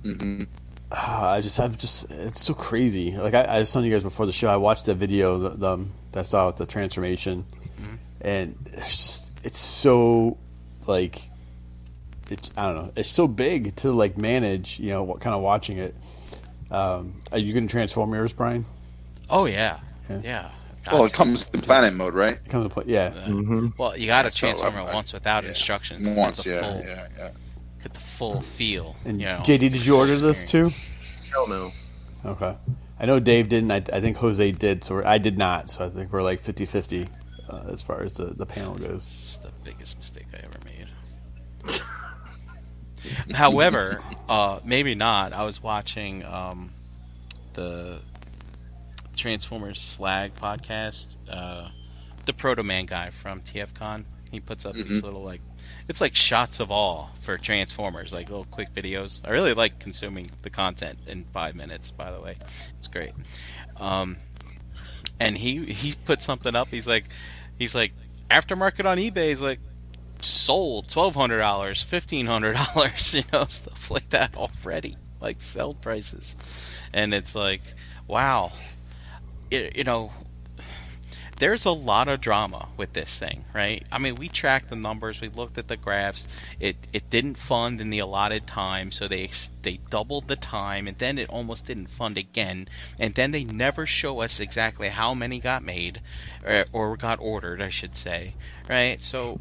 [0.04, 0.44] hmm
[0.92, 3.12] Ah, I just, I'm just, it's so crazy.
[3.16, 5.50] Like I, I was telling you guys before the show, I watched that video the,
[5.50, 7.46] the that I saw with the transformation,
[8.22, 10.38] and it's just, it's so,
[10.88, 11.20] like,
[12.30, 14.80] it's I don't know, it's so big to like manage.
[14.80, 15.96] You know, what kind of watching it.
[16.70, 18.66] Um, are you going to transform yours, Brian?
[19.30, 20.22] Oh yeah, Yeah.
[20.24, 20.50] yeah.
[20.92, 22.40] Well, it comes in planet mode, right?
[22.50, 23.12] Come to play, yeah.
[23.12, 25.50] hmm Well, you got to So, transform I- it once without yeah.
[25.50, 26.08] instructions.
[26.16, 27.30] Once, the yeah, full, yeah, yeah.
[27.84, 28.96] Get the full feel.
[29.06, 30.70] And you know, JD, did you order this too?
[31.32, 31.72] Hell no.
[32.26, 32.54] Okay.
[33.00, 33.72] I know Dave didn't.
[33.72, 34.84] I, I think Jose did.
[34.84, 35.70] So we're, I did not.
[35.70, 37.08] So I think we're like 50-50
[37.50, 39.10] uh, as far as the, the panel goes.
[39.10, 40.67] This is the biggest mistake I ever made.
[43.34, 45.34] However, uh, maybe not.
[45.34, 46.72] I was watching um,
[47.54, 48.00] the
[49.16, 51.16] Transformers Slag podcast.
[51.30, 51.70] Uh,
[52.26, 54.04] the Proto Man guy from TFCon.
[54.32, 55.04] He puts up these Mhm.
[55.04, 55.40] little like,
[55.88, 59.22] it's like shots of all for Transformers, like little quick videos.
[59.24, 61.92] I really like consuming the content in five minutes.
[61.92, 62.36] By the way,
[62.78, 63.14] it's great.
[63.78, 64.18] Um,
[65.20, 66.68] and he he put something up.
[66.68, 67.06] He's like,
[67.58, 67.94] he's like
[68.30, 69.60] aftermarket on eBay is like
[70.24, 75.74] sold twelve hundred dollars, fifteen hundred dollars, you know, stuff like that already, like sell
[75.74, 76.36] prices,
[76.94, 77.62] and it's like,
[78.08, 78.52] wow,
[79.52, 80.12] it, you know,
[81.40, 83.86] there's a lot of drama with this thing, right?
[83.92, 86.28] I mean, we tracked the numbers, we looked at the graphs.
[86.60, 89.30] It it didn't fund in the allotted time, so they
[89.64, 92.68] they doubled the time, and then it almost didn't fund again,
[93.00, 96.02] and then they never show us exactly how many got made,
[96.44, 98.36] or, or got ordered, I should say,
[98.70, 99.02] right?
[99.02, 99.38] So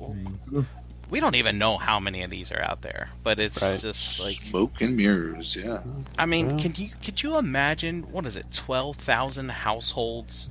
[1.08, 3.80] we don't even know how many of these are out there, but it's Right.
[3.80, 5.82] just like Smoke and mirrors, yeah.
[6.18, 6.58] I mean, Well.
[6.58, 10.48] can you could you imagine what is it, twelve thousand households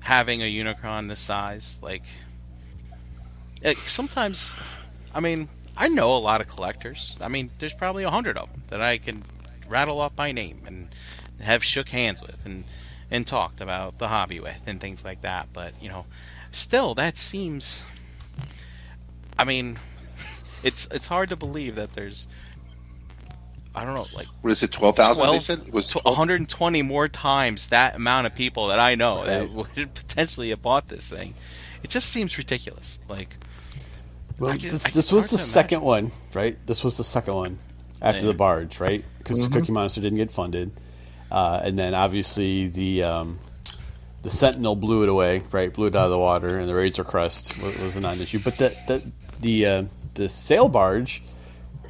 [0.00, 1.78] having a Unicron this size?
[1.82, 2.02] Like,
[3.62, 4.54] like, sometimes,
[5.14, 7.16] I mean, I know a lot of collectors.
[7.20, 9.24] I mean, there's probably a hundred of them that I can
[9.68, 10.88] rattle off by name and
[11.40, 12.64] have shook hands with and
[13.10, 15.48] and talked about the hobby with and things like that.
[15.52, 16.06] But you know,
[16.52, 17.82] still, that seems.
[19.38, 19.78] I mean,
[20.62, 22.28] it's it's hard to believe that there's.
[23.74, 25.58] I don't know, like What is it, 12,000 they said?
[25.66, 29.94] It was 12 120 more times that amount of people that I know that would
[29.94, 31.34] potentially have bought this thing.
[31.84, 32.98] It just seems ridiculous.
[33.08, 33.36] Like,
[34.38, 36.56] Well, just- this, this was the to second one, right?
[36.66, 37.58] This was the second one
[38.02, 38.32] after Yeah.
[38.32, 39.04] the barge, right?
[39.18, 39.52] Because Mhm.
[39.52, 40.72] Cookie Monster didn't get funded,
[41.30, 43.38] uh, and then obviously the um,
[44.22, 45.72] the Sentinel blew it away, right?
[45.72, 48.40] Blew it out of the water, and the Razor Crest was, was a non-issue.
[48.40, 49.82] But the the the uh,
[50.14, 51.22] the sail barge,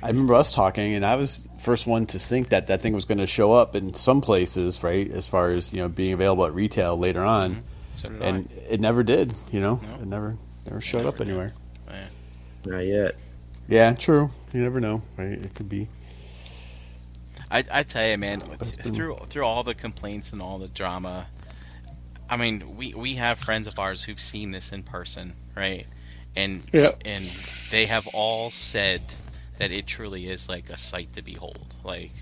[0.03, 3.05] I remember us talking, and I was first one to think that that thing was
[3.05, 5.11] going to show up in some places, right?
[5.11, 7.61] As far as you know, being available at retail later on, mm-hmm.
[7.97, 9.35] so did and it never did.
[9.53, 9.95] You know, No.
[10.03, 10.37] it never
[10.67, 11.53] never showed up anywhere.
[12.67, 13.15] Not yet.
[13.69, 14.31] Yeah, true.
[14.53, 15.33] You never know, right?
[15.33, 15.89] It could be.
[17.51, 17.59] I.
[17.59, 21.27] I, I tell you, man, been- through through all the complaints and all the drama,
[22.29, 25.87] I mean, we we have friends of ours who've seen this in person, right?
[26.37, 26.91] And Yeah.
[27.05, 27.29] and
[27.71, 29.03] they have all said
[29.61, 31.75] that it truly is like a sight to behold.
[31.85, 32.13] Like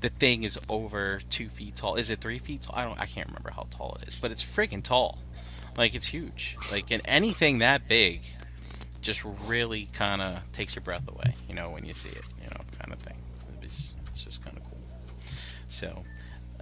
[0.00, 1.96] the thing is over two feet tall.
[1.96, 2.76] Is it three feet tall?
[2.76, 3.00] I don't.
[3.00, 5.18] I can't remember how tall it is, but it's freaking tall.
[5.78, 6.58] Like it's huge.
[6.70, 8.20] Like and anything that big,
[9.00, 11.34] just really kind of takes your breath away.
[11.48, 12.24] You know when you see it.
[12.42, 13.16] You know, kind of thing.
[13.62, 14.78] It's, it's just kind of cool.
[15.70, 16.04] So,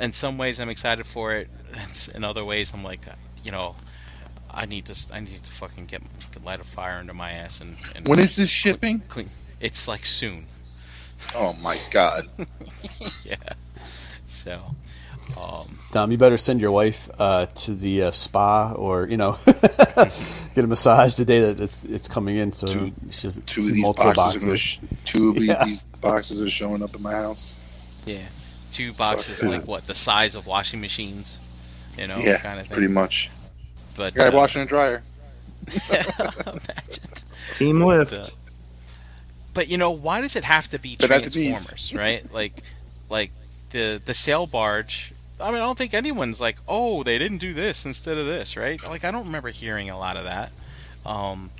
[0.00, 1.48] in some ways, I'm excited for it.
[2.14, 3.00] In other ways, I'm like,
[3.42, 3.74] you know,
[4.48, 5.12] I need to.
[5.12, 6.00] I need to fucking get
[6.44, 7.76] light a fire under my ass and.
[7.96, 9.00] and When is this shipping?
[9.08, 9.28] clean.
[9.62, 10.44] It's like soon.
[11.34, 12.26] Oh my god.
[13.24, 13.36] yeah.
[14.26, 14.60] So,
[15.40, 19.36] um, Dom, you better send your wife uh, to the uh, spa or you know
[19.46, 23.46] get a massage the day that it's it's coming in, so Two- she Two of
[23.46, 24.60] these multiple boxes, Are boxes.
[24.60, 25.64] sh- two of Yeah.
[25.64, 27.56] these boxes are showing up in my house.
[28.04, 28.18] yeah,
[28.72, 29.48] two boxes Fuck.
[29.50, 31.38] like what the size of washing machines,
[31.96, 32.74] you know, yeah, kind of thing.
[32.76, 33.30] pretty much.
[33.96, 35.02] But Got uh, to wash and dryer.
[35.68, 37.10] imagine.
[37.54, 38.10] Team lift.
[38.10, 38.26] But, uh,
[39.54, 41.08] but you know, why does it have to be But.
[41.08, 42.24] Transformers, right?
[42.32, 42.62] Like,
[43.08, 43.30] like
[43.70, 45.12] the the sail barge.
[45.40, 48.56] I mean, I don't think anyone's like, oh, they didn't do this instead of this,
[48.56, 48.80] right?
[48.82, 50.52] Like, I don't remember hearing a lot of that.
[51.04, 51.50] Um,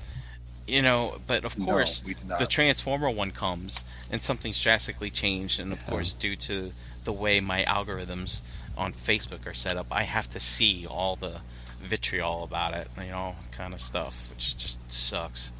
[0.69, 2.39] you know, but of course, not.
[2.39, 6.71] the Transformer one comes and something's drastically changed, and of course, due to
[7.05, 8.41] the way my algorithms
[8.77, 11.41] on Facebook are set up, I have to see all the
[11.83, 15.51] vitriol about it, you know, kind of stuff, which just sucks.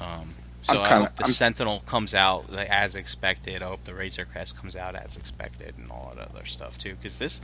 [0.00, 3.62] Um, So I'm I kinda- hope the I'm- Sentinel comes out like, as expected.
[3.62, 6.94] I hope the Razor Crest comes out as expected, and all that other stuff too.
[6.94, 7.40] Because this,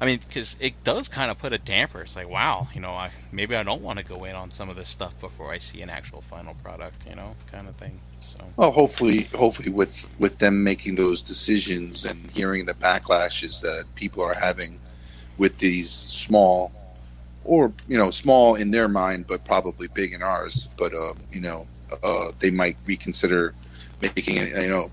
[0.00, 2.02] I mean, because it does kind of put a damper.
[2.02, 4.68] It's like, wow, you know, I maybe I don't want to go in on some
[4.68, 8.00] of this stuff before I see an actual final product, you know, kind of thing.
[8.22, 13.84] So Well, hopefully, hopefully, with with them making those decisions and hearing the backlashes that
[13.94, 14.80] people are having
[15.38, 16.72] with these small,
[17.44, 20.68] or you know, small in their mind, but probably big in ours.
[20.76, 21.68] But um, you know,
[22.02, 23.54] uh, they might reconsider
[24.00, 24.50] making it.
[24.62, 24.90] You know,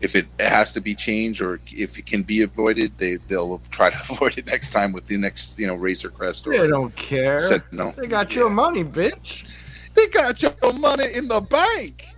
[0.00, 3.90] if it has to be changed or if it can be avoided, they they'll try
[3.90, 7.38] to avoid it next time with the next you know Razor Crest They don't care.
[7.38, 7.92] Sentinel.
[7.96, 8.38] They got Yeah.
[8.40, 9.50] your money, bitch.
[9.94, 12.08] They got your money in the bank.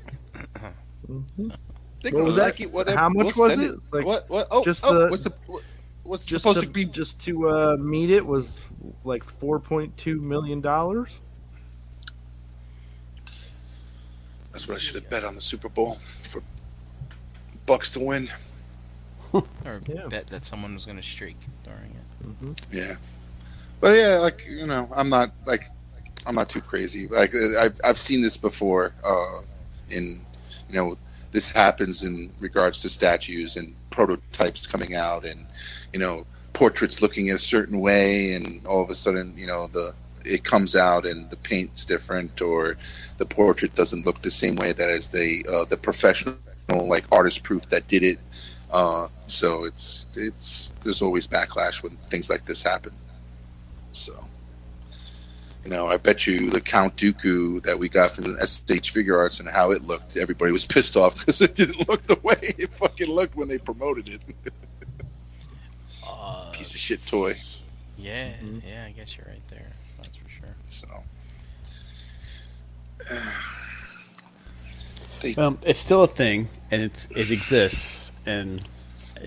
[1.08, 1.54] Mhm.
[2.02, 2.60] They What gonna was that?
[2.60, 2.98] it, whatever.
[2.98, 3.80] How much We'll was send it?
[3.92, 4.28] Like, what?
[4.28, 4.48] What?
[4.50, 5.32] Oh, just oh, the- what's the
[6.02, 6.84] what's Just supposed to, to be?
[6.84, 8.60] just to uh, meet it was
[9.04, 11.10] like four point two million dollars.
[14.56, 16.42] That's what I should have bet on the Super Bowl for
[17.66, 18.30] Bucks to win.
[19.34, 19.44] or
[19.86, 20.06] Yeah.
[20.08, 22.26] bet that someone was going to streak during it.
[22.26, 22.52] Mm-hmm.
[22.72, 22.94] Yeah,
[23.80, 25.64] but yeah, like you know, I'm not like
[26.26, 27.06] I'm not too crazy.
[27.06, 28.94] Like I've I've seen this before.
[29.04, 29.42] Uh,
[29.90, 30.22] in
[30.70, 30.96] you know,
[31.32, 35.44] this happens in regards to statues and prototypes coming out, and
[35.92, 36.24] you know,
[36.54, 39.94] portraits looking in a certain way, and all of a sudden, you know, the
[40.26, 42.76] it comes out and the paint's different, or
[43.18, 46.36] the portrait doesn't look the same way that as they uh, the professional
[46.68, 48.18] like artist proof that did it.
[48.72, 52.92] Uh, so it's it's there's always backlash when things like this happen.
[53.92, 54.12] So,
[55.64, 59.40] you know, I bet you the Count Dooku that we got from the SH Figuarts
[59.40, 62.72] and how it looked, everybody was pissed off because it didn't look the way it
[62.74, 64.20] fucking looked when they promoted it.
[66.06, 67.36] Uh, Piece of shit toy.
[67.98, 68.62] Yeah, Mhm.
[68.68, 69.72] yeah, I guess you're right there.
[70.82, 71.00] That's for sure.
[73.08, 73.14] So,
[75.38, 78.62] Um, it's still a thing, and it's it exists, and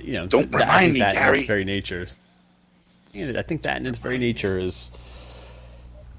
[0.02, 1.38] you know, Don't th- I remind think me, that in Gary.
[1.40, 2.06] its very nature.
[3.12, 4.92] Yeah, I think that in its very nature is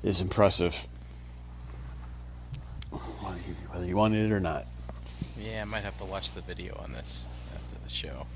[0.03, 0.87] is impressive,
[2.91, 4.65] whether you, whether you wanted it or not.
[5.39, 8.27] Yeah, I might have to watch the video on this after the show.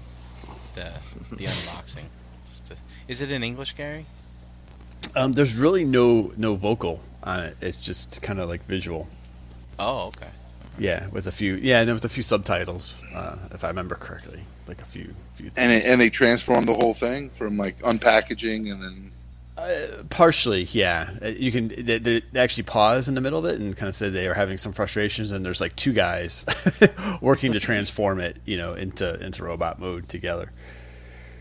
[0.75, 0.93] The
[1.37, 2.05] the unboxing.
[2.49, 2.77] Just to,
[3.09, 4.07] is it in English, Gary?
[5.17, 7.57] Um, there's really no no vocal on it.
[7.61, 9.09] It's just kind of like visual.
[9.79, 10.29] Oh, okay.
[10.79, 14.43] Yeah, with a few yeah, and with a few subtitles, uh, if I remember correctly,
[14.67, 15.59] like a few few things.
[15.59, 19.13] and it, and they transformed the whole thing from like unpackaging and then
[19.57, 21.07] Uh, partially, yeah.
[21.23, 23.95] Uh, You can they, they actually pause in the middle of it and kind of
[23.95, 26.45] said they are having some frustrations, and there's like two guys
[27.23, 30.51] working to transform it, you know, into into robot mode together.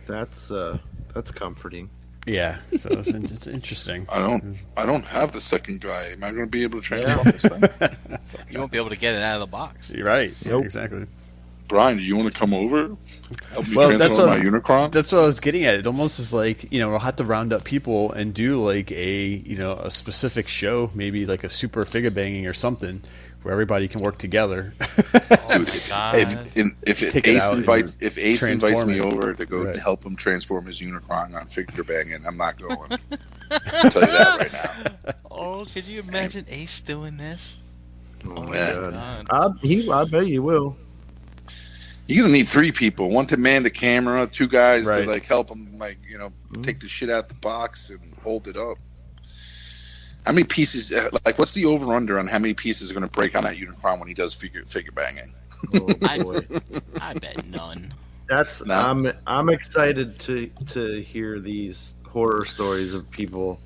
[0.07, 0.77] That's uh,
[1.13, 1.89] that's comforting.
[2.25, 4.05] Yeah, so it's, it's interesting.
[4.11, 6.11] I don't I don't have the second guy.
[6.13, 7.41] Am I going to be able to transform this
[8.33, 8.45] thing?
[8.49, 9.89] You won't be able to get it out of the box.
[9.89, 10.33] you're right.
[10.41, 11.05] Yeah, exactly.
[11.67, 12.95] Brian, do you want to come over?
[13.51, 14.91] Help me Well, that's what my Unicron.
[14.91, 15.75] That's what I was getting at.
[15.75, 18.91] It almost is like you know we'll have to round up people and do like
[18.91, 23.01] a you know a specific show, maybe like a super figure banging or something,
[23.43, 24.73] where everybody can work together.
[24.79, 26.15] Oh Dude, god.
[26.15, 29.01] If, if it, Take it Ace invites if Ace invites me it.
[29.05, 29.77] over to go Right.
[29.79, 32.91] help him transform his Unicron on figure banging, I'm not going.
[33.51, 34.53] I'll tell you that right
[35.05, 35.11] now.
[35.31, 37.57] oh, could you imagine Ace doing this?
[38.25, 38.93] Oh my god.
[38.93, 39.27] God.
[39.29, 40.77] I, he, I bet you will.
[42.07, 45.03] You're gonna need three people: one to man the camera, two guys Right.
[45.05, 46.63] to like help him, like you know, Mhm.
[46.63, 48.77] take the shit out the box and hold it up.
[50.25, 50.91] How many pieces?
[50.91, 53.43] uh, Like, what's the over under on how many pieces are going to break on
[53.43, 55.33] that Unicron when he does figure figure banging?
[55.75, 56.39] Oh I- boy.
[57.01, 57.93] I bet none.
[58.29, 58.75] That's No.
[58.75, 63.59] I'm I'm excited to to hear these horror stories of people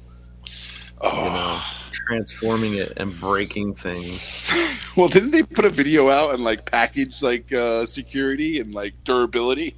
[0.99, 1.59] Oh, you know
[2.07, 4.47] transforming it and breaking things.
[4.95, 8.93] well, didn't they put a video out and like package like uh, security and like
[9.03, 9.75] durability,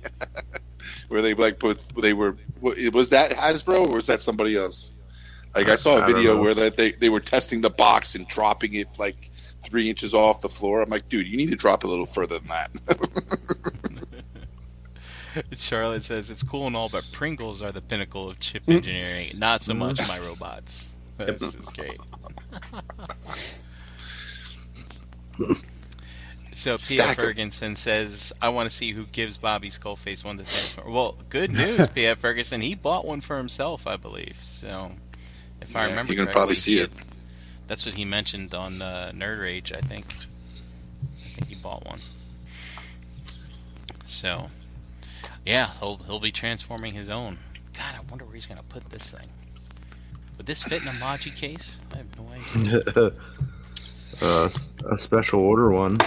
[1.10, 4.94] where they like put they were wa- was that Hasbro or was that somebody else?
[5.56, 8.16] Like I saw I a don't video where that they they were testing the box
[8.16, 9.30] and dropping it like
[9.70, 10.82] three inches off the floor.
[10.82, 12.70] I'm like, dude, you need to drop it a little further than that.
[15.56, 18.76] Charlotte says it's cool and all, but Pringles are the pinnacle of chip Mm.
[18.78, 19.40] engineering.
[19.40, 20.92] Not so much my robots.
[21.18, 22.00] This is great.
[26.54, 27.26] so Peter Stack 'em.
[27.26, 31.52] Ferguson says, "I want to see who gives Bobby Skullface one to transform." Well, good
[31.52, 32.20] news, P.F.
[32.20, 32.62] Ferguson.
[32.62, 34.38] He bought one for himself, I believe.
[34.42, 34.92] So,
[35.62, 36.92] if I remember, you can probably see it.
[37.68, 40.06] That's what he mentioned on uh, Nerd Rage, I think.
[41.04, 42.00] I think he bought one.
[44.06, 44.50] So,
[45.46, 47.38] yeah, he'll he'll be transforming his own.
[47.78, 49.30] God, I wonder where he's gonna put this thing.
[50.38, 51.80] Would this fit in a Maji case?
[51.94, 52.82] I have no idea.
[54.22, 54.50] uh,
[54.90, 56.00] a special order one.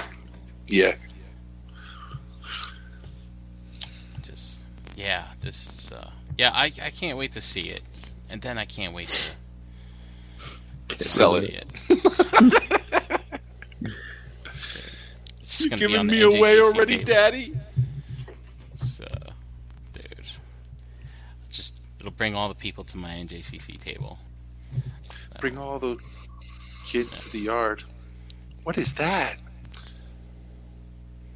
[0.67, 0.95] Yeah.
[4.23, 4.65] Just
[4.97, 6.51] yeah, this is uh, yeah.
[6.53, 7.83] I I can't wait to see it,
[8.31, 9.37] and then I can't wait to
[11.01, 11.45] Sell it.
[11.45, 11.67] it.
[15.41, 17.13] It's You're gonna be on giving the me away already, table.
[17.13, 17.53] Daddy.
[18.75, 19.07] So,
[19.93, 20.05] dude,
[21.51, 24.19] just it'll bring all the people to my NJCC table.
[25.41, 25.99] Bring all the
[26.87, 27.83] kids to the yard.
[28.65, 29.37] What is that?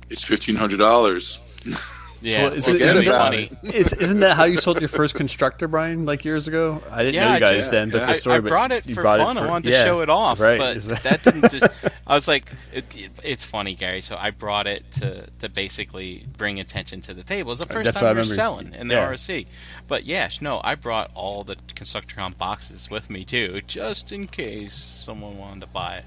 [0.09, 1.39] It's fifteen hundred dollars.
[2.27, 3.51] Yeah, Well, is it's it- gonna isn't that- funny.
[3.77, 6.07] Is, isn't that how you sold your first constructor, Brian?
[6.07, 6.83] Like years ago?
[6.91, 8.37] I didn't know you guys yeah, then, but the I, story.
[8.37, 9.37] I but brought it you for brought fun.
[9.37, 10.59] It for, I wanted yeah, to show it off, right?
[10.59, 12.01] but that didn't just.
[12.07, 14.01] I was like, it, it- it's funny, Gary.
[14.01, 17.53] So I brought it to to basically bring attention to the table.
[17.53, 19.11] It's the first That's I time we were selling in the Yeah.
[19.11, 19.47] ROC.
[19.87, 24.27] But yeah, no, I brought all the constructor Constructicon boxes with me too, just in
[24.27, 26.05] case someone wanted to buy it.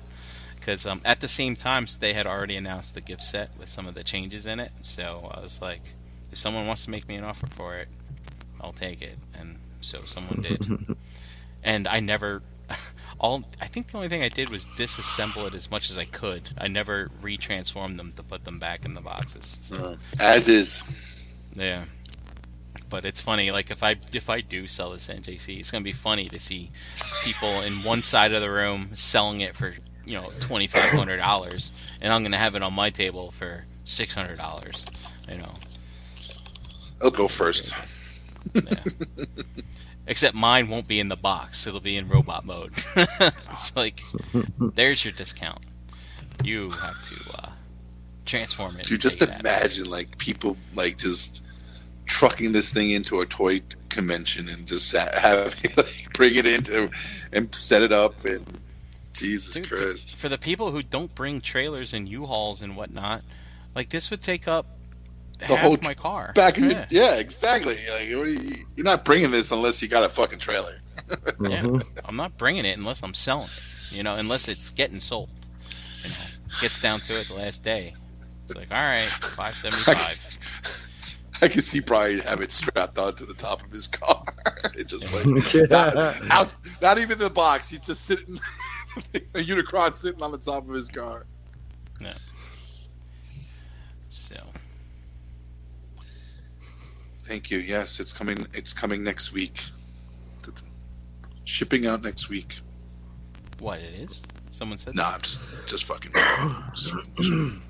[0.59, 3.87] Because um, at the same time, they had already announced the gift set with some
[3.87, 4.71] of the changes in it.
[4.83, 5.79] So I was like,
[6.31, 7.87] if someone wants to make me an offer for it,
[8.61, 9.17] I'll take it.
[9.37, 10.97] And so someone did.
[11.63, 12.41] and I never
[13.19, 16.05] all I think the only thing I did was disassemble it as much as I
[16.05, 16.49] could.
[16.57, 19.57] I never retransformed them to put them back in the boxes.
[19.61, 20.83] So, As is.
[21.55, 21.85] yeah.
[22.89, 25.91] But it's funny, like if I if I do sell this NJC, it's gonna be
[25.91, 26.71] funny to see
[27.23, 29.75] people in one side of the room selling it for
[30.05, 33.65] you know twenty five hundred dollars, and I'm gonna have it on my table for
[33.83, 34.85] six hundred dollars.
[35.29, 35.53] You know,
[37.01, 37.73] I'll go first.
[38.53, 38.83] yeah.
[40.07, 42.73] Except mine won't be in the box; it'll be in robot mode.
[42.95, 44.01] it's like,
[44.59, 45.59] there's your discount.
[46.43, 47.49] You have to uh,
[48.25, 48.87] transform it.
[48.87, 51.43] Dude, just imagine like people like just
[52.05, 56.89] trucking this thing into a toy convention and just ha- have like bring it into
[57.31, 58.45] and set it up and
[59.13, 60.15] Jesus Dude, Christ.
[60.15, 63.21] For the people who don't bring trailers and U-Hauls and whatnot,
[63.75, 64.65] like this would take up
[65.45, 66.31] half whole my car.
[66.35, 66.67] Back yeah.
[66.67, 67.75] the, yeah, exactly.
[67.75, 70.79] Like, what are you, you're not bringing this unless you got a fucking trailer.
[71.41, 71.61] Yeah.
[71.63, 71.83] Mhm.
[72.05, 73.95] I'm not bringing it unless I'm selling it.
[73.97, 75.29] You know, unless it's getting sold.
[76.03, 76.15] You know,
[76.61, 77.95] gets down to it the last day.
[78.43, 80.21] It's like, all right, five seventy five.
[81.41, 84.23] I can see Brian have it strapped onto the top of his car.
[84.75, 85.63] it just like Yeah.
[85.69, 87.69] not, out, not even in the box.
[87.69, 88.37] He's just sitting,
[89.33, 91.25] a Unicron sitting on the top of his car.
[92.01, 92.05] So
[97.29, 97.59] Thank you.
[97.59, 98.47] Yes, it's coming.
[98.55, 99.61] It's coming next week.
[101.43, 102.61] Shipping out next week.
[103.59, 104.23] what it is?
[104.49, 104.95] Someone said.
[104.95, 106.11] No, I'm just just fucking.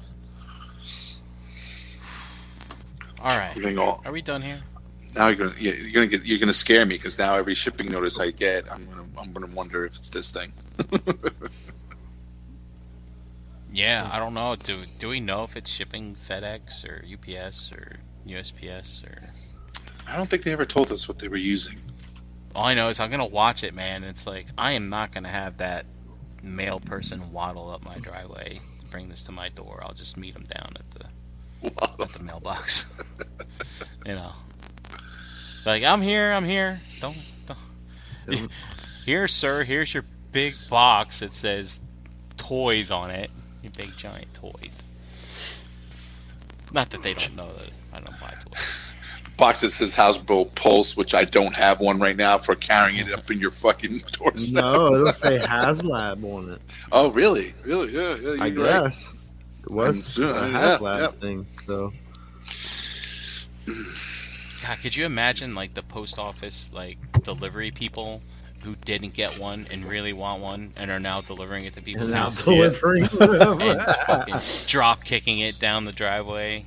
[3.22, 3.54] All right.
[3.54, 4.62] we're all Are we done here?
[5.14, 5.28] now.
[5.28, 8.18] You're gonna yeah, you're gonna get you're gonna scare me because now every shipping notice
[8.18, 10.54] I get, I'm gonna I'm gonna wonder if it's this thing.
[13.72, 14.56] Yeah, I don't know.
[14.56, 19.30] Do do we know if it's shipping FedEx or UPS or USPS or?
[20.10, 21.78] I don't think they ever told us what they were using.
[22.56, 24.04] All I know is I'm gonna watch it, man.
[24.04, 25.86] It's like I am not gonna have that
[26.42, 29.82] male person waddle up my driveway to bring this to my door.
[29.86, 32.86] I'll just meet him down at the at the mailbox.
[34.06, 34.32] you know,
[35.66, 36.80] like I'm here, I'm here.
[37.02, 37.18] Don't,
[37.48, 37.60] don't.
[38.26, 38.52] Don't-
[39.06, 39.64] Here, sir.
[39.64, 41.22] Here's your big box.
[41.22, 41.80] that says
[42.38, 43.32] toys on it.
[43.64, 45.66] Your big giant toys.
[46.72, 48.89] Not that they don't know that I don't buy toys.
[49.40, 53.12] Box that says Hasbro Pulse, which I don't have one right now for carrying it
[53.14, 54.64] up in your fucking doorstep.
[54.64, 56.62] No, it'll say HasLab on it.
[56.92, 57.54] Oh, really?
[57.66, 57.92] Really?
[57.92, 58.16] Yeah.
[58.16, 58.84] yeah I you're right.
[58.84, 59.14] guess.
[59.64, 61.08] It was I'm a uh, yeah, HasLab yeah.
[61.08, 61.46] thing.
[61.66, 61.92] So
[64.64, 68.22] God, could you imagine like the post office like delivery people
[68.64, 72.12] who didn't get one and really want one and are now delivering it to people's
[72.12, 72.46] and now houses
[72.82, 74.36] delivering and fucking
[74.68, 76.66] drop kicking it down the driveway?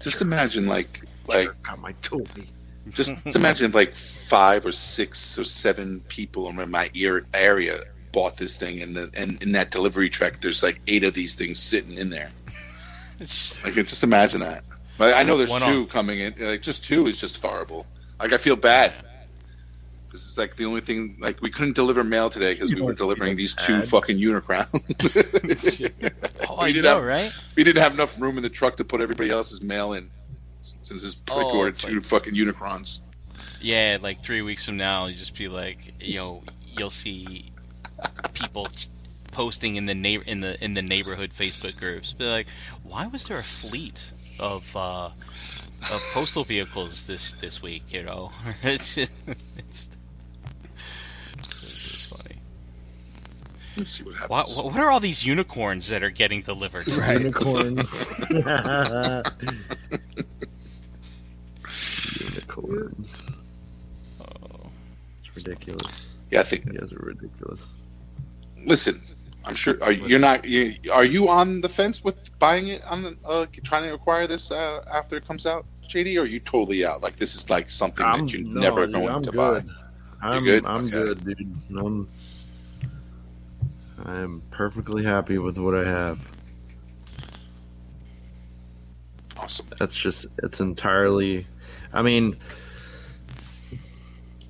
[0.00, 2.24] Just imagine, like, like got my toy.
[2.90, 7.80] just imagine like five or six or seven people in my ear area
[8.12, 11.34] bought this thing, and the and in that delivery truck, there's like eight of these
[11.34, 12.30] things sitting in there.
[13.20, 14.62] It's- Like, just imagine that.
[14.98, 16.34] Like, I know there's One two on- coming in.
[16.38, 17.86] Like, just two is just horrible.
[18.20, 18.94] Like, I feel bad.
[20.12, 21.16] This is like the only thing.
[21.18, 23.88] Like, we couldn't deliver mail today because we were delivering these two bad.
[23.88, 24.66] fucking Unicron.
[26.48, 27.30] oh, I We did know, have- right?
[27.54, 30.10] we didn't have enough room in the truck to put everybody else's mail in.
[30.82, 33.00] Since this prick Oh, ordered two like- fucking Unicrons.
[33.60, 36.42] Yeah, like three weeks from now, you just be like, you know,
[36.76, 37.50] you'll see
[38.34, 38.68] people
[39.32, 42.46] posting in the na- in the in the neighborhood Facebook groups, be like,
[42.82, 44.02] why was there a fleet
[44.38, 47.82] of uh, of postal vehicles this this week?
[47.92, 48.30] You know,
[48.62, 49.88] it's it's,
[51.62, 52.36] it's funny.
[53.76, 56.86] Let's see what What, what are all these unicorns that are getting delivered?
[56.88, 57.18] Right.
[57.20, 58.06] Unicorns.
[62.56, 63.12] Unicorns.
[64.20, 64.70] Oh.
[65.24, 66.06] It's ridiculous.
[66.30, 66.66] Yeah, I think.
[66.66, 67.68] You guys are ridiculous.
[68.64, 69.00] Listen,
[69.44, 69.76] I'm sure.
[69.82, 70.44] Are you, you're not?
[70.44, 72.84] You, are you on the fence with buying it?
[72.86, 76.16] On the, uh, trying to acquire this uh, after it comes out, JD?
[76.18, 77.02] Or are you totally out?
[77.02, 79.66] Like this is like something I'm, that you're no, never dude, going I'm to good.
[79.66, 79.72] buy.
[80.22, 80.66] I'm good?
[80.66, 80.90] I'm Okay.
[80.90, 81.56] good, dude.
[81.78, 82.08] I'm
[84.04, 86.18] I'm perfectly happy with what I have.
[89.36, 89.66] Awesome.
[89.78, 91.46] That's just it's entirely
[91.92, 92.36] I mean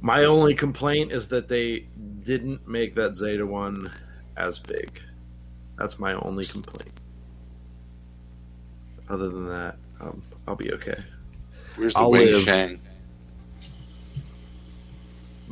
[0.00, 1.86] my only complaint is that they
[2.22, 3.90] didn't make that Zeta one
[4.36, 5.00] as big.
[5.78, 6.92] That's my only complaint.
[9.08, 11.02] Other than that, um, I'll be okay.
[11.76, 12.42] Where's the I'll Wing live.
[12.42, 12.80] Shang?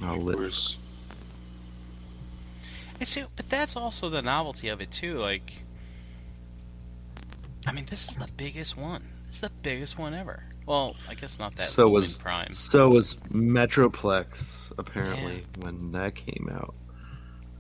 [0.03, 0.39] I'll live.
[0.39, 0.79] Where's
[3.01, 5.15] And see, but that's also the novelty of it too.
[5.15, 5.53] Like,
[7.67, 9.03] I mean, this is the biggest one.
[9.27, 10.43] This is the biggest one ever.
[10.67, 11.69] Well, I guess not that.
[11.69, 16.75] So Lumen was- Prime, So was Metroplex apparently when that came out.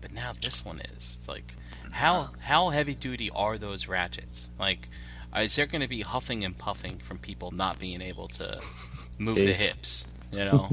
[0.01, 1.19] but now this one is.
[1.19, 1.55] It's like,
[1.93, 4.49] how how heavy duty are those ratchets?
[4.59, 4.89] Like,
[5.37, 8.59] is there going to be huffing and puffing from people not being able to
[9.19, 10.07] move the hips?
[10.33, 10.71] You know,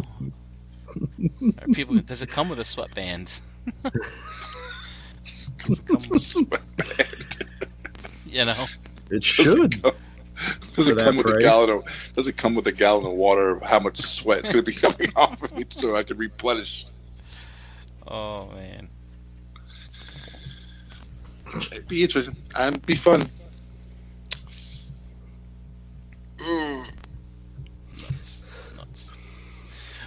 [1.59, 1.95] Are people.
[2.05, 3.39] Does it come with a sweatband?
[5.23, 7.45] Does it come with, sweatband?
[8.25, 8.65] you know,
[9.09, 9.75] It Does should.
[10.47, 12.71] It come, does For it come with a gallon of Does it come with a
[12.71, 13.59] gallon of water?
[13.63, 16.85] How much sweat is going to be coming off of me so I can replenish?
[18.07, 18.89] oh man.
[21.53, 22.35] It'd be interesting.
[22.57, 23.29] And be fun.
[26.37, 26.91] Mm.
[28.01, 28.43] Nuts.
[28.77, 29.11] Nuts.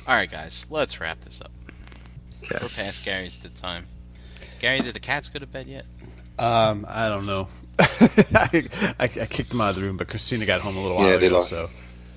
[0.09, 1.53] Alright, guys, let's wrap this up.
[2.43, 2.59] Okay.
[2.61, 3.87] We're past Gary's the time.
[4.61, 5.87] Gary, did the cats go to bed yet?
[6.39, 7.49] Um, I don't know.
[7.81, 8.63] I,
[9.01, 11.09] I, I kicked them out of the room, but Christina got home a little while
[11.09, 11.69] Yeah, they ago, lost- so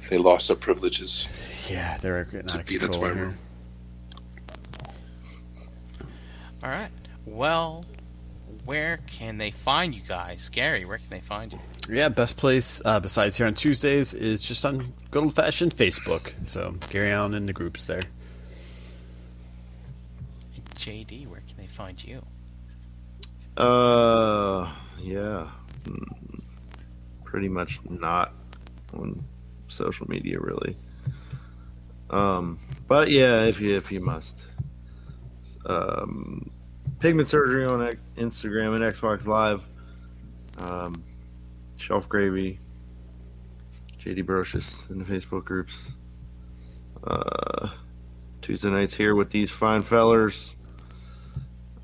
[0.10, 1.70] They lost their privileges.
[1.72, 3.34] yeah, they're getting To out of be the control toy here.
[6.64, 6.90] Alright.
[7.26, 7.86] Well,
[8.66, 10.50] where can they find you guys?
[10.50, 11.60] Gary, where can they find you?
[11.90, 16.34] Yeah, best place uh, besides here on Tuesdays is just on good old fashioned Facebook.
[16.48, 18.04] So Gary Allen in the groups there.
[20.76, 22.24] JD, where can they find you?
[23.58, 24.72] Uh,
[25.02, 25.50] yeah.
[27.24, 28.34] Pretty much not
[28.94, 29.24] on
[29.68, 30.78] social media, really.
[32.10, 34.40] Um, but yeah, if you if you must.
[35.66, 36.50] Um,
[37.00, 39.66] pigment surgery on Instagram and Xbox Live.
[40.58, 41.04] Um,
[41.76, 42.60] shelf gravy.
[44.04, 45.74] JD Brocious in the Facebook groups.
[47.04, 47.70] Uh,
[48.42, 50.56] Tuesday nights here with these fine fellers.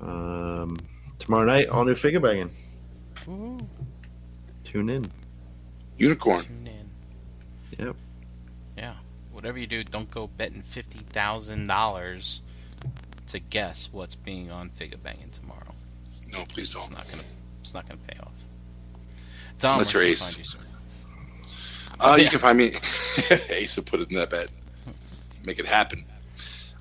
[0.00, 0.78] Um,
[1.18, 2.50] tomorrow night, all new figure banging.
[3.28, 3.58] Ooh,
[4.64, 5.10] Tune in.
[5.96, 6.44] Unicorn.
[6.44, 6.66] tune
[7.78, 7.84] in.
[7.86, 7.96] Yep.
[8.76, 8.94] Yeah.
[9.32, 12.40] Whatever you do, don't go betting fifty thousand dollars
[13.28, 15.60] to guess what's being on figure banging tomorrow.
[16.32, 16.98] No, please It's don't.
[16.98, 17.40] It's not gonna.
[17.60, 18.32] It's not gonna pay off.
[19.60, 20.38] Dom, Unless where you're Ace.
[20.38, 20.44] you.
[22.00, 22.24] Uh, Yeah.
[22.24, 22.72] You can find me.
[23.50, 24.48] Ace will put it in that bet.
[25.44, 26.04] Make it happen.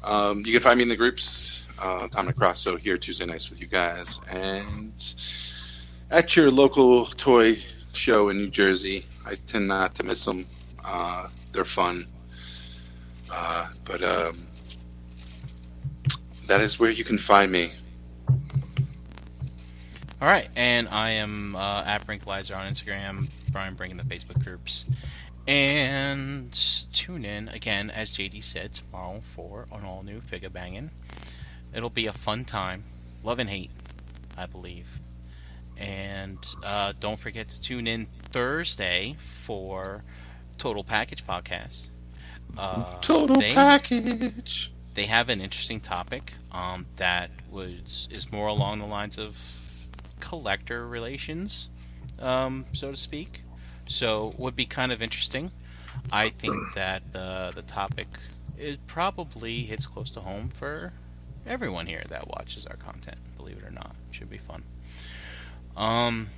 [0.03, 1.62] Um, you can find me in the groups.
[1.79, 4.93] Uh, Dominic Rosso here Tuesday nights with you guys, and
[6.11, 7.57] at your local toy
[7.93, 9.05] show in New Jersey.
[9.25, 10.45] I tend not to miss them.
[10.83, 12.07] Uh, they're fun.
[13.31, 14.47] Uh, but um,
[16.47, 17.71] that is where you can find me.
[20.21, 23.29] All right, and I am uh, at Brinklizer on Instagram.
[23.51, 24.85] Brian Brink in the Facebook groups,
[25.47, 26.51] and
[26.93, 30.89] tune in again as JD said tomorrow for an all new figure banging.
[31.73, 32.83] It'll be a fun time,
[33.23, 33.71] love and hate,
[34.37, 34.87] I believe.
[35.77, 40.03] And uh, don't forget to tune in Thursday for
[40.57, 41.89] Total Package Podcast.
[42.57, 44.71] Uh, Total they- package.
[44.93, 49.35] they have an interesting topic um, that was is more along the lines of
[50.19, 51.69] collector relations,
[52.19, 53.41] um, so to speak.
[53.87, 55.51] So would be kind of interesting.
[56.11, 58.07] I think that the the topic
[58.57, 60.93] is probably hits close to home for
[61.45, 63.17] everyone here that watches our content.
[63.37, 64.63] Believe it or not, should be fun.
[65.75, 66.29] Um,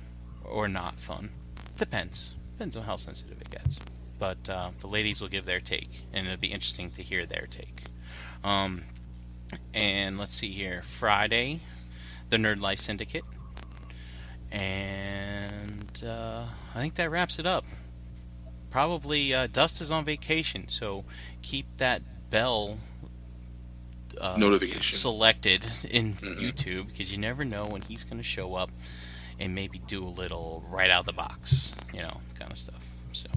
[0.44, 1.30] or not fun.
[1.76, 2.32] Depends.
[2.52, 3.78] Depends on how sensitive it gets.
[4.18, 7.46] But uh, the ladies will give their take, and it'll be interesting to hear their
[7.50, 7.82] take.
[8.42, 8.82] Um,
[9.74, 10.82] and let's see here.
[10.82, 11.60] Friday,
[12.30, 13.24] the Nerd Life Syndicate.
[14.50, 17.64] And uh, I think that wraps it up.
[18.70, 21.04] Probably uh, Dust is on vacation, so
[21.42, 22.78] keep that bell
[24.20, 24.96] uh, Notification.
[24.98, 26.40] selected in Mhm.
[26.40, 28.70] YouTube because you never know when he's going to show up
[29.38, 32.80] and maybe do a little right out of the box, you know, kind of stuff.
[33.12, 33.28] So,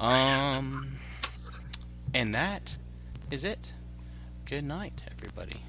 [0.00, 0.96] um,
[2.14, 2.74] and that
[3.30, 3.72] is it.
[4.46, 5.60] Good night, everybody.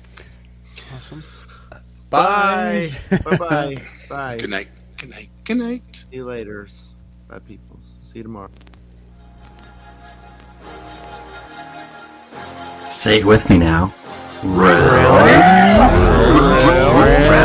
[0.94, 1.24] Awesome.
[2.10, 2.90] Bye.
[3.26, 3.76] Bye bye.
[4.10, 4.38] Bye.
[4.38, 4.68] Good night.
[4.98, 5.30] Good night.
[5.44, 6.06] Good night.
[6.10, 6.68] See you later.
[7.28, 7.80] Bye, people.
[8.12, 8.50] See you tomorrow.
[12.90, 13.94] Say it with me now.
[14.44, 14.80] Really?
[16.68, 17.37] really?